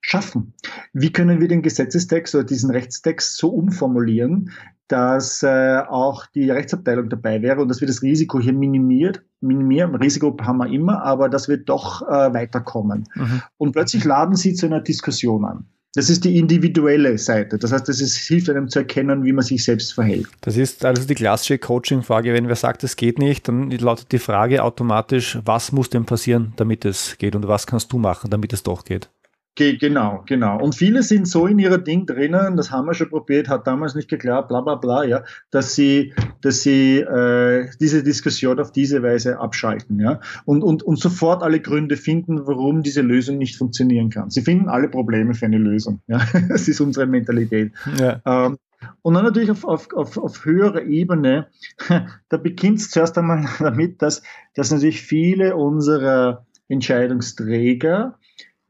schaffen? 0.00 0.54
Wie 0.92 1.12
können 1.12 1.40
wir 1.40 1.46
den 1.46 1.62
Gesetzestext 1.62 2.34
oder 2.34 2.42
diesen 2.42 2.72
Rechtstext 2.72 3.36
so 3.36 3.50
umformulieren, 3.50 4.50
dass 4.88 5.44
äh, 5.44 5.78
auch 5.88 6.26
die 6.26 6.50
Rechtsabteilung 6.50 7.08
dabei 7.08 7.40
wäre 7.40 7.62
und 7.62 7.68
dass 7.68 7.80
wir 7.80 7.86
das 7.86 8.02
Risiko 8.02 8.40
hier 8.40 8.52
minimiert, 8.52 9.22
minimieren. 9.42 9.94
Risiko 9.94 10.36
haben 10.42 10.58
wir 10.58 10.68
immer, 10.68 11.02
aber 11.02 11.28
dass 11.28 11.48
wir 11.48 11.56
doch 11.56 12.02
äh, 12.02 12.32
weiterkommen. 12.32 13.08
Mhm. 13.14 13.42
Und 13.58 13.72
plötzlich 13.72 14.04
laden 14.04 14.36
sie 14.36 14.54
zu 14.54 14.66
einer 14.66 14.80
Diskussion 14.80 15.44
an. 15.44 15.66
Das 15.94 16.08
ist 16.08 16.24
die 16.24 16.38
individuelle 16.38 17.18
Seite. 17.18 17.58
Das 17.58 17.70
heißt, 17.70 17.88
es 17.90 18.16
hilft 18.16 18.48
einem 18.48 18.68
zu 18.68 18.78
erkennen, 18.78 19.24
wie 19.24 19.32
man 19.32 19.44
sich 19.44 19.62
selbst 19.62 19.92
verhält. 19.92 20.26
Das 20.40 20.56
ist 20.56 20.86
also 20.86 21.06
die 21.06 21.14
klassische 21.14 21.58
Coaching-Frage. 21.58 22.32
Wenn 22.32 22.48
wer 22.48 22.56
sagt, 22.56 22.82
es 22.82 22.96
geht 22.96 23.18
nicht, 23.18 23.46
dann 23.46 23.70
lautet 23.70 24.10
die 24.10 24.18
Frage 24.18 24.62
automatisch, 24.62 25.38
was 25.44 25.70
muss 25.70 25.90
denn 25.90 26.06
passieren, 26.06 26.54
damit 26.56 26.86
es 26.86 27.18
geht 27.18 27.36
und 27.36 27.46
was 27.46 27.66
kannst 27.66 27.92
du 27.92 27.98
machen, 27.98 28.30
damit 28.30 28.54
es 28.54 28.62
doch 28.62 28.86
geht? 28.86 29.10
Ge 29.54 29.76
genau, 29.76 30.22
genau. 30.26 30.58
Und 30.62 30.74
viele 30.74 31.02
sind 31.02 31.28
so 31.28 31.46
in 31.46 31.58
ihrer 31.58 31.76
Ding 31.76 32.06
drinnen, 32.06 32.56
das 32.56 32.70
haben 32.70 32.86
wir 32.86 32.94
schon 32.94 33.10
probiert, 33.10 33.50
hat 33.50 33.66
damals 33.66 33.94
nicht 33.94 34.08
geklappt, 34.08 34.48
bla 34.48 34.62
bla 34.62 34.76
bla, 34.76 35.04
ja, 35.04 35.24
dass 35.50 35.74
sie, 35.74 36.14
dass 36.40 36.62
sie 36.62 37.00
äh, 37.00 37.68
diese 37.78 38.02
Diskussion 38.02 38.58
auf 38.58 38.72
diese 38.72 39.02
Weise 39.02 39.38
abschalten, 39.38 40.00
ja, 40.00 40.20
und, 40.46 40.62
und, 40.62 40.82
und 40.82 40.98
sofort 40.98 41.42
alle 41.42 41.60
Gründe 41.60 41.98
finden, 41.98 42.46
warum 42.46 42.82
diese 42.82 43.02
Lösung 43.02 43.36
nicht 43.36 43.56
funktionieren 43.56 44.08
kann. 44.08 44.30
Sie 44.30 44.40
finden 44.40 44.70
alle 44.70 44.88
Probleme 44.88 45.34
für 45.34 45.44
eine 45.44 45.58
Lösung, 45.58 46.00
ja. 46.06 46.20
Das 46.48 46.66
ist 46.66 46.80
unsere 46.80 47.06
Mentalität. 47.06 47.72
Ja. 47.98 48.22
Ähm, 48.24 48.56
und 49.02 49.14
dann 49.14 49.24
natürlich 49.24 49.50
auf, 49.50 49.64
auf, 49.64 49.92
auf, 49.92 50.16
auf 50.16 50.44
höherer 50.46 50.82
Ebene, 50.82 51.48
da 52.30 52.36
beginnt 52.38 52.78
es 52.78 52.90
zuerst 52.90 53.18
einmal 53.18 53.44
damit, 53.58 54.00
dass, 54.00 54.22
dass 54.54 54.70
natürlich 54.70 55.02
viele 55.02 55.56
unserer 55.56 56.46
Entscheidungsträger 56.68 58.18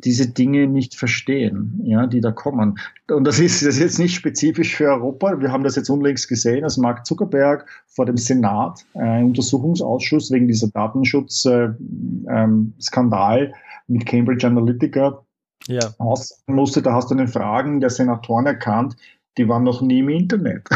diese 0.05 0.29
Dinge 0.29 0.67
nicht 0.67 0.95
verstehen, 0.95 1.81
ja, 1.85 2.07
die 2.07 2.21
da 2.21 2.33
kommen. 2.33 2.79
Und 3.09 3.25
das 3.25 3.39
ist, 3.39 3.63
das 3.63 3.77
ist 3.77 3.81
jetzt 3.81 3.99
nicht 3.99 4.15
spezifisch 4.15 4.75
für 4.75 4.89
Europa. 4.89 5.41
Wir 5.41 5.53
haben 5.53 5.65
das 5.65 5.77
jetzt 5.77 5.91
unlängst 5.91 6.29
gesehen, 6.29 6.65
als 6.65 6.77
Mark 6.77 7.07
Zuckerberg 7.07 7.67
vor 7.87 8.07
dem 8.07 8.17
Senat 8.17 8.85
äh, 8.95 9.01
einen 9.01 9.29
Untersuchungsausschuss 9.29 10.31
wegen 10.31 10.49
dieser 10.49 10.69
Datenschutzskandal 10.69 13.39
äh, 13.39 13.45
ähm, 13.45 13.53
mit 13.89 14.07
Cambridge 14.07 14.47
Analytica 14.47 15.23
ja. 15.69 15.95
aus 15.99 16.43
musste. 16.47 16.83
Da 16.83 16.95
hast 16.95 17.11
du 17.11 17.15
den 17.15 17.29
Fragen 17.29 17.81
der 17.81 17.91
Senatoren 17.91 18.47
erkannt, 18.47 18.97
die 19.39 19.49
waren 19.49 19.63
noch 19.63 19.81
nie 19.81 20.01
im 20.01 20.09
Internet. 20.09 20.69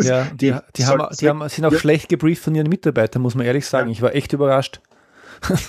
ja, 0.00 0.24
die, 0.34 0.54
die, 0.76 0.86
haben, 0.86 1.16
die 1.20 1.28
haben, 1.28 1.48
sind 1.48 1.64
auch 1.64 1.72
ja. 1.72 1.78
schlecht 1.78 2.08
gebrieft 2.08 2.44
von 2.44 2.54
ihren 2.54 2.68
Mitarbeitern, 2.68 3.22
muss 3.22 3.34
man 3.34 3.46
ehrlich 3.46 3.66
sagen. 3.66 3.90
Ich 3.90 4.02
war 4.02 4.14
echt 4.14 4.32
überrascht. 4.32 4.80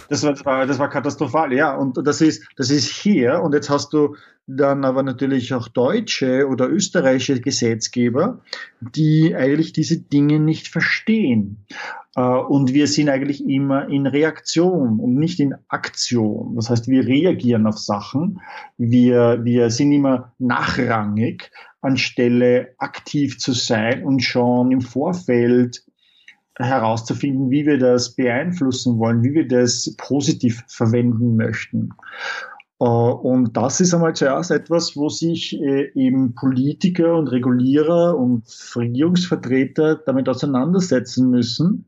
Das 0.09 0.23
war, 0.23 0.33
das 0.33 0.45
war, 0.45 0.65
das 0.65 0.79
war 0.79 0.89
katastrophal, 0.89 1.53
ja. 1.53 1.75
Und 1.75 1.97
das 2.05 2.21
ist, 2.21 2.43
das 2.57 2.69
ist 2.69 2.87
hier. 2.87 3.41
Und 3.41 3.53
jetzt 3.53 3.69
hast 3.69 3.93
du 3.93 4.15
dann 4.47 4.83
aber 4.85 5.03
natürlich 5.03 5.53
auch 5.53 5.67
deutsche 5.67 6.47
oder 6.47 6.69
österreichische 6.69 7.39
Gesetzgeber, 7.39 8.41
die 8.81 9.35
eigentlich 9.35 9.73
diese 9.73 9.99
Dinge 9.99 10.39
nicht 10.39 10.67
verstehen. 10.67 11.65
Äh, 12.15 12.21
und 12.21 12.73
wir 12.73 12.87
sind 12.87 13.09
eigentlich 13.09 13.47
immer 13.47 13.87
in 13.87 14.07
Reaktion 14.07 14.99
und 14.99 15.15
nicht 15.15 15.39
in 15.39 15.55
Aktion. 15.69 16.55
Das 16.55 16.69
heißt, 16.69 16.87
wir 16.87 17.05
reagieren 17.05 17.67
auf 17.67 17.77
Sachen. 17.77 18.41
Wir, 18.77 19.39
wir 19.43 19.69
sind 19.69 19.91
immer 19.91 20.33
nachrangig, 20.39 21.51
anstelle 21.81 22.73
aktiv 22.77 23.39
zu 23.39 23.53
sein 23.53 24.03
und 24.03 24.21
schon 24.21 24.71
im 24.71 24.81
Vorfeld 24.81 25.83
herauszufinden, 26.63 27.49
wie 27.51 27.65
wir 27.65 27.77
das 27.77 28.15
beeinflussen 28.15 28.97
wollen, 28.97 29.23
wie 29.23 29.33
wir 29.33 29.47
das 29.47 29.95
positiv 29.97 30.63
verwenden 30.67 31.35
möchten. 31.35 31.89
Äh, 32.79 32.83
und 32.83 33.55
das 33.55 33.79
ist 33.79 33.93
einmal 33.93 34.15
zuerst 34.15 34.51
etwas, 34.51 34.97
wo 34.97 35.09
sich 35.09 35.59
äh, 35.61 35.91
eben 35.93 36.33
Politiker 36.33 37.15
und 37.15 37.27
Regulierer 37.27 38.17
und 38.17 38.43
Regierungsvertreter 38.75 39.95
damit 39.95 40.27
auseinandersetzen 40.27 41.29
müssen 41.29 41.85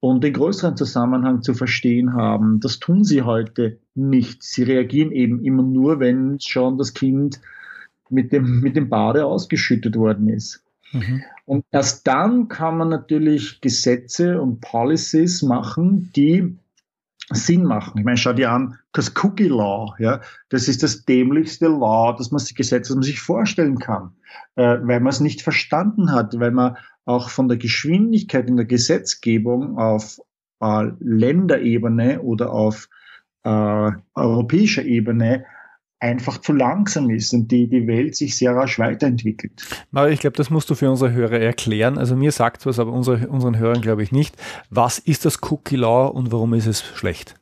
und 0.00 0.22
den 0.22 0.34
größeren 0.34 0.76
Zusammenhang 0.76 1.40
zu 1.40 1.54
verstehen 1.54 2.12
haben. 2.12 2.60
Das 2.60 2.78
tun 2.78 3.04
sie 3.04 3.22
heute 3.22 3.78
nicht. 3.94 4.42
Sie 4.42 4.62
reagieren 4.62 5.12
eben 5.12 5.42
immer 5.42 5.62
nur, 5.62 5.98
wenn 5.98 6.38
schon 6.40 6.76
das 6.76 6.92
Kind 6.92 7.40
mit 8.10 8.30
dem, 8.30 8.60
mit 8.60 8.76
dem 8.76 8.90
Bade 8.90 9.24
ausgeschüttet 9.24 9.96
worden 9.96 10.28
ist. 10.28 10.62
Mhm. 10.92 11.22
Und 11.46 11.64
erst 11.70 12.06
dann 12.06 12.48
kann 12.48 12.78
man 12.78 12.88
natürlich 12.88 13.60
Gesetze 13.60 14.40
und 14.40 14.60
Policies 14.60 15.42
machen, 15.42 16.10
die 16.16 16.56
Sinn 17.30 17.64
machen. 17.64 17.98
Ich 17.98 18.04
meine, 18.04 18.16
schau 18.16 18.32
dir 18.32 18.50
an, 18.50 18.78
das 18.92 19.14
Cookie 19.22 19.48
Law, 19.48 19.94
ja, 19.98 20.20
das 20.50 20.68
ist 20.68 20.82
das 20.82 21.04
dämlichste 21.04 21.68
Law, 21.68 22.14
das 22.16 22.30
man 22.30 22.38
sich 22.38 22.54
Gesetz, 22.54 22.88
das 22.88 22.96
man 22.96 23.02
sich 23.02 23.20
vorstellen 23.20 23.78
kann, 23.78 24.12
äh, 24.56 24.78
weil 24.82 25.00
man 25.00 25.08
es 25.08 25.20
nicht 25.20 25.42
verstanden 25.42 26.12
hat, 26.12 26.38
weil 26.38 26.50
man 26.50 26.76
auch 27.06 27.30
von 27.30 27.48
der 27.48 27.56
Geschwindigkeit 27.56 28.48
in 28.48 28.56
der 28.56 28.66
Gesetzgebung 28.66 29.78
auf 29.78 30.20
äh, 30.60 30.90
Länderebene 31.00 32.20
oder 32.20 32.52
auf 32.52 32.88
äh, 33.44 33.90
europäischer 34.14 34.84
Ebene 34.84 35.44
einfach 36.04 36.38
zu 36.38 36.52
langsam 36.52 37.10
ist 37.10 37.32
und 37.32 37.50
die, 37.50 37.66
die 37.66 37.86
Welt 37.86 38.14
sich 38.14 38.36
sehr 38.36 38.54
rasch 38.54 38.78
weiterentwickelt. 38.78 39.52
Mario, 39.90 40.12
ich 40.12 40.20
glaube, 40.20 40.36
das 40.36 40.50
musst 40.50 40.68
du 40.68 40.74
für 40.74 40.90
unsere 40.90 41.12
Hörer 41.12 41.40
erklären. 41.40 41.98
Also 41.98 42.14
mir 42.14 42.30
sagt 42.30 42.66
was, 42.66 42.78
aber 42.78 42.92
unsere, 42.92 43.28
unseren 43.28 43.58
Hörern 43.58 43.80
glaube 43.80 44.02
ich 44.02 44.12
nicht. 44.12 44.36
Was 44.70 44.98
ist 44.98 45.24
das 45.24 45.42
Cookie 45.50 45.76
Law 45.76 46.08
und 46.08 46.30
warum 46.30 46.52
ist 46.54 46.66
es 46.66 46.82
schlecht? 46.82 47.36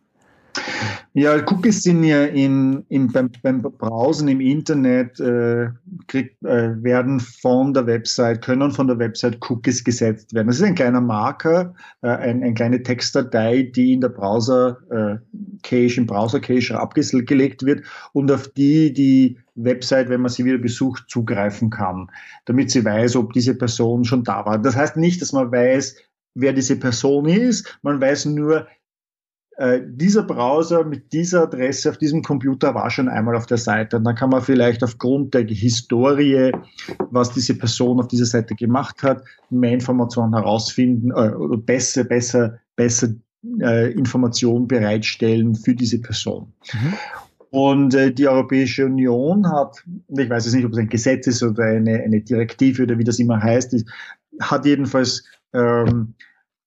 Ja, 1.15 1.37
Cookies 1.47 1.83
sind 1.83 2.05
ja 2.05 2.25
in, 2.25 2.87
in, 2.88 3.09
beim, 3.12 3.31
beim 3.43 3.61
Browsen 3.61 4.29
im 4.29 4.41
Internet, 4.41 5.21
äh, 5.21 5.69
krieg, 6.07 6.37
äh, 6.43 6.83
werden 6.83 7.21
von 7.21 7.75
der 7.75 7.87
Website, 7.87 8.41
können 8.41 8.71
von 8.71 8.87
der 8.87 8.99
Website 8.99 9.38
Cookies 9.49 9.85
gesetzt 9.85 10.33
werden. 10.33 10.47
Das 10.47 10.57
ist 10.57 10.62
ein 10.62 10.75
kleiner 10.75 11.03
Marker, 11.03 11.75
äh, 12.01 12.09
ein, 12.09 12.43
eine 12.43 12.55
kleine 12.55 12.83
Textdatei, 12.83 13.62
die 13.62 13.93
in 13.93 14.01
der 14.01 14.09
Browser 14.09 14.79
äh, 14.91 15.87
im 15.97 16.07
Browser 16.07 16.41
Cache 16.41 16.79
abgelegt 16.79 17.62
wird 17.62 17.85
und 18.12 18.33
auf 18.33 18.49
die 18.49 18.93
die 18.93 19.38
Website, 19.55 20.09
wenn 20.09 20.23
man 20.23 20.31
sie 20.31 20.47
wieder 20.47 20.59
besucht, 20.59 21.05
zugreifen 21.09 21.69
kann, 21.69 22.11
damit 22.47 22.71
sie 22.71 22.85
weiß, 22.85 23.17
ob 23.17 23.35
diese 23.35 23.55
Person 23.55 24.05
schon 24.05 24.25
da 24.25 24.47
war. 24.47 24.59
Das 24.59 24.77
heißt 24.77 24.97
nicht, 24.97 25.21
dass 25.21 25.33
man 25.33 25.53
weiß, 25.53 25.97
wer 26.35 26.53
diese 26.53 26.77
Person 26.77 27.27
ist, 27.27 27.79
man 27.83 28.01
weiß 28.01 28.27
nur, 28.27 28.67
äh, 29.59 29.81
dieser 29.85 30.23
Browser 30.23 30.85
mit 30.85 31.12
dieser 31.12 31.43
Adresse 31.43 31.91
auf 31.91 31.99
diesem 31.99 32.23
Computer 32.23 32.75
war 32.75 32.91
schon 32.91 33.09
einmal 33.09 33.37
auf 33.37 33.47
der 33.47 33.59
Seite. 33.59 33.99
Und 33.99 34.05
dann 34.05 34.15
kann 34.15 34.31
man 34.31 34.41
vielleicht 34.41 34.83
aufgrund 34.83 35.35
der 35.35 35.45
Historie, 35.45 36.53
was 37.11 37.33
diese 37.33 37.57
Person 37.57 38.01
auf 38.01 38.09
dieser 38.09 38.25
Seite 38.25 38.55
gemacht 38.55 39.03
hat, 39.03 39.23
mehr 39.51 39.73
Informationen 39.73 40.35
herausfinden 40.35 41.11
äh, 41.11 41.35
oder 41.35 41.59
besser, 41.59 42.05
besser, 42.05 42.59
besser 42.77 43.09
äh, 43.61 43.93
Informationen 43.93 44.69
bereitstellen 44.69 45.55
für 45.55 45.75
diese 45.75 46.01
Person. 46.01 46.53
Mhm. 46.73 46.95
Und 47.51 47.95
äh, 47.95 48.11
die 48.11 48.27
Europäische 48.27 48.87
Union 48.87 49.47
hat, 49.47 49.85
ich 50.09 50.31
weiß 50.31 50.47
jetzt 50.47 50.55
nicht, 50.55 50.65
ob 50.65 50.73
es 50.73 50.79
ein 50.79 50.88
Gesetz 50.88 51.27
ist 51.27 51.43
oder 51.43 51.65
eine, 51.65 52.01
eine 52.03 52.23
Direktive 52.23 52.85
oder 52.85 52.97
wie 52.97 53.05
das 53.05 53.19
immer 53.19 53.43
heißt, 53.43 53.85
hat 54.41 54.65
jedenfalls 54.65 55.25
ähm, 55.53 56.15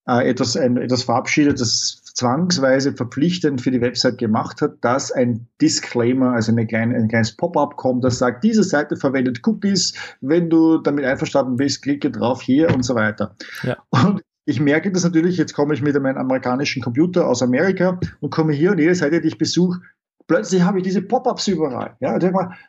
äh, 0.08 0.30
etwas, 0.30 0.56
ein, 0.56 0.78
etwas 0.78 1.02
verabschiedet, 1.02 1.60
das 1.60 2.04
zwangsweise 2.15 2.93
verpflichtend 2.93 3.62
für 3.62 3.71
die 3.71 3.82
Website 3.82 4.17
gemacht 4.17 4.62
hat, 4.62 4.78
dass 4.82 5.12
ein 5.12 5.47
Disclaimer, 5.62 6.32
also 6.32 6.51
eine 6.51 6.65
kleine, 6.65 6.95
ein 6.95 7.10
kleines 7.10 7.36
Pop-up 7.36 7.75
kommt, 7.75 8.04
das 8.04 8.17
sagt, 8.17 8.43
diese 8.43 8.63
Seite 8.63 8.95
verwendet 8.95 9.41
Cookies, 9.45 9.93
wenn 10.21 10.49
du 10.49 10.78
damit 10.78 11.06
einverstanden 11.06 11.58
bist, 11.58 11.82
klicke 11.82 12.10
drauf 12.10 12.41
hier 12.41 12.73
und 12.73 12.84
so 12.84 12.95
weiter. 12.95 13.36
Ja. 13.63 13.78
Und 13.89 14.21
ich 14.45 14.60
merke 14.60 14.91
das 14.91 15.04
natürlich, 15.04 15.38
jetzt 15.38 15.54
komme 15.54 15.73
ich 15.73 15.82
mit 15.82 15.99
meinem 15.99 16.17
amerikanischen 16.17 16.82
Computer 16.82 17.28
aus 17.28 17.41
Amerika 17.41 17.99
und 18.21 18.30
komme 18.30 18.54
hier 18.54 18.71
und 18.71 18.80
jede 18.80 18.95
Seite, 18.95 19.19
die 19.19 19.28
ich 19.28 19.38
besuche, 19.38 19.82
plötzlich 20.27 20.63
habe 20.63 20.79
ich 20.79 20.83
diese 20.83 21.01
Pop-ups 21.01 21.47
überall. 21.47 21.95
Ja, 21.99 22.17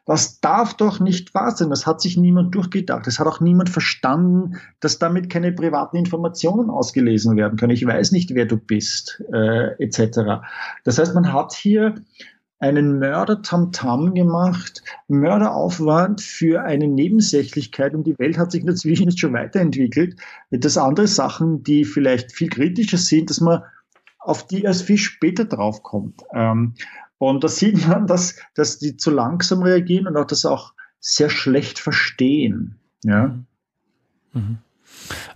das 0.07 0.41
darf 0.41 0.75
doch 0.75 1.01
nicht 1.01 1.35
wahr 1.35 1.51
sein. 1.51 1.71
Das 1.71 1.87
hat 1.87 2.01
sich 2.01 2.17
niemand 2.17 2.55
durchgedacht. 2.55 3.07
Das 3.07 3.19
hat 3.19 3.27
auch 3.27 3.41
niemand 3.41 3.71
verstanden, 3.71 4.57
dass 4.81 4.99
damit 4.99 5.31
keine 5.31 5.53
privaten 5.53 5.97
Informationen 5.97 6.71
ausgelesen 6.71 7.37
werden 7.37 7.59
können. 7.59 7.73
Ich 7.73 7.87
weiß 7.87 8.13
nicht, 8.13 8.35
wer 8.35 8.47
du 8.47 8.57
bist, 8.57 9.23
äh, 9.33 9.83
etc. 9.83 10.43
Das 10.85 10.99
heißt, 10.99 11.15
man 11.15 11.33
hat 11.33 11.53
hier 11.55 11.95
einen 12.59 12.99
Mörder-Tamtam 12.99 14.15
gemacht, 14.15 14.83
Mörderaufwand 15.09 16.23
für 16.23 16.63
eine 16.63 16.89
Nebensächlichkeit 16.89 17.95
und 17.95 18.07
die 18.07 18.19
Welt 18.19 18.39
hat 18.39 18.51
sich 18.51 18.65
inzwischen 18.65 19.05
jetzt 19.05 19.21
schon 19.21 19.35
weiterentwickelt. 19.35 20.17
Das 20.51 20.79
andere 20.79 21.07
Sachen, 21.07 21.63
die 21.63 21.85
vielleicht 21.85 22.33
viel 22.33 22.49
kritischer 22.49 22.97
sind, 22.97 23.29
dass 23.29 23.41
man 23.41 23.63
auf 24.19 24.47
die 24.47 24.63
erst 24.63 24.83
viel 24.83 24.99
später 24.99 25.45
draufkommt. 25.45 26.23
Ähm, 26.33 26.75
und 27.19 27.45
da 27.45 27.49
sieht 27.49 27.87
man, 27.89 28.07
dass, 28.07 28.37
dass 28.55 28.79
die 28.79 28.97
zu 28.97 29.11
langsam 29.11 29.63
reagieren 29.63 30.07
und 30.07 30.17
auch 30.17 30.27
das 30.27 30.45
auch 30.45 30.75
sehr 31.01 31.31
schlecht 31.31 31.79
verstehen. 31.79 32.77
Ja. 33.03 33.39
Mhm. 34.33 34.59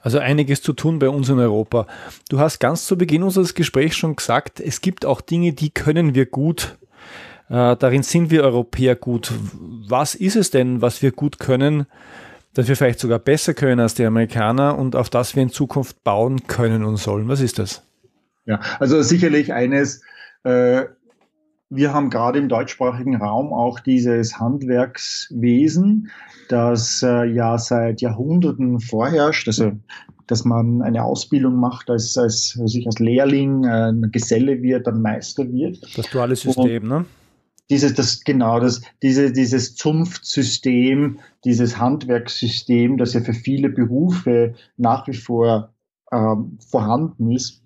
Also 0.03 0.19
einiges 0.19 0.63
zu 0.63 0.73
tun 0.73 0.99
bei 0.99 1.09
uns 1.09 1.29
in 1.29 1.39
Europa. 1.39 1.87
Du 2.29 2.41
hast 2.41 2.59
ganz 2.59 2.87
zu 2.87 2.99
Beginn 2.99 3.23
unseres 3.23 3.55
Gesprächs 3.55 3.97
schon 3.97 4.17
gesagt, 4.17 4.61
es 4.61 4.81
gibt 4.81 5.05
auch 5.05 5.21
Dinge, 5.21 5.53
die 5.53 5.71
können 5.71 6.15
wir 6.15 6.27
gut. 6.27 6.77
Äh, 7.49 7.77
darin 7.77 8.03
sind 8.03 8.31
wir 8.31 8.43
Europäer 8.43 8.97
gut. 8.97 9.33
Was 9.89 10.15
ist 10.15 10.37
es 10.37 10.51
denn, 10.51 10.83
was 10.83 11.03
wir 11.03 11.13
gut 11.13 11.39
können, 11.39 11.87
dass 12.55 12.69
wir 12.69 12.77
vielleicht 12.77 12.99
sogar 12.99 13.19
besser 13.19 13.55
können 13.55 13.81
als 13.81 13.95
die 13.95 14.05
Amerikaner 14.05 14.77
und 14.77 14.97
auf 14.97 15.11
das 15.11 15.37
wir 15.37 15.43
in 15.43 15.51
Zukunft 15.51 16.03
bauen 16.03 16.47
können 16.47 16.85
und 16.85 16.97
sollen? 16.97 17.29
Was 17.29 17.41
ist 17.41 17.59
das? 17.59 17.83
Ja, 18.47 18.61
also 18.81 19.03
sicherlich 19.03 19.53
eines, 19.53 20.03
äh, 20.45 20.85
wir 21.71 21.95
haben 21.95 22.11
gerade 22.11 22.39
im 22.39 22.49
deutschsprachigen 22.49 23.17
Raum 23.17 23.53
auch 23.53 23.79
dieses 23.79 24.39
Handwerkswesen, 24.39 26.11
das 26.49 27.03
äh, 27.03 27.25
ja 27.25 27.57
seit 27.59 28.01
Jahrhunderten 28.01 28.81
vorherrscht. 28.81 29.47
Also, 29.47 29.73
dass 30.27 30.45
man 30.45 30.83
eine 30.83 31.03
Ausbildung 31.03 31.57
macht, 31.57 31.89
als, 31.89 32.19
als, 32.19 32.51
sich 32.51 32.87
als 32.87 32.99
Lehrling, 32.99 33.65
äh, 33.65 33.93
Geselle 34.11 34.61
wird, 34.63 34.87
dann 34.87 35.01
Meister 35.01 35.51
wird. 35.51 35.79
Das 35.97 36.11
duale 36.11 36.37
System, 36.37 36.83
Und 36.83 36.89
ne? 36.89 37.05
Dieses, 37.71 37.95
das, 37.95 38.25
genau, 38.25 38.59
das, 38.59 38.83
diese, 39.01 39.33
dieses 39.33 39.77
Zunftsystem, 39.77 41.21
dieses 41.45 41.79
Handwerkssystem, 41.79 42.99
das 42.99 43.15
ja 43.15 43.21
für 43.21 43.33
viele 43.33 43.69
Berufe 43.69 44.55
nach 44.77 45.07
wie 45.07 45.15
vor 45.15 45.73
ähm, 46.11 46.59
vorhanden 46.69 47.31
ist 47.31 47.63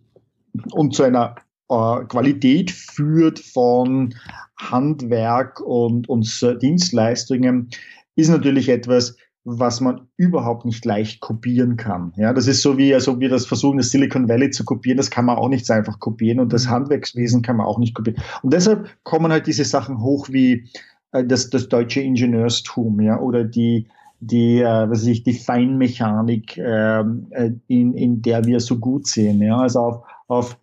und 0.72 0.94
zu 0.94 1.04
einer 1.04 1.36
äh, 1.68 2.04
Qualität 2.04 2.70
führt 2.70 3.38
von 3.38 4.14
Handwerk 4.56 5.60
und, 5.60 6.08
und 6.08 6.60
Dienstleistungen, 6.62 7.70
ist 8.16 8.28
natürlich 8.28 8.68
etwas, 8.68 9.16
was 9.44 9.80
man 9.80 10.08
überhaupt 10.16 10.64
nicht 10.64 10.84
leicht 10.84 11.20
kopieren 11.20 11.76
kann. 11.76 12.14
Ja, 12.16 12.32
das 12.32 12.46
ist 12.46 12.62
so 12.62 12.78
wie, 12.78 12.94
als 12.94 13.08
ob 13.08 13.20
wir 13.20 13.28
das 13.28 13.44
versuchen, 13.44 13.76
das 13.76 13.90
Silicon 13.90 14.28
Valley 14.28 14.50
zu 14.50 14.64
kopieren. 14.64 14.96
Das 14.96 15.10
kann 15.10 15.26
man 15.26 15.36
auch 15.36 15.48
nicht 15.48 15.66
so 15.66 15.74
einfach 15.74 16.00
kopieren 16.00 16.40
und 16.40 16.52
das 16.52 16.66
mhm. 16.66 16.70
Handwerkswesen 16.70 17.42
kann 17.42 17.58
man 17.58 17.66
auch 17.66 17.78
nicht 17.78 17.94
kopieren. 17.94 18.22
Und 18.42 18.54
deshalb 18.54 18.88
kommen 19.02 19.30
halt 19.30 19.46
diese 19.46 19.64
Sachen 19.64 20.00
hoch 20.00 20.28
wie 20.30 20.68
äh, 21.12 21.24
das, 21.24 21.50
das 21.50 21.68
deutsche 21.68 22.00
Ingenieurstum, 22.00 23.00
ja, 23.00 23.20
oder 23.20 23.44
die, 23.44 23.86
die, 24.20 24.60
äh, 24.60 24.64
was 24.88 25.00
weiß 25.00 25.08
ich, 25.08 25.24
die 25.24 25.34
Feinmechanik, 25.34 26.56
ähm, 26.56 27.26
äh, 27.30 27.50
in, 27.68 27.92
in 27.92 28.22
der 28.22 28.44
wir 28.44 28.60
so 28.60 28.78
gut 28.78 29.06
sehen. 29.06 29.42
Ja, 29.42 29.58
also 29.58 29.80
auf, 29.80 30.02
auf 30.28 30.58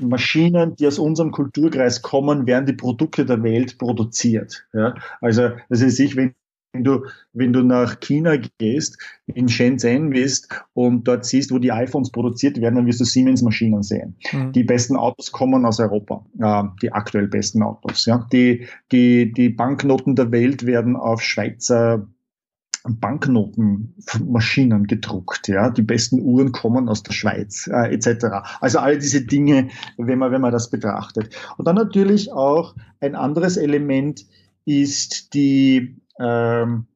Maschinen, 0.00 0.76
die 0.76 0.86
aus 0.86 0.98
unserem 0.98 1.30
Kulturkreis 1.30 2.02
kommen, 2.02 2.46
werden 2.46 2.66
die 2.66 2.72
Produkte 2.72 3.24
der 3.24 3.42
Welt 3.42 3.78
produziert. 3.78 4.66
Ja? 4.72 4.94
Also, 5.20 5.50
das 5.68 5.80
ist 5.80 5.98
ich, 5.98 6.16
wenn 6.16 6.34
du, 6.74 7.06
wenn 7.32 7.52
du 7.52 7.62
nach 7.62 8.00
China 8.00 8.36
gehst, 8.58 8.98
in 9.26 9.48
Shenzhen 9.48 10.10
bist 10.10 10.48
und 10.72 11.06
dort 11.06 11.24
siehst, 11.24 11.52
wo 11.52 11.58
die 11.58 11.70
iPhones 11.70 12.10
produziert 12.10 12.60
werden, 12.60 12.76
dann 12.76 12.86
wirst 12.86 13.00
du 13.00 13.04
Siemens-Maschinen 13.04 13.82
sehen. 13.82 14.16
Mhm. 14.32 14.52
Die 14.52 14.64
besten 14.64 14.96
Autos 14.96 15.30
kommen 15.30 15.64
aus 15.64 15.78
Europa, 15.78 16.24
äh, 16.40 16.64
die 16.82 16.92
aktuell 16.92 17.28
besten 17.28 17.62
Autos. 17.62 18.06
Ja? 18.06 18.26
Die, 18.32 18.66
die, 18.90 19.32
die 19.32 19.50
Banknoten 19.50 20.16
der 20.16 20.32
Welt 20.32 20.66
werden 20.66 20.96
auf 20.96 21.22
Schweizer 21.22 22.08
Banknotenmaschinen 22.86 24.86
gedruckt, 24.86 25.48
ja, 25.48 25.70
die 25.70 25.82
besten 25.82 26.20
Uhren 26.20 26.52
kommen 26.52 26.90
aus 26.90 27.02
der 27.02 27.12
Schweiz, 27.12 27.66
äh, 27.66 27.94
etc. 27.94 28.26
Also 28.60 28.78
all 28.78 28.98
diese 28.98 29.24
Dinge, 29.24 29.68
wenn 29.96 30.18
man 30.18 30.32
wenn 30.32 30.42
man 30.42 30.52
das 30.52 30.68
betrachtet. 30.68 31.34
Und 31.56 31.66
dann 31.66 31.76
natürlich 31.76 32.30
auch 32.32 32.74
ein 33.00 33.14
anderes 33.14 33.56
Element 33.56 34.26
ist 34.66 35.32
die 35.32 35.96
ähm, 36.20 36.86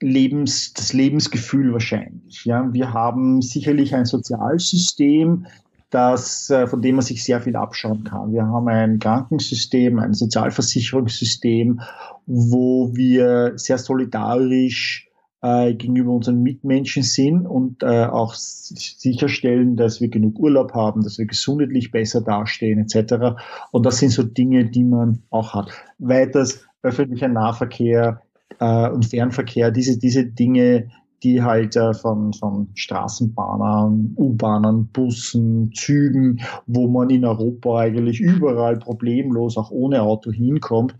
Lebens, 0.00 0.74
das 0.74 0.92
Lebensgefühl 0.92 1.72
wahrscheinlich. 1.72 2.44
Ja, 2.44 2.68
wir 2.72 2.92
haben 2.92 3.40
sicherlich 3.40 3.94
ein 3.94 4.04
Sozialsystem, 4.04 5.46
das, 5.90 6.50
äh, 6.50 6.66
von 6.66 6.82
dem 6.82 6.96
man 6.96 7.04
sich 7.04 7.24
sehr 7.24 7.40
viel 7.40 7.56
abschauen 7.56 8.04
kann. 8.04 8.32
Wir 8.32 8.46
haben 8.46 8.68
ein 8.68 8.98
Krankensystem, 8.98 9.98
ein 9.98 10.14
Sozialversicherungssystem, 10.14 11.80
wo 12.26 12.94
wir 12.94 13.52
sehr 13.56 13.78
solidarisch 13.78 15.09
äh, 15.42 15.74
gegenüber 15.74 16.12
unseren 16.12 16.42
Mitmenschen 16.42 17.02
sind 17.02 17.46
und 17.46 17.82
äh, 17.82 18.04
auch 18.04 18.34
sicherstellen, 18.34 19.76
dass 19.76 20.00
wir 20.00 20.08
genug 20.08 20.38
Urlaub 20.38 20.74
haben, 20.74 21.02
dass 21.02 21.18
wir 21.18 21.26
gesundheitlich 21.26 21.90
besser 21.90 22.20
dastehen 22.20 22.78
etc. 22.78 23.40
Und 23.70 23.86
das 23.86 23.98
sind 23.98 24.10
so 24.10 24.22
Dinge, 24.22 24.66
die 24.66 24.84
man 24.84 25.22
auch 25.30 25.54
hat. 25.54 25.70
Weiters 25.98 26.64
öffentlicher 26.82 27.28
Nahverkehr 27.28 28.22
äh, 28.58 28.88
und 28.90 29.06
Fernverkehr, 29.06 29.70
diese, 29.70 29.98
diese 29.98 30.24
Dinge, 30.24 30.88
die 31.22 31.42
halt 31.42 31.76
äh, 31.76 31.92
von, 31.92 32.32
von 32.32 32.68
Straßenbahnern, 32.74 34.14
U-Bahnen, 34.16 34.86
Bussen, 34.88 35.72
Zügen, 35.74 36.40
wo 36.66 36.88
man 36.88 37.10
in 37.10 37.24
Europa 37.24 37.78
eigentlich 37.78 38.20
überall 38.20 38.78
problemlos 38.78 39.56
auch 39.56 39.70
ohne 39.70 40.02
Auto 40.02 40.30
hinkommt 40.30 40.94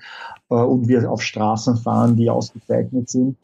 äh, 0.50 0.54
und 0.54 0.88
wir 0.88 1.10
auf 1.10 1.22
Straßen 1.22 1.76
fahren, 1.76 2.16
die 2.16 2.28
ausgezeichnet 2.28 3.08
sind. 3.08 3.36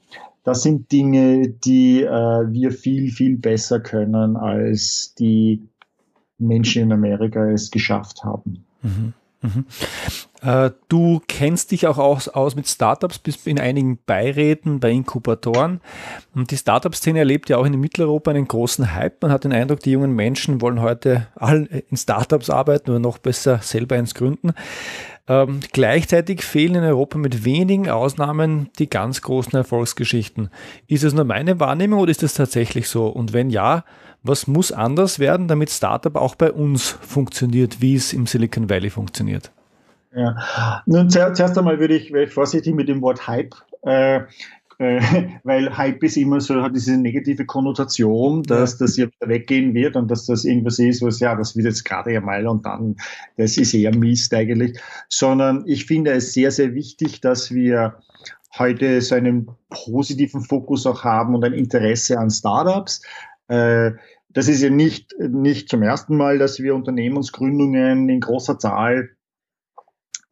Das 0.46 0.62
sind 0.62 0.92
Dinge, 0.92 1.48
die 1.48 2.04
äh, 2.04 2.08
wir 2.08 2.70
viel, 2.70 3.10
viel 3.10 3.36
besser 3.36 3.80
können, 3.80 4.36
als 4.36 5.12
die 5.18 5.66
Menschen 6.38 6.82
in 6.84 6.92
Amerika 6.92 7.50
es 7.50 7.72
geschafft 7.72 8.22
haben. 8.22 8.64
Mhm. 8.80 9.12
Mhm. 9.42 9.64
Äh, 10.42 10.70
du 10.88 11.20
kennst 11.26 11.72
dich 11.72 11.88
auch 11.88 11.98
aus, 11.98 12.28
aus, 12.28 12.54
mit 12.54 12.68
Startups, 12.68 13.18
bist 13.18 13.44
in 13.48 13.58
einigen 13.58 13.98
Beiräten, 14.06 14.78
bei 14.78 14.92
Inkubatoren. 14.92 15.80
Und 16.32 16.52
die 16.52 16.56
Startup-Szene 16.56 17.18
erlebt 17.18 17.48
ja 17.48 17.56
auch 17.56 17.66
in 17.66 17.80
Mitteleuropa 17.80 18.30
einen 18.30 18.46
großen 18.46 18.94
Hype. 18.94 19.22
Man 19.22 19.32
hat 19.32 19.42
den 19.42 19.52
Eindruck, 19.52 19.80
die 19.80 19.90
jungen 19.90 20.12
Menschen 20.12 20.60
wollen 20.60 20.80
heute 20.80 21.26
alle 21.34 21.64
in 21.90 21.96
Startups 21.96 22.50
arbeiten 22.50 22.90
oder 22.90 23.00
noch 23.00 23.18
besser 23.18 23.58
selber 23.62 23.96
eins 23.96 24.14
gründen. 24.14 24.52
Ähm, 25.28 25.60
gleichzeitig 25.72 26.42
fehlen 26.42 26.76
in 26.76 26.84
Europa 26.84 27.18
mit 27.18 27.44
wenigen 27.44 27.88
Ausnahmen 27.88 28.70
die 28.78 28.88
ganz 28.88 29.22
großen 29.22 29.54
Erfolgsgeschichten. 29.54 30.50
Ist 30.86 31.02
es 31.02 31.14
nur 31.14 31.24
meine 31.24 31.58
Wahrnehmung 31.58 31.98
oder 32.00 32.12
ist 32.12 32.22
das 32.22 32.34
tatsächlich 32.34 32.88
so? 32.88 33.08
Und 33.08 33.32
wenn 33.32 33.50
ja, 33.50 33.84
was 34.22 34.46
muss 34.46 34.70
anders 34.70 35.18
werden, 35.18 35.48
damit 35.48 35.70
Startup 35.70 36.14
auch 36.16 36.36
bei 36.36 36.52
uns 36.52 36.90
funktioniert, 36.90 37.80
wie 37.80 37.96
es 37.96 38.12
im 38.12 38.26
Silicon 38.26 38.70
Valley 38.70 38.90
funktioniert? 38.90 39.50
Ja, 40.14 40.82
nun 40.86 41.10
zuerst 41.10 41.58
einmal 41.58 41.78
würde 41.78 41.94
ich, 41.94 42.12
ich 42.12 42.32
vorsichtig 42.32 42.74
mit 42.74 42.88
dem 42.88 43.02
Wort 43.02 43.26
Hype. 43.26 43.54
Äh, 43.82 44.22
weil 44.78 45.76
Hype 45.76 46.02
ist 46.04 46.18
immer 46.18 46.40
so, 46.40 46.62
hat 46.62 46.76
diese 46.76 46.98
negative 46.98 47.46
Konnotation, 47.46 48.42
dass 48.42 48.76
das 48.76 48.96
ja 48.98 49.06
weggehen 49.20 49.72
wird 49.72 49.96
und 49.96 50.10
dass 50.10 50.26
das 50.26 50.44
irgendwas 50.44 50.78
ist, 50.78 51.00
was 51.00 51.18
ja, 51.20 51.34
das 51.34 51.56
wird 51.56 51.66
jetzt 51.66 51.84
gerade 51.84 52.10
einmal 52.10 52.46
und 52.46 52.66
dann, 52.66 52.96
das 53.38 53.56
ist 53.56 53.72
eher 53.72 53.96
Mist 53.96 54.34
eigentlich, 54.34 54.78
sondern 55.08 55.64
ich 55.66 55.86
finde 55.86 56.12
es 56.12 56.34
sehr, 56.34 56.50
sehr 56.50 56.74
wichtig, 56.74 57.22
dass 57.22 57.54
wir 57.54 57.96
heute 58.58 59.00
so 59.00 59.14
einen 59.14 59.48
positiven 59.70 60.42
Fokus 60.42 60.86
auch 60.86 61.04
haben 61.04 61.34
und 61.34 61.44
ein 61.44 61.54
Interesse 61.54 62.18
an 62.18 62.30
Startups. 62.30 63.02
Äh, 63.48 63.92
das 64.28 64.48
ist 64.48 64.62
ja 64.62 64.68
nicht, 64.68 65.14
nicht 65.18 65.70
zum 65.70 65.82
ersten 65.82 66.18
Mal, 66.18 66.38
dass 66.38 66.60
wir 66.60 66.74
Unternehmensgründungen 66.74 68.10
in 68.10 68.20
großer 68.20 68.58
Zahl 68.58 69.15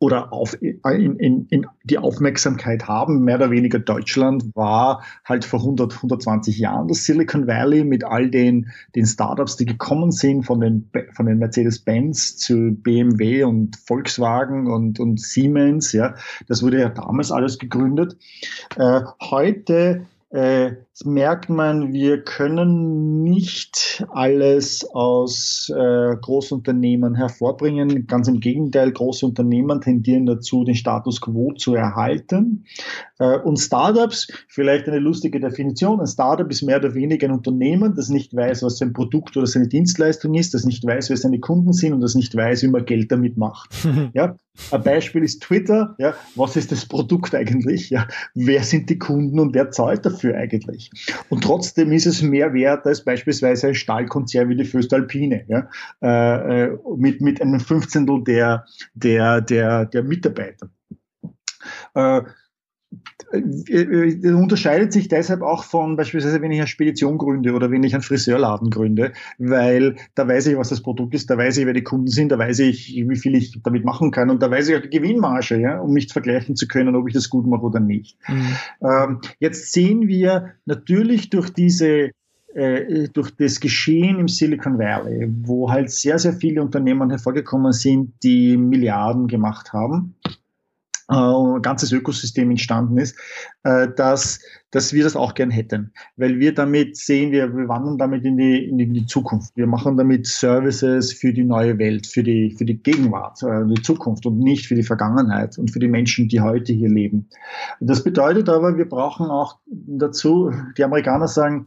oder 0.04 0.34
auf, 0.34 0.54
in, 0.60 1.16
in, 1.16 1.46
in 1.48 1.66
die 1.82 1.96
Aufmerksamkeit 1.96 2.86
haben. 2.86 3.24
Mehr 3.24 3.36
oder 3.36 3.50
weniger 3.50 3.78
Deutschland 3.78 4.54
war 4.54 5.02
halt 5.24 5.46
vor 5.46 5.60
100, 5.60 5.94
120 5.94 6.58
Jahren 6.58 6.88
das 6.88 7.06
Silicon 7.06 7.46
Valley 7.46 7.84
mit 7.84 8.04
all 8.04 8.28
den, 8.28 8.70
den 8.94 9.06
Startups, 9.06 9.56
die 9.56 9.64
gekommen 9.64 10.12
sind, 10.12 10.42
von 10.42 10.60
den, 10.60 10.90
von 11.12 11.24
den 11.24 11.38
Mercedes-Benz 11.38 12.36
zu 12.36 12.72
BMW 12.72 13.44
und 13.44 13.76
Volkswagen 13.76 14.66
und, 14.70 15.00
und 15.00 15.18
Siemens. 15.20 15.92
Ja, 15.92 16.16
das 16.48 16.62
wurde 16.62 16.80
ja 16.80 16.90
damals 16.90 17.32
alles 17.32 17.58
gegründet. 17.58 18.18
Äh, 18.76 19.00
heute 19.22 20.04
äh, 20.34 20.72
merkt 21.02 21.50
man, 21.50 21.92
wir 21.92 22.22
können 22.22 23.22
nicht 23.24 24.04
alles 24.10 24.88
aus 24.92 25.72
äh, 25.74 26.16
Großunternehmen 26.20 27.16
hervorbringen. 27.16 28.06
Ganz 28.06 28.28
im 28.28 28.38
Gegenteil, 28.38 28.92
große 28.92 29.26
Unternehmen 29.26 29.80
tendieren 29.80 30.26
dazu, 30.26 30.62
den 30.62 30.76
Status 30.76 31.20
quo 31.20 31.52
zu 31.54 31.74
erhalten. 31.74 32.64
Äh, 33.18 33.38
und 33.38 33.56
Startups, 33.58 34.28
vielleicht 34.48 34.86
eine 34.88 34.98
lustige 35.00 35.40
Definition, 35.40 36.00
ein 36.00 36.06
Startup 36.06 36.48
ist 36.50 36.62
mehr 36.62 36.78
oder 36.78 36.94
weniger 36.94 37.26
ein 37.26 37.34
Unternehmen, 37.34 37.94
das 37.96 38.08
nicht 38.08 38.34
weiß, 38.34 38.62
was 38.62 38.78
sein 38.78 38.92
Produkt 38.92 39.36
oder 39.36 39.46
seine 39.46 39.66
Dienstleistung 39.66 40.34
ist, 40.34 40.54
das 40.54 40.64
nicht 40.64 40.84
weiß, 40.86 41.10
wer 41.10 41.16
seine 41.16 41.40
Kunden 41.40 41.72
sind 41.72 41.92
und 41.92 42.00
das 42.00 42.14
nicht 42.14 42.36
weiß, 42.36 42.62
wie 42.62 42.68
man 42.68 42.84
Geld 42.84 43.10
damit 43.10 43.36
macht. 43.36 43.70
ja? 44.14 44.36
Ein 44.70 44.82
Beispiel 44.82 45.24
ist 45.24 45.42
Twitter. 45.42 45.96
Ja? 45.98 46.14
Was 46.36 46.54
ist 46.56 46.70
das 46.70 46.86
Produkt 46.86 47.34
eigentlich? 47.34 47.90
Ja? 47.90 48.06
Wer 48.34 48.62
sind 48.62 48.88
die 48.90 48.98
Kunden 48.98 49.40
und 49.40 49.54
wer 49.54 49.70
zahlt 49.70 50.06
dafür 50.06 50.36
eigentlich? 50.36 50.83
Und 51.28 51.44
trotzdem 51.44 51.92
ist 51.92 52.06
es 52.06 52.22
mehr 52.22 52.52
wert 52.54 52.86
als 52.86 53.04
beispielsweise 53.04 53.68
ein 53.68 53.74
Stahlkonzern 53.74 54.48
wie 54.48 54.56
die 54.56 54.64
Föstalpine, 54.64 55.44
ja? 55.48 55.68
Äh, 56.02 56.64
äh, 56.64 56.78
mit, 56.96 57.20
mit 57.20 57.40
einem 57.40 57.60
Fünfzehntel 57.60 58.22
der, 58.24 58.66
der, 58.94 59.40
der, 59.40 59.86
der 59.86 60.02
Mitarbeiter. 60.02 60.68
Äh, 61.94 62.22
unterscheidet 63.32 64.92
sich 64.92 65.08
deshalb 65.08 65.42
auch 65.42 65.64
von 65.64 65.96
beispielsweise, 65.96 66.40
wenn 66.40 66.52
ich 66.52 66.60
eine 66.60 66.66
Spedition 66.66 67.18
gründe 67.18 67.52
oder 67.52 67.70
wenn 67.70 67.82
ich 67.82 67.94
einen 67.94 68.02
Friseurladen 68.02 68.70
gründe, 68.70 69.12
weil 69.38 69.96
da 70.14 70.28
weiß 70.28 70.46
ich, 70.48 70.56
was 70.56 70.68
das 70.68 70.82
Produkt 70.82 71.14
ist, 71.14 71.30
da 71.30 71.38
weiß 71.38 71.56
ich, 71.58 71.66
wer 71.66 71.72
die 71.72 71.82
Kunden 71.82 72.08
sind, 72.08 72.30
da 72.30 72.38
weiß 72.38 72.60
ich, 72.60 72.94
wie 72.94 73.16
viel 73.16 73.34
ich 73.34 73.58
damit 73.62 73.84
machen 73.84 74.10
kann 74.10 74.30
und 74.30 74.42
da 74.42 74.50
weiß 74.50 74.68
ich 74.68 74.76
auch 74.76 74.82
die 74.82 74.90
Gewinnmarge, 74.90 75.58
ja, 75.58 75.80
um 75.80 75.92
mich 75.92 76.12
vergleichen 76.12 76.56
zu 76.56 76.68
können, 76.68 76.94
ob 76.94 77.08
ich 77.08 77.14
das 77.14 77.28
gut 77.28 77.46
mache 77.46 77.62
oder 77.62 77.80
nicht. 77.80 78.16
Mhm. 78.28 78.56
Ähm, 78.82 79.20
jetzt 79.38 79.72
sehen 79.72 80.06
wir 80.06 80.54
natürlich 80.66 81.30
durch 81.30 81.50
diese 81.50 82.10
äh, 82.54 83.08
durch 83.12 83.32
das 83.32 83.58
Geschehen 83.58 84.20
im 84.20 84.28
Silicon 84.28 84.78
Valley, 84.78 85.28
wo 85.42 85.70
halt 85.70 85.90
sehr, 85.90 86.18
sehr 86.20 86.34
viele 86.34 86.62
Unternehmen 86.62 87.10
hervorgekommen 87.10 87.72
sind, 87.72 88.12
die 88.22 88.56
Milliarden 88.56 89.26
gemacht 89.26 89.72
haben, 89.72 90.14
äh, 91.10 91.14
ein 91.14 91.62
ganzes 91.62 91.92
Ökosystem 91.92 92.50
entstanden 92.50 92.98
ist, 92.98 93.18
äh, 93.62 93.88
dass, 93.94 94.40
dass 94.70 94.92
wir 94.92 95.04
das 95.04 95.16
auch 95.16 95.34
gern 95.34 95.50
hätten. 95.50 95.92
Weil 96.16 96.38
wir 96.38 96.54
damit 96.54 96.96
sehen, 96.96 97.32
wir, 97.32 97.54
wir 97.54 97.68
wandern 97.68 97.98
damit 97.98 98.24
in 98.24 98.36
die, 98.36 98.64
in 98.64 98.78
die 98.78 99.06
Zukunft. 99.06 99.56
Wir 99.56 99.66
machen 99.66 99.96
damit 99.96 100.26
Services 100.26 101.12
für 101.12 101.32
die 101.32 101.44
neue 101.44 101.78
Welt, 101.78 102.06
für 102.06 102.22
die, 102.22 102.54
für 102.56 102.64
die 102.64 102.82
Gegenwart, 102.82 103.42
äh, 103.42 103.66
die 103.66 103.82
Zukunft 103.82 104.24
und 104.26 104.38
nicht 104.38 104.66
für 104.66 104.74
die 104.74 104.82
Vergangenheit 104.82 105.58
und 105.58 105.70
für 105.70 105.78
die 105.78 105.88
Menschen, 105.88 106.28
die 106.28 106.40
heute 106.40 106.72
hier 106.72 106.88
leben. 106.88 107.28
Das 107.80 108.02
bedeutet 108.02 108.48
aber, 108.48 108.76
wir 108.76 108.88
brauchen 108.88 109.26
auch 109.26 109.58
dazu, 109.66 110.52
die 110.78 110.84
Amerikaner 110.84 111.28
sagen, 111.28 111.66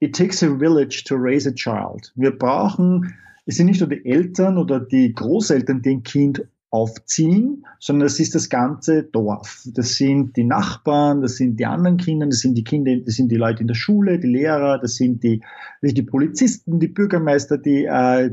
it 0.00 0.14
takes 0.14 0.42
a 0.42 0.58
village 0.58 1.04
to 1.06 1.16
raise 1.16 1.48
a 1.48 1.52
child. 1.52 2.12
Wir 2.16 2.30
brauchen, 2.30 3.14
es 3.46 3.56
sind 3.56 3.66
nicht 3.66 3.80
nur 3.80 3.88
die 3.88 4.04
Eltern 4.04 4.58
oder 4.58 4.78
die 4.78 5.14
Großeltern, 5.14 5.82
die 5.82 5.90
ein 5.90 6.02
Kind 6.02 6.46
aufziehen, 6.70 7.64
sondern 7.78 8.06
das 8.06 8.20
ist 8.20 8.34
das 8.34 8.48
ganze 8.48 9.02
Dorf. 9.02 9.62
Das 9.74 9.94
sind 9.94 10.36
die 10.36 10.44
Nachbarn, 10.44 11.22
das 11.22 11.36
sind 11.36 11.58
die 11.58 11.66
anderen 11.66 11.96
Kinder, 11.96 12.26
das 12.26 12.40
sind 12.40 12.54
die 12.56 12.64
Kinder, 12.64 12.94
das 12.96 13.14
sind 13.14 13.30
die 13.30 13.36
Leute 13.36 13.62
in 13.62 13.68
der 13.68 13.74
Schule, 13.74 14.18
die 14.18 14.28
Lehrer, 14.28 14.78
das 14.78 14.96
sind 14.96 15.22
die, 15.22 15.40
das 15.80 15.90
sind 15.90 15.98
die 15.98 16.02
Polizisten, 16.02 16.78
die 16.78 16.88
Bürgermeister, 16.88 17.56
die 17.56 17.84
äh, 17.84 18.30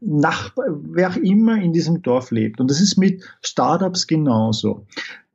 Nachbar, 0.00 0.66
wer 0.92 1.10
auch 1.10 1.16
immer 1.16 1.60
in 1.60 1.72
diesem 1.72 2.00
Dorf 2.00 2.30
lebt. 2.30 2.60
Und 2.60 2.70
das 2.70 2.80
ist 2.80 2.96
mit 2.96 3.24
Startups 3.42 4.06
genauso. 4.06 4.86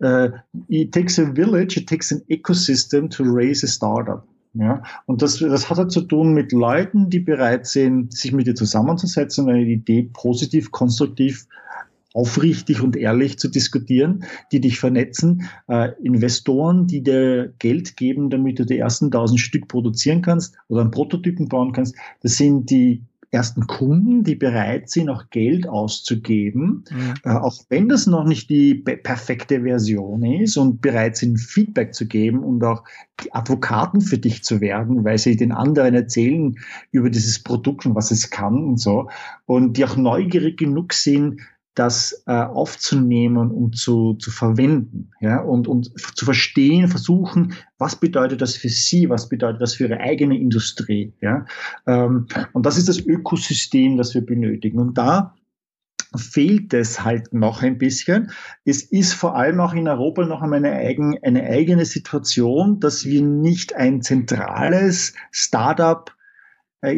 Uh, 0.01 0.29
it 0.69 0.93
takes 0.93 1.19
a 1.19 1.25
village, 1.35 1.77
it 1.77 1.87
takes 1.87 2.13
an 2.13 2.21
ecosystem 2.29 3.09
to 3.09 3.23
raise 3.25 3.65
a 3.65 3.67
startup. 3.67 4.25
Ja, 4.53 4.83
und 5.05 5.21
das, 5.21 5.39
das 5.39 5.69
hat 5.69 5.77
halt 5.77 5.91
zu 5.91 6.01
tun 6.01 6.33
mit 6.33 6.51
Leuten, 6.53 7.09
die 7.09 7.19
bereit 7.19 7.67
sind, 7.67 8.13
sich 8.13 8.31
mit 8.31 8.47
dir 8.47 8.55
zusammenzusetzen 8.55 9.45
und 9.45 9.51
eine 9.51 9.63
Idee 9.63 10.09
positiv, 10.13 10.71
konstruktiv 10.71 11.47
aufrichtig 12.13 12.81
und 12.81 12.95
ehrlich 12.95 13.39
zu 13.39 13.47
diskutieren, 13.47 14.25
die 14.51 14.59
dich 14.59 14.79
vernetzen, 14.79 15.49
äh, 15.67 15.89
Investoren, 16.03 16.87
die 16.87 17.01
dir 17.01 17.53
Geld 17.59 17.95
geben, 17.97 18.29
damit 18.29 18.59
du 18.59 18.65
die 18.65 18.77
ersten 18.77 19.11
tausend 19.11 19.39
Stück 19.39 19.67
produzieren 19.67 20.21
kannst 20.21 20.55
oder 20.67 20.81
einen 20.81 20.91
Prototypen 20.91 21.47
bauen 21.47 21.71
kannst. 21.71 21.95
Das 22.21 22.37
sind 22.37 22.69
die 22.69 23.01
ersten 23.31 23.65
Kunden, 23.65 24.23
die 24.23 24.35
bereit 24.35 24.89
sind, 24.89 25.09
auch 25.09 25.29
Geld 25.29 25.67
auszugeben, 25.67 26.83
mhm. 26.91 27.13
äh, 27.23 27.29
auch 27.29 27.55
wenn 27.69 27.87
das 27.87 28.05
noch 28.05 28.25
nicht 28.25 28.49
die 28.49 28.75
perfekte 28.75 29.61
Version 29.61 30.23
ist 30.23 30.57
und 30.57 30.81
bereit 30.81 31.15
sind, 31.15 31.37
Feedback 31.37 31.93
zu 31.93 32.07
geben 32.07 32.39
und 32.43 32.61
auch 32.63 32.83
die 33.23 33.33
Advokaten 33.33 34.01
für 34.01 34.17
dich 34.17 34.43
zu 34.43 34.59
werden, 34.59 35.05
weil 35.05 35.17
sie 35.17 35.37
den 35.37 35.53
anderen 35.53 35.95
erzählen 35.95 36.57
über 36.91 37.09
dieses 37.09 37.41
Produkt 37.41 37.85
und 37.85 37.95
was 37.95 38.11
es 38.11 38.29
kann 38.29 38.65
und 38.65 38.77
so. 38.77 39.09
Und 39.45 39.77
die 39.77 39.85
auch 39.85 39.95
neugierig 39.95 40.57
genug 40.57 40.91
sind, 40.91 41.39
das 41.73 42.23
äh, 42.27 42.33
aufzunehmen 42.33 43.49
und 43.49 43.77
zu, 43.77 44.15
zu 44.15 44.29
verwenden 44.29 45.11
ja, 45.21 45.39
und, 45.39 45.67
und 45.67 45.91
zu 46.17 46.25
verstehen, 46.25 46.89
versuchen, 46.89 47.53
was 47.77 47.95
bedeutet 47.95 48.41
das 48.41 48.55
für 48.55 48.69
Sie, 48.69 49.09
was 49.09 49.29
bedeutet 49.29 49.61
das 49.61 49.75
für 49.75 49.85
Ihre 49.85 49.99
eigene 49.99 50.37
Industrie. 50.37 51.13
Ja. 51.21 51.45
Ähm, 51.87 52.27
und 52.51 52.65
das 52.65 52.77
ist 52.77 52.89
das 52.89 52.99
Ökosystem, 52.99 53.97
das 53.97 54.13
wir 54.13 54.25
benötigen. 54.25 54.79
Und 54.79 54.97
da 54.97 55.33
fehlt 56.15 56.73
es 56.73 57.03
halt 57.05 57.33
noch 57.33 57.61
ein 57.61 57.77
bisschen. 57.77 58.31
Es 58.65 58.83
ist 58.83 59.13
vor 59.13 59.35
allem 59.37 59.61
auch 59.61 59.73
in 59.73 59.87
Europa 59.87 60.25
noch 60.25 60.41
einmal 60.41 60.59
eine, 60.59 60.73
eigen, 60.73 61.17
eine 61.23 61.43
eigene 61.43 61.85
Situation, 61.85 62.81
dass 62.81 63.05
wir 63.05 63.21
nicht 63.21 63.75
ein 63.75 64.01
zentrales 64.01 65.13
Startup 65.31 66.13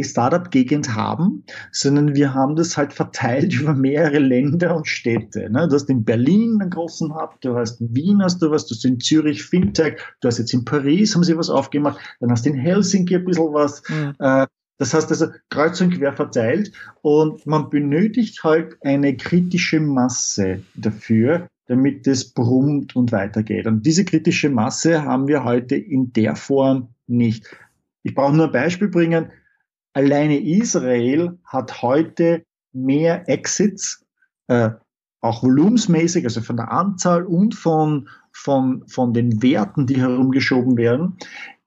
Startup-Gegend 0.01 0.95
haben, 0.95 1.43
sondern 1.71 2.15
wir 2.15 2.33
haben 2.33 2.55
das 2.55 2.77
halt 2.77 2.93
verteilt 2.93 3.53
über 3.59 3.73
mehrere 3.73 4.19
Länder 4.19 4.75
und 4.75 4.87
Städte. 4.87 5.49
Ne? 5.49 5.67
Du 5.67 5.75
hast 5.75 5.89
in 5.89 6.03
Berlin 6.03 6.59
einen 6.61 6.69
großen 6.69 7.13
Hub, 7.13 7.41
du 7.41 7.55
hast 7.55 7.81
in 7.81 7.95
Wien 7.95 8.23
hast 8.23 8.41
du 8.41 8.49
was, 8.51 8.65
du 8.65 8.75
hast 8.75 8.85
in 8.85 8.99
Zürich 8.99 9.43
Fintech, 9.43 9.97
du 10.21 10.27
hast 10.27 10.39
jetzt 10.39 10.53
in 10.53 10.65
Paris 10.65 11.15
haben 11.15 11.23
sie 11.23 11.37
was 11.37 11.49
aufgemacht, 11.49 11.99
dann 12.19 12.31
hast 12.31 12.45
du 12.45 12.51
in 12.51 12.55
Helsinki 12.55 13.15
ein 13.15 13.25
bisschen 13.25 13.53
was. 13.53 13.83
Mhm. 13.89 14.15
Äh, 14.19 14.47
das 14.77 14.93
heißt 14.93 15.11
also 15.11 15.27
kreuz 15.49 15.79
und 15.81 15.97
quer 15.97 16.13
verteilt 16.13 16.71
und 17.01 17.45
man 17.45 17.69
benötigt 17.69 18.43
halt 18.43 18.77
eine 18.81 19.15
kritische 19.15 19.79
Masse 19.79 20.63
dafür, 20.73 21.47
damit 21.67 22.07
es 22.07 22.33
brummt 22.33 22.95
und 22.95 23.11
weitergeht. 23.11 23.67
Und 23.67 23.85
diese 23.85 24.03
kritische 24.03 24.49
Masse 24.49 25.03
haben 25.03 25.27
wir 25.27 25.43
heute 25.43 25.75
in 25.75 26.11
der 26.13 26.35
Form 26.35 26.89
nicht. 27.07 27.55
Ich 28.01 28.15
brauche 28.15 28.35
nur 28.35 28.47
ein 28.47 28.51
Beispiel 28.51 28.89
bringen. 28.89 29.31
Alleine 29.93 30.39
Israel 30.39 31.37
hat 31.45 31.81
heute 31.81 32.43
mehr 32.73 33.29
Exits, 33.29 34.05
äh, 34.47 34.71
auch 35.21 35.43
volumensmäßig, 35.43 36.25
also 36.25 36.41
von 36.41 36.57
der 36.57 36.71
Anzahl 36.71 37.23
und 37.23 37.55
von, 37.55 38.09
von, 38.31 38.83
von 38.87 39.13
den 39.13 39.41
Werten, 39.41 39.87
die 39.87 40.01
herumgeschoben 40.01 40.75
werden, 40.75 41.17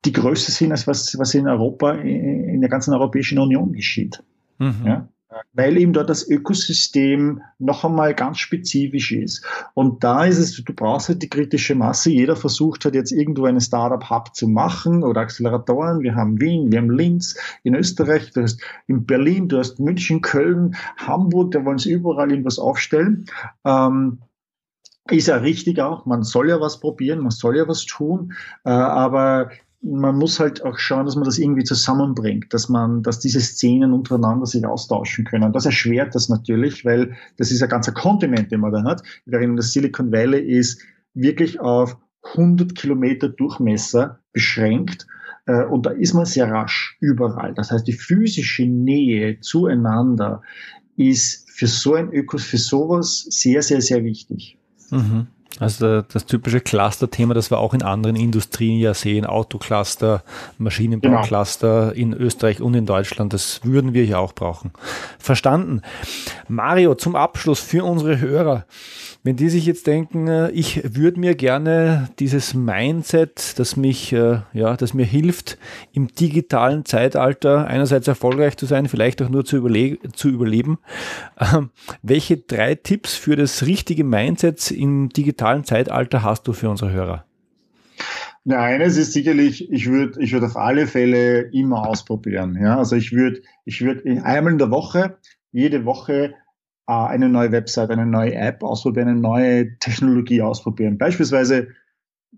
die 0.05 0.13
größer 0.13 0.53
sind, 0.53 0.73
als 0.73 0.87
was, 0.87 1.19
was 1.19 1.35
in 1.35 1.49
Europa, 1.49 1.93
in 1.93 2.61
der 2.61 2.69
ganzen 2.69 2.93
Europäischen 2.93 3.39
Union 3.39 3.73
geschieht. 3.73 4.23
Mhm. 4.59 4.83
Ja? 4.85 5.09
Weil 5.53 5.77
eben 5.77 5.93
dort 5.93 6.11
das 6.11 6.29
Ökosystem 6.29 7.43
noch 7.59 7.85
einmal 7.85 8.15
ganz 8.15 8.39
spezifisch 8.39 9.13
ist. 9.13 9.45
Und 9.75 10.05
da 10.05 10.25
ist 10.25 10.39
es, 10.39 10.63
du 10.63 10.73
brauchst 10.75 11.09
halt 11.09 11.23
die 11.23 11.29
kritische 11.29 11.75
Masse. 11.75 12.11
Jeder 12.11 12.37
versucht 12.37 12.85
halt 12.85 12.95
jetzt 12.95 13.13
irgendwo 13.13 13.45
einen 13.47 13.61
Startup-Hub 13.61 14.35
zu 14.35 14.49
machen 14.49 15.03
oder 15.03 15.23
Acceleratoren. 15.23 16.01
Wir 16.01 16.15
haben 16.15 16.41
Wien, 16.41 16.71
wir 16.71 16.79
haben 16.79 16.91
Linz 16.91 17.37
in 17.63 17.75
Österreich, 17.75 18.33
du 18.33 18.43
hast 18.43 18.61
in 18.87 19.07
Berlin, 19.07 19.49
du 19.49 19.59
hast 19.59 19.81
München, 19.81 20.21
Köln, 20.21 20.77
Hamburg, 20.97 21.53
da 21.53 21.65
wollen 21.65 21.79
sie 21.79 21.93
überall 21.93 22.31
irgendwas 22.31 22.59
aufstellen. 22.59 23.27
Ähm, 23.65 24.19
ist 25.11 25.29
ja 25.29 25.37
richtig 25.37 25.81
auch, 25.81 26.05
man 26.07 26.25
soll 26.25 26.49
ja 26.49 26.61
was 26.61 26.81
probieren, 26.81 27.21
man 27.21 27.31
soll 27.31 27.57
ja 27.57 27.69
was 27.69 27.85
tun, 27.85 28.33
äh, 28.65 28.71
aber 28.71 29.51
man 29.89 30.17
muss 30.17 30.41
halt 30.41 30.65
auch 30.65 30.79
schauen, 30.79 31.07
dass 31.07 31.15
man 31.15 31.25
das 31.25 31.39
irgendwie 31.39 31.65
zusammenbringt, 31.65 32.53
dass 32.53 32.69
man, 32.69 33.03
dass 33.03 33.21
diese 33.21 33.41
Szenen 33.41 33.93
untereinander 33.93 34.47
sich 34.47 34.67
austauschen 34.67 35.25
können. 35.25 35.53
Das 35.53 35.67
erschwert 35.67 36.15
das 36.15 36.29
natürlich, 36.29 36.85
weil 36.85 37.15
das 37.37 37.51
ist 37.53 37.63
ein 37.63 37.69
ganzer 37.69 37.93
Kontinent, 37.93 38.51
den 38.51 38.61
man 38.61 38.73
da 38.73 38.83
hat, 38.83 39.03
während 39.27 39.59
das 39.59 39.73
Silicon 39.73 40.11
Valley 40.11 40.41
ist 40.41 40.81
wirklich 41.15 41.61
auf 41.61 41.97
100 42.35 42.75
Kilometer 42.75 43.29
Durchmesser 43.29 44.19
beschränkt. 44.33 45.07
Äh, 45.47 45.65
und 45.65 45.87
da 45.87 45.91
ist 45.91 46.15
man 46.15 46.27
sehr 46.27 46.51
rasch 46.51 46.97
überall. 47.01 47.55
Das 47.55 47.71
heißt, 47.71 47.87
die 47.87 47.93
physische 47.93 48.65
Nähe 48.65 49.39
zueinander 49.41 50.43
ist 50.97 51.49
für 51.51 51.69
so 51.69 51.95
ein 51.95 52.13
Ökos, 52.13 52.45
für 52.45 52.59
sowas 52.59 53.27
sehr, 53.31 53.63
sehr, 53.63 53.81
sehr 53.81 54.03
wichtig. 54.03 54.59
Mhm. 54.91 55.29
Also 55.59 56.03
das 56.03 56.27
typische 56.27 56.61
Cluster-Thema, 56.61 57.35
das 57.35 57.51
wir 57.51 57.59
auch 57.59 57.73
in 57.73 57.83
anderen 57.83 58.17
Industrien 58.17 58.79
ja 58.79 58.93
sehen, 58.95 59.25
Autocluster, 59.25 60.23
Maschinenbaucluster 60.59 61.93
genau. 61.95 61.97
in 61.97 62.13
Österreich 62.13 62.61
und 62.61 62.75
in 62.75 62.87
Deutschland, 62.87 63.33
das 63.33 63.61
würden 63.65 63.95
wir 63.95 64.05
hier 64.05 64.19
auch 64.19 64.35
brauchen. 64.35 64.73
Verstanden. 65.19 65.83
Mario, 66.49 66.95
zum 66.95 67.17
Abschluss 67.17 67.61
für 67.61 67.85
unsere 67.85 68.21
Hörer. 68.21 68.67
Wenn 69.27 69.35
die 69.35 69.49
sich 69.49 69.67
jetzt 69.67 69.89
denken, 69.89 70.29
äh, 70.29 70.51
ich 70.51 70.95
würde 70.95 71.19
mir 71.19 71.35
gerne 71.35 72.11
dieses 72.21 72.55
Mindset, 72.55 73.59
das 73.59 73.77
mich, 73.77 74.13
äh, 74.13 74.43
ja, 74.53 74.77
das 74.77 74.95
mir 74.95 75.05
hilft, 75.05 75.59
im 75.93 76.07
digitalen 76.15 76.85
Zeitalter 76.85 77.67
einerseits 77.67 78.07
erfolgreich 78.07 78.57
zu 78.57 78.67
sein, 78.67 78.89
vielleicht 78.89 79.21
auch 79.23 79.29
nur 79.29 79.45
zu, 79.45 79.57
überle 79.57 79.99
zu 80.13 80.29
überleben. 80.29 80.79
Ähm, 81.41 81.71
welche 82.03 82.37
drei 82.37 82.77
Tipps 82.77 83.17
für 83.17 83.35
das 83.35 83.67
richtige 83.67 84.05
Mindset 84.05 84.71
im 84.71 85.09
digitalen 85.09 85.46
Zeitalter 85.65 86.23
hast 86.23 86.47
du 86.49 86.53
für 86.53 86.71
unsere 86.71 86.93
Hörer? 86.93 87.25
Na, 88.45 88.61
eines 88.61 88.97
ist 88.97 89.13
sicherlich, 89.13 89.71
ich 89.73 89.89
würde 89.91 90.21
ich 90.23 90.33
würd 90.33 90.45
auf 90.45 90.57
alle 90.57 90.87
Fälle 90.87 91.51
immer 91.53 91.89
ausprobieren. 91.89 92.57
Ja? 92.61 92.79
Also 92.79 92.95
ich 92.97 93.13
würde 93.13 93.43
ich 93.65 93.81
würd 93.83 94.07
einmal 94.07 94.53
in 94.53 94.59
der 94.59 94.71
Woche, 94.71 95.19
jede 95.51 95.85
Woche 95.85 96.35
äh, 96.87 96.93
eine 96.93 97.29
neue 97.29 97.51
Website, 97.51 97.91
eine 97.91 98.07
neue 98.07 98.35
App 98.35 98.63
ausprobieren, 98.63 99.09
eine 99.09 99.21
neue 99.21 99.79
Technologie 99.79 100.43
ausprobieren. 100.43 100.99
Beispielsweise 100.99 101.69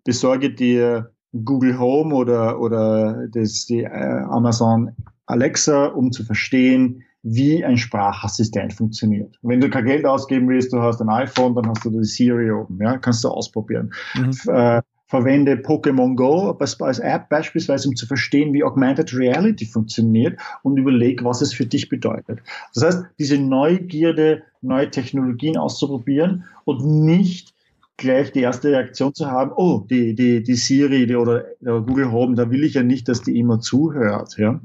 besorge 0.04 0.50
dir 0.54 1.12
Google 1.32 1.78
Home 1.78 2.14
oder, 2.14 2.58
oder 2.60 3.26
das, 3.28 3.66
die 3.66 3.82
äh, 3.82 3.88
Amazon 3.88 4.96
Alexa, 5.26 5.86
um 5.86 6.10
zu 6.10 6.24
verstehen, 6.24 7.04
wie 7.22 7.64
ein 7.64 7.76
Sprachassistent 7.76 8.72
funktioniert. 8.72 9.36
Wenn 9.42 9.60
du 9.60 9.68
kein 9.68 9.84
Geld 9.84 10.06
ausgeben 10.06 10.48
willst, 10.48 10.72
du 10.72 10.80
hast 10.80 11.00
ein 11.00 11.08
iPhone, 11.08 11.54
dann 11.54 11.68
hast 11.68 11.84
du 11.84 11.90
die 11.90 12.04
Siri 12.04 12.50
oben, 12.50 12.78
ja, 12.80 12.96
kannst 12.98 13.24
du 13.24 13.28
ausprobieren. 13.28 13.92
Mhm. 14.14 14.32
Äh, 14.46 14.82
verwende 15.08 15.54
Pokémon 15.54 16.14
Go 16.14 16.50
als 16.80 16.98
App 16.98 17.28
beispielsweise, 17.30 17.88
um 17.88 17.96
zu 17.96 18.06
verstehen, 18.06 18.52
wie 18.52 18.62
Augmented 18.62 19.14
Reality 19.14 19.64
funktioniert 19.64 20.38
und 20.62 20.76
überleg, 20.76 21.24
was 21.24 21.40
es 21.40 21.52
für 21.52 21.66
dich 21.66 21.88
bedeutet. 21.88 22.40
Das 22.74 22.84
heißt, 22.84 23.04
diese 23.18 23.38
Neugierde, 23.38 24.42
neue 24.60 24.90
Technologien 24.90 25.56
auszuprobieren 25.56 26.44
und 26.64 26.84
nicht 26.84 27.54
gleich 27.98 28.32
die 28.32 28.40
erste 28.40 28.70
Reaktion 28.70 29.12
zu 29.12 29.26
haben, 29.26 29.52
oh, 29.54 29.84
die, 29.90 30.14
die, 30.14 30.42
die 30.42 30.54
Siri 30.54 31.06
die, 31.06 31.16
oder, 31.16 31.44
oder 31.60 31.82
Google 31.82 32.10
Home, 32.10 32.36
da 32.36 32.50
will 32.50 32.64
ich 32.64 32.74
ja 32.74 32.82
nicht, 32.82 33.08
dass 33.08 33.20
die 33.20 33.38
immer 33.38 33.60
zuhört. 33.60 34.38
Ja, 34.38 34.60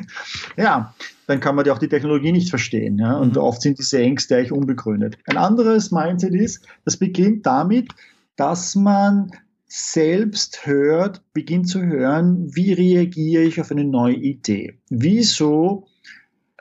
ja 0.56 0.94
dann 1.26 1.40
kann 1.40 1.56
man 1.56 1.64
ja 1.64 1.72
auch 1.72 1.78
die 1.78 1.88
Technologie 1.88 2.30
nicht 2.30 2.50
verstehen. 2.50 2.98
Ja? 2.98 3.16
Und 3.16 3.34
mhm. 3.34 3.42
oft 3.42 3.62
sind 3.62 3.78
diese 3.78 3.98
Ängste 3.98 4.36
eigentlich 4.36 4.52
unbegründet. 4.52 5.18
Ein 5.26 5.38
anderes 5.38 5.90
Mindset 5.90 6.34
ist, 6.34 6.66
das 6.84 6.98
beginnt 6.98 7.46
damit, 7.46 7.90
dass 8.36 8.76
man 8.76 9.30
selbst 9.66 10.66
hört, 10.66 11.22
beginnt 11.32 11.68
zu 11.68 11.82
hören, 11.82 12.54
wie 12.54 12.74
reagiere 12.74 13.42
ich 13.42 13.60
auf 13.60 13.70
eine 13.70 13.84
neue 13.84 14.14
Idee? 14.14 14.78
Wieso 14.90 15.86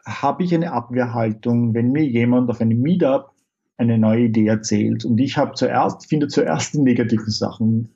habe 0.05 0.43
ich 0.43 0.55
eine 0.55 0.71
Abwehrhaltung, 0.71 1.73
wenn 1.73 1.91
mir 1.91 2.05
jemand 2.05 2.49
auf 2.49 2.61
einem 2.61 2.79
Meetup 2.79 3.32
eine 3.77 3.97
neue 3.97 4.25
Idee 4.25 4.47
erzählt? 4.47 5.05
Und 5.05 5.17
ich 5.19 5.37
habe 5.37 5.53
zuerst, 5.53 6.07
finde 6.07 6.27
zuerst 6.27 6.73
die 6.73 6.79
negativen 6.79 7.31
Sachen. 7.31 7.89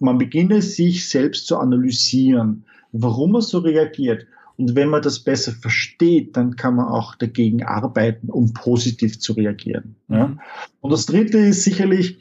Man 0.00 0.18
beginne 0.18 0.62
sich 0.62 1.08
selbst 1.08 1.46
zu 1.46 1.56
analysieren, 1.56 2.64
warum 2.92 3.34
er 3.34 3.42
so 3.42 3.58
reagiert. 3.58 4.26
Und 4.58 4.74
wenn 4.74 4.88
man 4.88 5.02
das 5.02 5.20
besser 5.20 5.52
versteht, 5.52 6.36
dann 6.36 6.56
kann 6.56 6.76
man 6.76 6.86
auch 6.86 7.14
dagegen 7.14 7.62
arbeiten, 7.64 8.28
um 8.28 8.52
positiv 8.52 9.18
zu 9.18 9.32
reagieren. 9.32 9.96
Mhm. 10.08 10.16
Ja? 10.16 10.36
Und 10.80 10.90
das 10.90 11.06
Dritte 11.06 11.38
ist 11.38 11.64
sicherlich, 11.64 12.18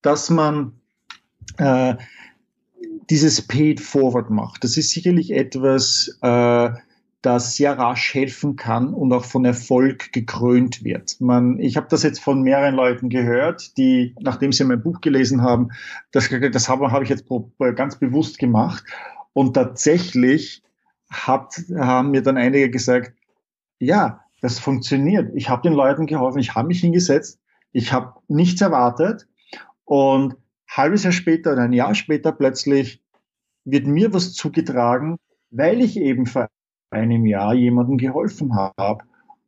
dass 0.00 0.30
man 0.30 0.72
äh, 1.58 1.94
dieses 3.10 3.42
Paid 3.42 3.80
Forward 3.80 4.30
macht. 4.30 4.64
Das 4.64 4.76
ist 4.76 4.90
sicherlich 4.90 5.32
etwas, 5.32 6.18
äh, 6.22 6.70
das 7.22 7.56
sehr 7.56 7.78
rasch 7.78 8.14
helfen 8.14 8.56
kann 8.56 8.92
und 8.92 9.12
auch 9.12 9.24
von 9.24 9.44
Erfolg 9.44 10.12
gekrönt 10.12 10.82
wird. 10.82 11.20
Man, 11.20 11.60
ich 11.60 11.76
habe 11.76 11.86
das 11.88 12.02
jetzt 12.02 12.18
von 12.18 12.42
mehreren 12.42 12.74
Leuten 12.74 13.08
gehört, 13.08 13.76
die, 13.78 14.14
nachdem 14.20 14.52
sie 14.52 14.64
mein 14.64 14.82
Buch 14.82 15.00
gelesen 15.00 15.42
haben, 15.42 15.68
das, 16.10 16.28
das 16.28 16.68
habe, 16.68 16.90
habe 16.90 17.04
ich 17.04 17.10
jetzt 17.10 17.26
ganz 17.76 17.96
bewusst 17.96 18.38
gemacht. 18.38 18.84
Und 19.32 19.54
tatsächlich 19.54 20.62
hat, 21.10 21.54
haben 21.76 22.10
mir 22.10 22.22
dann 22.22 22.36
einige 22.36 22.70
gesagt, 22.70 23.12
ja, 23.78 24.24
das 24.40 24.58
funktioniert. 24.58 25.30
Ich 25.34 25.48
habe 25.48 25.62
den 25.62 25.74
Leuten 25.74 26.06
geholfen, 26.06 26.40
ich 26.40 26.56
habe 26.56 26.68
mich 26.68 26.80
hingesetzt, 26.80 27.38
ich 27.70 27.92
habe 27.92 28.14
nichts 28.26 28.60
erwartet 28.60 29.28
und 29.84 30.36
halbes 30.68 31.04
Jahr 31.04 31.12
später 31.12 31.52
oder 31.52 31.62
ein 31.62 31.72
Jahr 31.72 31.94
später 31.94 32.32
plötzlich 32.32 33.00
wird 33.64 33.86
mir 33.86 34.12
was 34.12 34.32
zugetragen, 34.32 35.18
weil 35.50 35.80
ich 35.80 35.96
eben 35.96 36.26
einem 36.92 37.26
Jahr 37.26 37.54
jemandem 37.54 37.98
geholfen 37.98 38.54
habe 38.54 39.04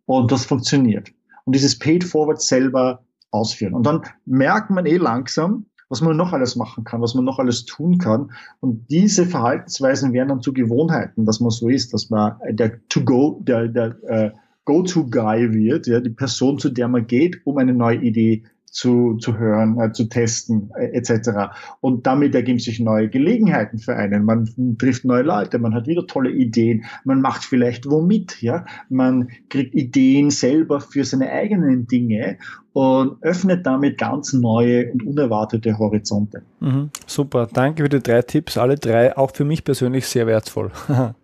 und 0.07 0.32
das 0.32 0.45
funktioniert. 0.47 1.11
Und 1.45 1.55
dieses 1.55 1.78
Paid 1.78 2.05
Forward 2.05 2.40
selber 2.40 3.03
ausführen. 3.30 3.74
Und 3.74 3.84
dann 3.84 4.03
merkt 4.24 4.70
man 4.70 4.86
eh 4.86 4.97
langsam, 4.97 5.66
was 5.88 6.01
man 6.01 6.16
noch 6.16 6.32
alles 6.32 6.57
machen 6.57 6.84
kann, 6.84 7.03
was 7.03 7.14
man 7.14 7.24
noch 7.24 7.38
alles 7.38 7.66
tun 7.66 7.99
kann. 7.99 8.32
Und 8.61 8.90
diese 8.90 9.26
Verhaltensweisen 9.26 10.12
werden 10.12 10.28
dann 10.28 10.40
zu 10.40 10.53
Gewohnheiten, 10.53 11.26
dass 11.26 11.40
man 11.40 11.51
so 11.51 11.68
ist, 11.68 11.92
dass 11.92 12.11
man 12.11 12.36
der 12.51 12.80
To-Go, 12.88 13.40
der, 13.45 13.68
der 13.68 13.97
äh, 14.05 14.30
Go-To-Guy 14.64 15.53
wird, 15.53 15.86
ja, 15.86 16.01
die 16.01 16.11
Person, 16.11 16.59
zu 16.59 16.70
der 16.70 16.88
man 16.88 17.07
geht, 17.07 17.40
um 17.45 17.59
eine 17.59 17.74
neue 17.74 17.99
Idee 17.99 18.45
zu, 18.75 19.14
zu 19.18 19.39
hören, 19.39 19.79
äh, 19.79 19.93
zu 19.93 20.09
testen 20.09 20.70
äh, 20.77 20.87
etc. 20.87 21.55
Und 21.81 22.07
damit 22.07 22.35
ergeben 22.35 22.59
sich 22.59 22.81
neue 22.81 23.09
Gelegenheiten 23.09 23.79
für 23.79 23.95
einen. 23.95 24.25
Man 24.25 24.77
trifft 24.79 25.05
neue 25.05 25.22
Leute, 25.22 25.61
man 25.61 25.75
hat 25.75 25.87
wieder 25.87 26.07
tolle 26.09 26.31
Ideen, 26.31 26.85
man 27.05 27.20
macht 27.20 27.45
vielleicht 27.45 27.89
womit, 27.89 28.43
ja, 28.43 28.66
man 28.89 29.29
kriegt 29.49 29.75
Ideen 29.75 30.31
selber 30.31 30.81
für 30.81 31.05
seine 31.05 31.31
eigenen 31.31 31.87
Dinge 31.87 32.37
und 32.72 33.22
öffnet 33.22 33.64
damit 33.64 33.97
ganz 33.97 34.33
neue 34.33 34.91
und 34.93 35.07
unerwartete 35.07 35.79
Horizonte. 35.79 36.43
Mhm, 36.59 36.91
super, 37.07 37.49
danke 37.53 37.85
für 37.85 37.89
die 37.89 38.03
drei 38.03 38.22
Tipps, 38.22 38.59
alle 38.59 38.75
drei 38.75 39.16
auch 39.16 39.31
für 39.31 39.45
mich 39.45 39.62
persönlich 39.62 40.07
sehr 40.09 40.27
wertvoll. 40.27 40.72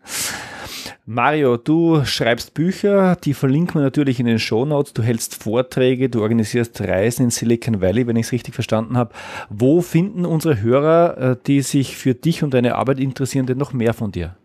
Mario, 1.13 1.57
du 1.57 2.05
schreibst 2.05 2.55
Bücher, 2.55 3.17
die 3.17 3.35
verlinken 3.35 3.81
wir 3.81 3.83
natürlich 3.83 4.21
in 4.21 4.27
den 4.27 4.39
Show 4.39 4.65
Notes. 4.65 4.93
Du 4.93 5.03
hältst 5.03 5.43
Vorträge, 5.43 6.09
du 6.09 6.23
organisierst 6.23 6.81
Reisen 6.83 7.25
in 7.25 7.31
Silicon 7.31 7.81
Valley, 7.81 8.07
wenn 8.07 8.15
ich 8.15 8.27
es 8.27 8.33
richtig 8.33 8.55
verstanden 8.55 8.97
habe. 8.97 9.13
Wo 9.49 9.81
finden 9.81 10.25
unsere 10.25 10.63
Hörer, 10.63 11.19
äh, 11.19 11.37
die 11.49 11.63
sich 11.63 11.97
für 11.97 12.15
dich 12.15 12.45
und 12.45 12.55
deine 12.55 12.77
Arbeit 12.77 13.01
interessieren, 13.01 13.47
denn 13.47 13.59
noch 13.59 13.73
mehr 13.73 13.93
von 13.93 14.13
dir? 14.13 14.37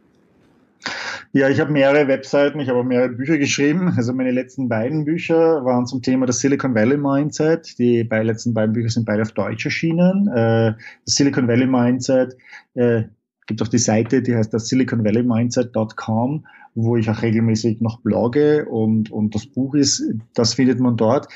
Ja, 1.33 1.49
ich 1.49 1.59
habe 1.59 1.71
mehrere 1.71 2.07
Webseiten, 2.07 2.59
ich 2.59 2.67
habe 2.67 2.79
auch 2.79 2.83
mehrere 2.83 3.09
Bücher 3.09 3.37
geschrieben. 3.37 3.93
Also 3.95 4.11
meine 4.13 4.31
letzten 4.31 4.67
beiden 4.67 5.05
Bücher 5.05 5.63
waren 5.65 5.85
zum 5.85 6.01
Thema 6.01 6.25
das 6.25 6.39
Silicon 6.39 6.73
Valley 6.73 6.97
Mindset. 6.97 7.77
Die 7.77 8.01
letzten 8.01 8.55
beiden 8.55 8.73
Bücher 8.73 8.89
sind 8.89 9.05
beide 9.05 9.21
auf 9.21 9.33
Deutsch 9.33 9.65
erschienen. 9.65 10.29
Äh, 10.29 10.73
das 11.05 11.13
Silicon 11.13 11.47
Valley 11.47 11.67
Mindset 11.67 12.35
äh, 12.73 13.03
gibt 13.45 13.61
auch 13.61 13.67
die 13.67 13.77
Seite, 13.77 14.21
die 14.21 14.35
heißt 14.35 14.53
das 14.53 14.67
siliconvalleymindset.com, 14.67 16.45
wo 16.73 16.97
ich 16.97 17.09
auch 17.09 17.21
regelmäßig 17.21 17.81
noch 17.81 18.01
blogge 18.01 18.65
und, 18.67 19.11
und 19.11 19.35
das 19.35 19.45
Buch 19.45 19.75
ist, 19.75 20.03
das 20.33 20.53
findet 20.53 20.79
man 20.79 20.97
dort. 20.97 21.27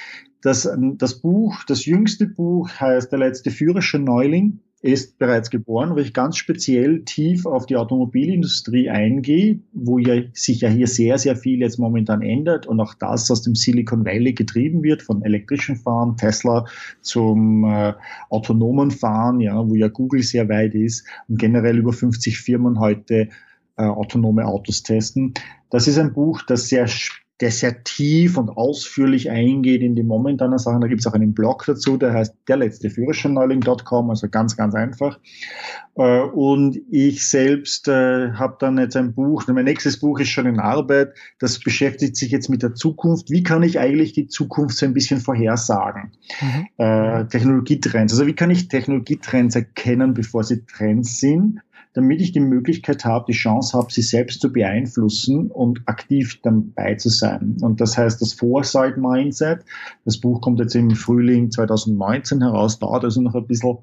Das, 0.42 0.70
das 0.96 1.22
Buch, 1.22 1.64
das 1.68 1.86
jüngste 1.86 2.26
Buch 2.26 2.70
heißt 2.80 3.12
Der 3.12 3.20
letzte 3.20 3.52
Führersche 3.52 4.00
Neuling 4.00 4.60
ist 4.82 5.20
bereits 5.20 5.50
geboren, 5.50 5.96
wo 5.96 5.98
ich 5.98 6.14
ganz 6.14 6.38
speziell 6.38 7.04
tief 7.04 7.46
auf 7.46 7.66
die 7.66 7.76
Automobilindustrie 7.76 8.90
eingehe, 8.90 9.60
wo 9.74 10.00
ja 10.00 10.22
sich 10.34 10.62
ja 10.62 10.70
hier 10.70 10.88
sehr, 10.88 11.18
sehr 11.18 11.36
viel 11.36 11.60
jetzt 11.60 11.80
momentan 11.80 12.22
ändert 12.22 12.66
und 12.66 12.80
auch 12.80 12.94
das 12.94 13.30
aus 13.30 13.42
dem 13.42 13.56
Silicon 13.56 14.06
Valley 14.06 14.34
getrieben 14.34 14.82
wird, 14.82 15.04
von 15.04 15.22
elektrischen 15.24 15.76
Fahren, 15.76 16.16
Tesla 16.16 16.66
zum 17.02 17.66
äh, 17.66 17.94
autonomen 18.30 18.92
Fahren, 18.92 19.42
ja, 19.42 19.68
wo 19.68 19.76
ja 19.76 19.90
Google 19.90 20.24
sehr 20.24 20.48
weit 20.48 20.74
ist 20.76 21.06
und 21.28 21.38
generell 21.38 21.78
über 21.78 21.92
50 21.92 22.40
Firmen 22.40 22.80
heute 22.80 23.28
äh, 23.76 23.84
autonome 23.84 24.46
Autos 24.46 24.84
testen. 24.84 25.34
Das 25.70 25.88
ist 25.88 25.98
ein 25.98 26.14
Buch, 26.14 26.42
das 26.44 26.70
sehr 26.70 26.88
der 27.42 27.52
sehr 27.52 27.84
tief 27.84 28.38
und 28.38 28.50
ausführlich 28.50 29.32
eingeht 29.32 29.82
in 29.82 29.96
die 29.96 30.04
momentanen 30.04 30.60
Sachen. 30.60 30.82
Da 30.82 30.88
gibt 30.88 31.02
es 31.02 31.08
auch 31.08 31.14
einen 31.14 31.34
Blog 31.34 31.66
dazu, 31.66 31.96
der 31.96 32.14
heißt 32.14 32.36
der 32.50 32.58
letzte 32.58 32.90
Führerscheinneuling.com, 32.90 34.10
also 34.10 34.28
ganz, 34.28 34.58
ganz 34.58 34.76
einfach. 34.76 35.20
Äh, 35.96 36.20
und 36.20 36.82
ich 36.92 37.28
selbst 37.28 37.88
äh, 37.88 38.34
habe 38.34 38.58
dann 38.60 38.78
jetzt 38.78 38.98
ein 38.98 39.14
Buch, 39.14 39.48
mein 39.48 39.66
nächstes 39.66 40.00
Buch 40.00 40.20
ist 40.20 40.30
schon 40.30 40.48
in 40.48 40.60
Arbeit, 40.60 41.14
das 41.40 41.60
beschäftigt 41.60 42.18
sich 42.18 42.32
jetzt 42.32 42.50
mit 42.50 42.62
der 42.62 42.74
Zukunft. 42.74 43.30
Wie 43.30 43.44
kann 43.44 43.64
ich 43.64 43.80
eigentlich 43.80 44.12
die 44.12 44.28
Zukunft 44.28 44.78
so 44.78 44.86
ein 44.86 44.94
bisschen 44.94 45.22
vorhersagen? 45.22 46.12
Mhm. 46.42 46.68
Äh, 46.78 47.26
Technologietrends. 47.28 48.12
Also 48.14 48.28
wie 48.28 48.36
kann 48.36 48.52
ich 48.52 48.68
Technologietrends 48.68 49.56
erkennen, 49.56 50.14
bevor 50.14 50.44
sie 50.44 50.66
Trends 50.66 51.20
sind? 51.20 51.62
Damit 52.00 52.22
ich 52.22 52.32
die 52.32 52.40
Möglichkeit 52.40 53.04
habe, 53.04 53.26
die 53.28 53.38
Chance 53.38 53.78
habe, 53.78 53.92
sie 53.92 54.02
selbst 54.02 54.40
zu 54.40 54.54
beeinflussen 54.54 55.52
und 55.52 55.82
aktiv 55.86 56.40
dabei 56.44 56.96
zu 56.96 57.10
sein. 57.10 57.58
Und 57.60 57.82
das 57.82 57.98
heißt, 57.98 58.22
das 58.22 58.32
Foresight 58.32 58.96
Mindset, 58.96 59.66
das 60.06 60.18
Buch 60.18 60.40
kommt 60.40 60.60
jetzt 60.60 60.76
im 60.76 60.92
Frühling 60.92 61.52
2019 61.52 62.42
heraus, 62.42 62.80
dauert 62.80 63.04
also 63.04 63.20
noch 63.20 63.36
ein 63.36 63.46
bisschen. 63.46 63.80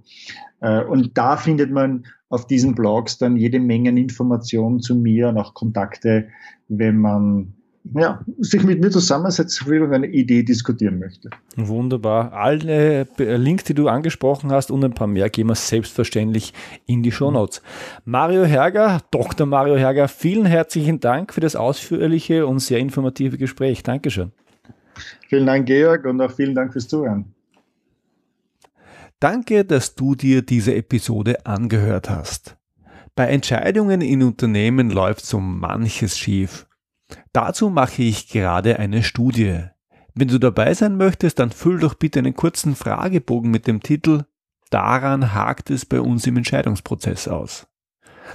Äh, 0.60 0.82
und 0.84 1.18
da 1.18 1.36
findet 1.36 1.70
man 1.70 2.06
auf 2.30 2.46
diesen 2.46 2.74
Blogs 2.74 3.18
dann 3.18 3.36
jede 3.36 3.60
Menge 3.60 3.90
Informationen 3.90 4.80
zu 4.80 4.94
mir 4.96 5.28
und 5.28 5.36
auch 5.36 5.52
Kontakte, 5.52 6.28
wenn 6.68 6.96
man 6.96 7.52
ja, 7.94 8.24
sich 8.38 8.62
mit 8.64 8.80
mir 8.80 8.90
zusammensetzen 8.90 9.66
will 9.66 9.82
und 9.82 9.92
eine 9.92 10.06
Idee 10.06 10.42
diskutieren 10.42 10.98
möchte. 10.98 11.30
Wunderbar. 11.56 12.32
Alle 12.32 13.06
Links, 13.18 13.64
die 13.64 13.74
du 13.74 13.88
angesprochen 13.88 14.50
hast 14.50 14.70
und 14.70 14.84
ein 14.84 14.94
paar 14.94 15.06
mehr, 15.06 15.30
gehen 15.30 15.48
wir 15.48 15.54
selbstverständlich 15.54 16.52
in 16.86 17.02
die 17.02 17.12
Show 17.12 17.30
Notes. 17.30 17.62
Mario 18.04 18.44
Herger, 18.44 19.00
Dr. 19.10 19.46
Mario 19.46 19.76
Herger, 19.76 20.08
vielen 20.08 20.46
herzlichen 20.46 21.00
Dank 21.00 21.32
für 21.32 21.40
das 21.40 21.56
ausführliche 21.56 22.46
und 22.46 22.60
sehr 22.60 22.78
informative 22.78 23.38
Gespräch. 23.38 23.82
Dankeschön. 23.82 24.32
Vielen 25.28 25.46
Dank, 25.46 25.66
Georg, 25.66 26.04
und 26.06 26.20
auch 26.20 26.30
vielen 26.30 26.54
Dank 26.54 26.72
fürs 26.72 26.88
Zuhören. 26.88 27.34
Danke, 29.20 29.64
dass 29.64 29.94
du 29.94 30.14
dir 30.14 30.42
diese 30.42 30.74
Episode 30.74 31.46
angehört 31.46 32.10
hast. 32.10 32.56
Bei 33.14 33.28
Entscheidungen 33.28 34.02
in 34.02 34.22
Unternehmen 34.22 34.90
läuft 34.90 35.24
so 35.24 35.40
manches 35.40 36.18
schief. 36.18 36.66
Dazu 37.32 37.70
mache 37.70 38.02
ich 38.02 38.28
gerade 38.28 38.78
eine 38.78 39.02
Studie. 39.02 39.64
Wenn 40.14 40.28
du 40.28 40.38
dabei 40.38 40.74
sein 40.74 40.96
möchtest, 40.96 41.38
dann 41.38 41.50
füll 41.50 41.78
doch 41.78 41.94
bitte 41.94 42.18
einen 42.18 42.34
kurzen 42.34 42.74
Fragebogen 42.74 43.50
mit 43.50 43.66
dem 43.66 43.82
Titel 43.82 44.24
Daran 44.70 45.32
hakt 45.32 45.70
es 45.70 45.86
bei 45.86 46.00
uns 46.00 46.26
im 46.26 46.36
Entscheidungsprozess 46.36 47.28
aus. 47.28 47.68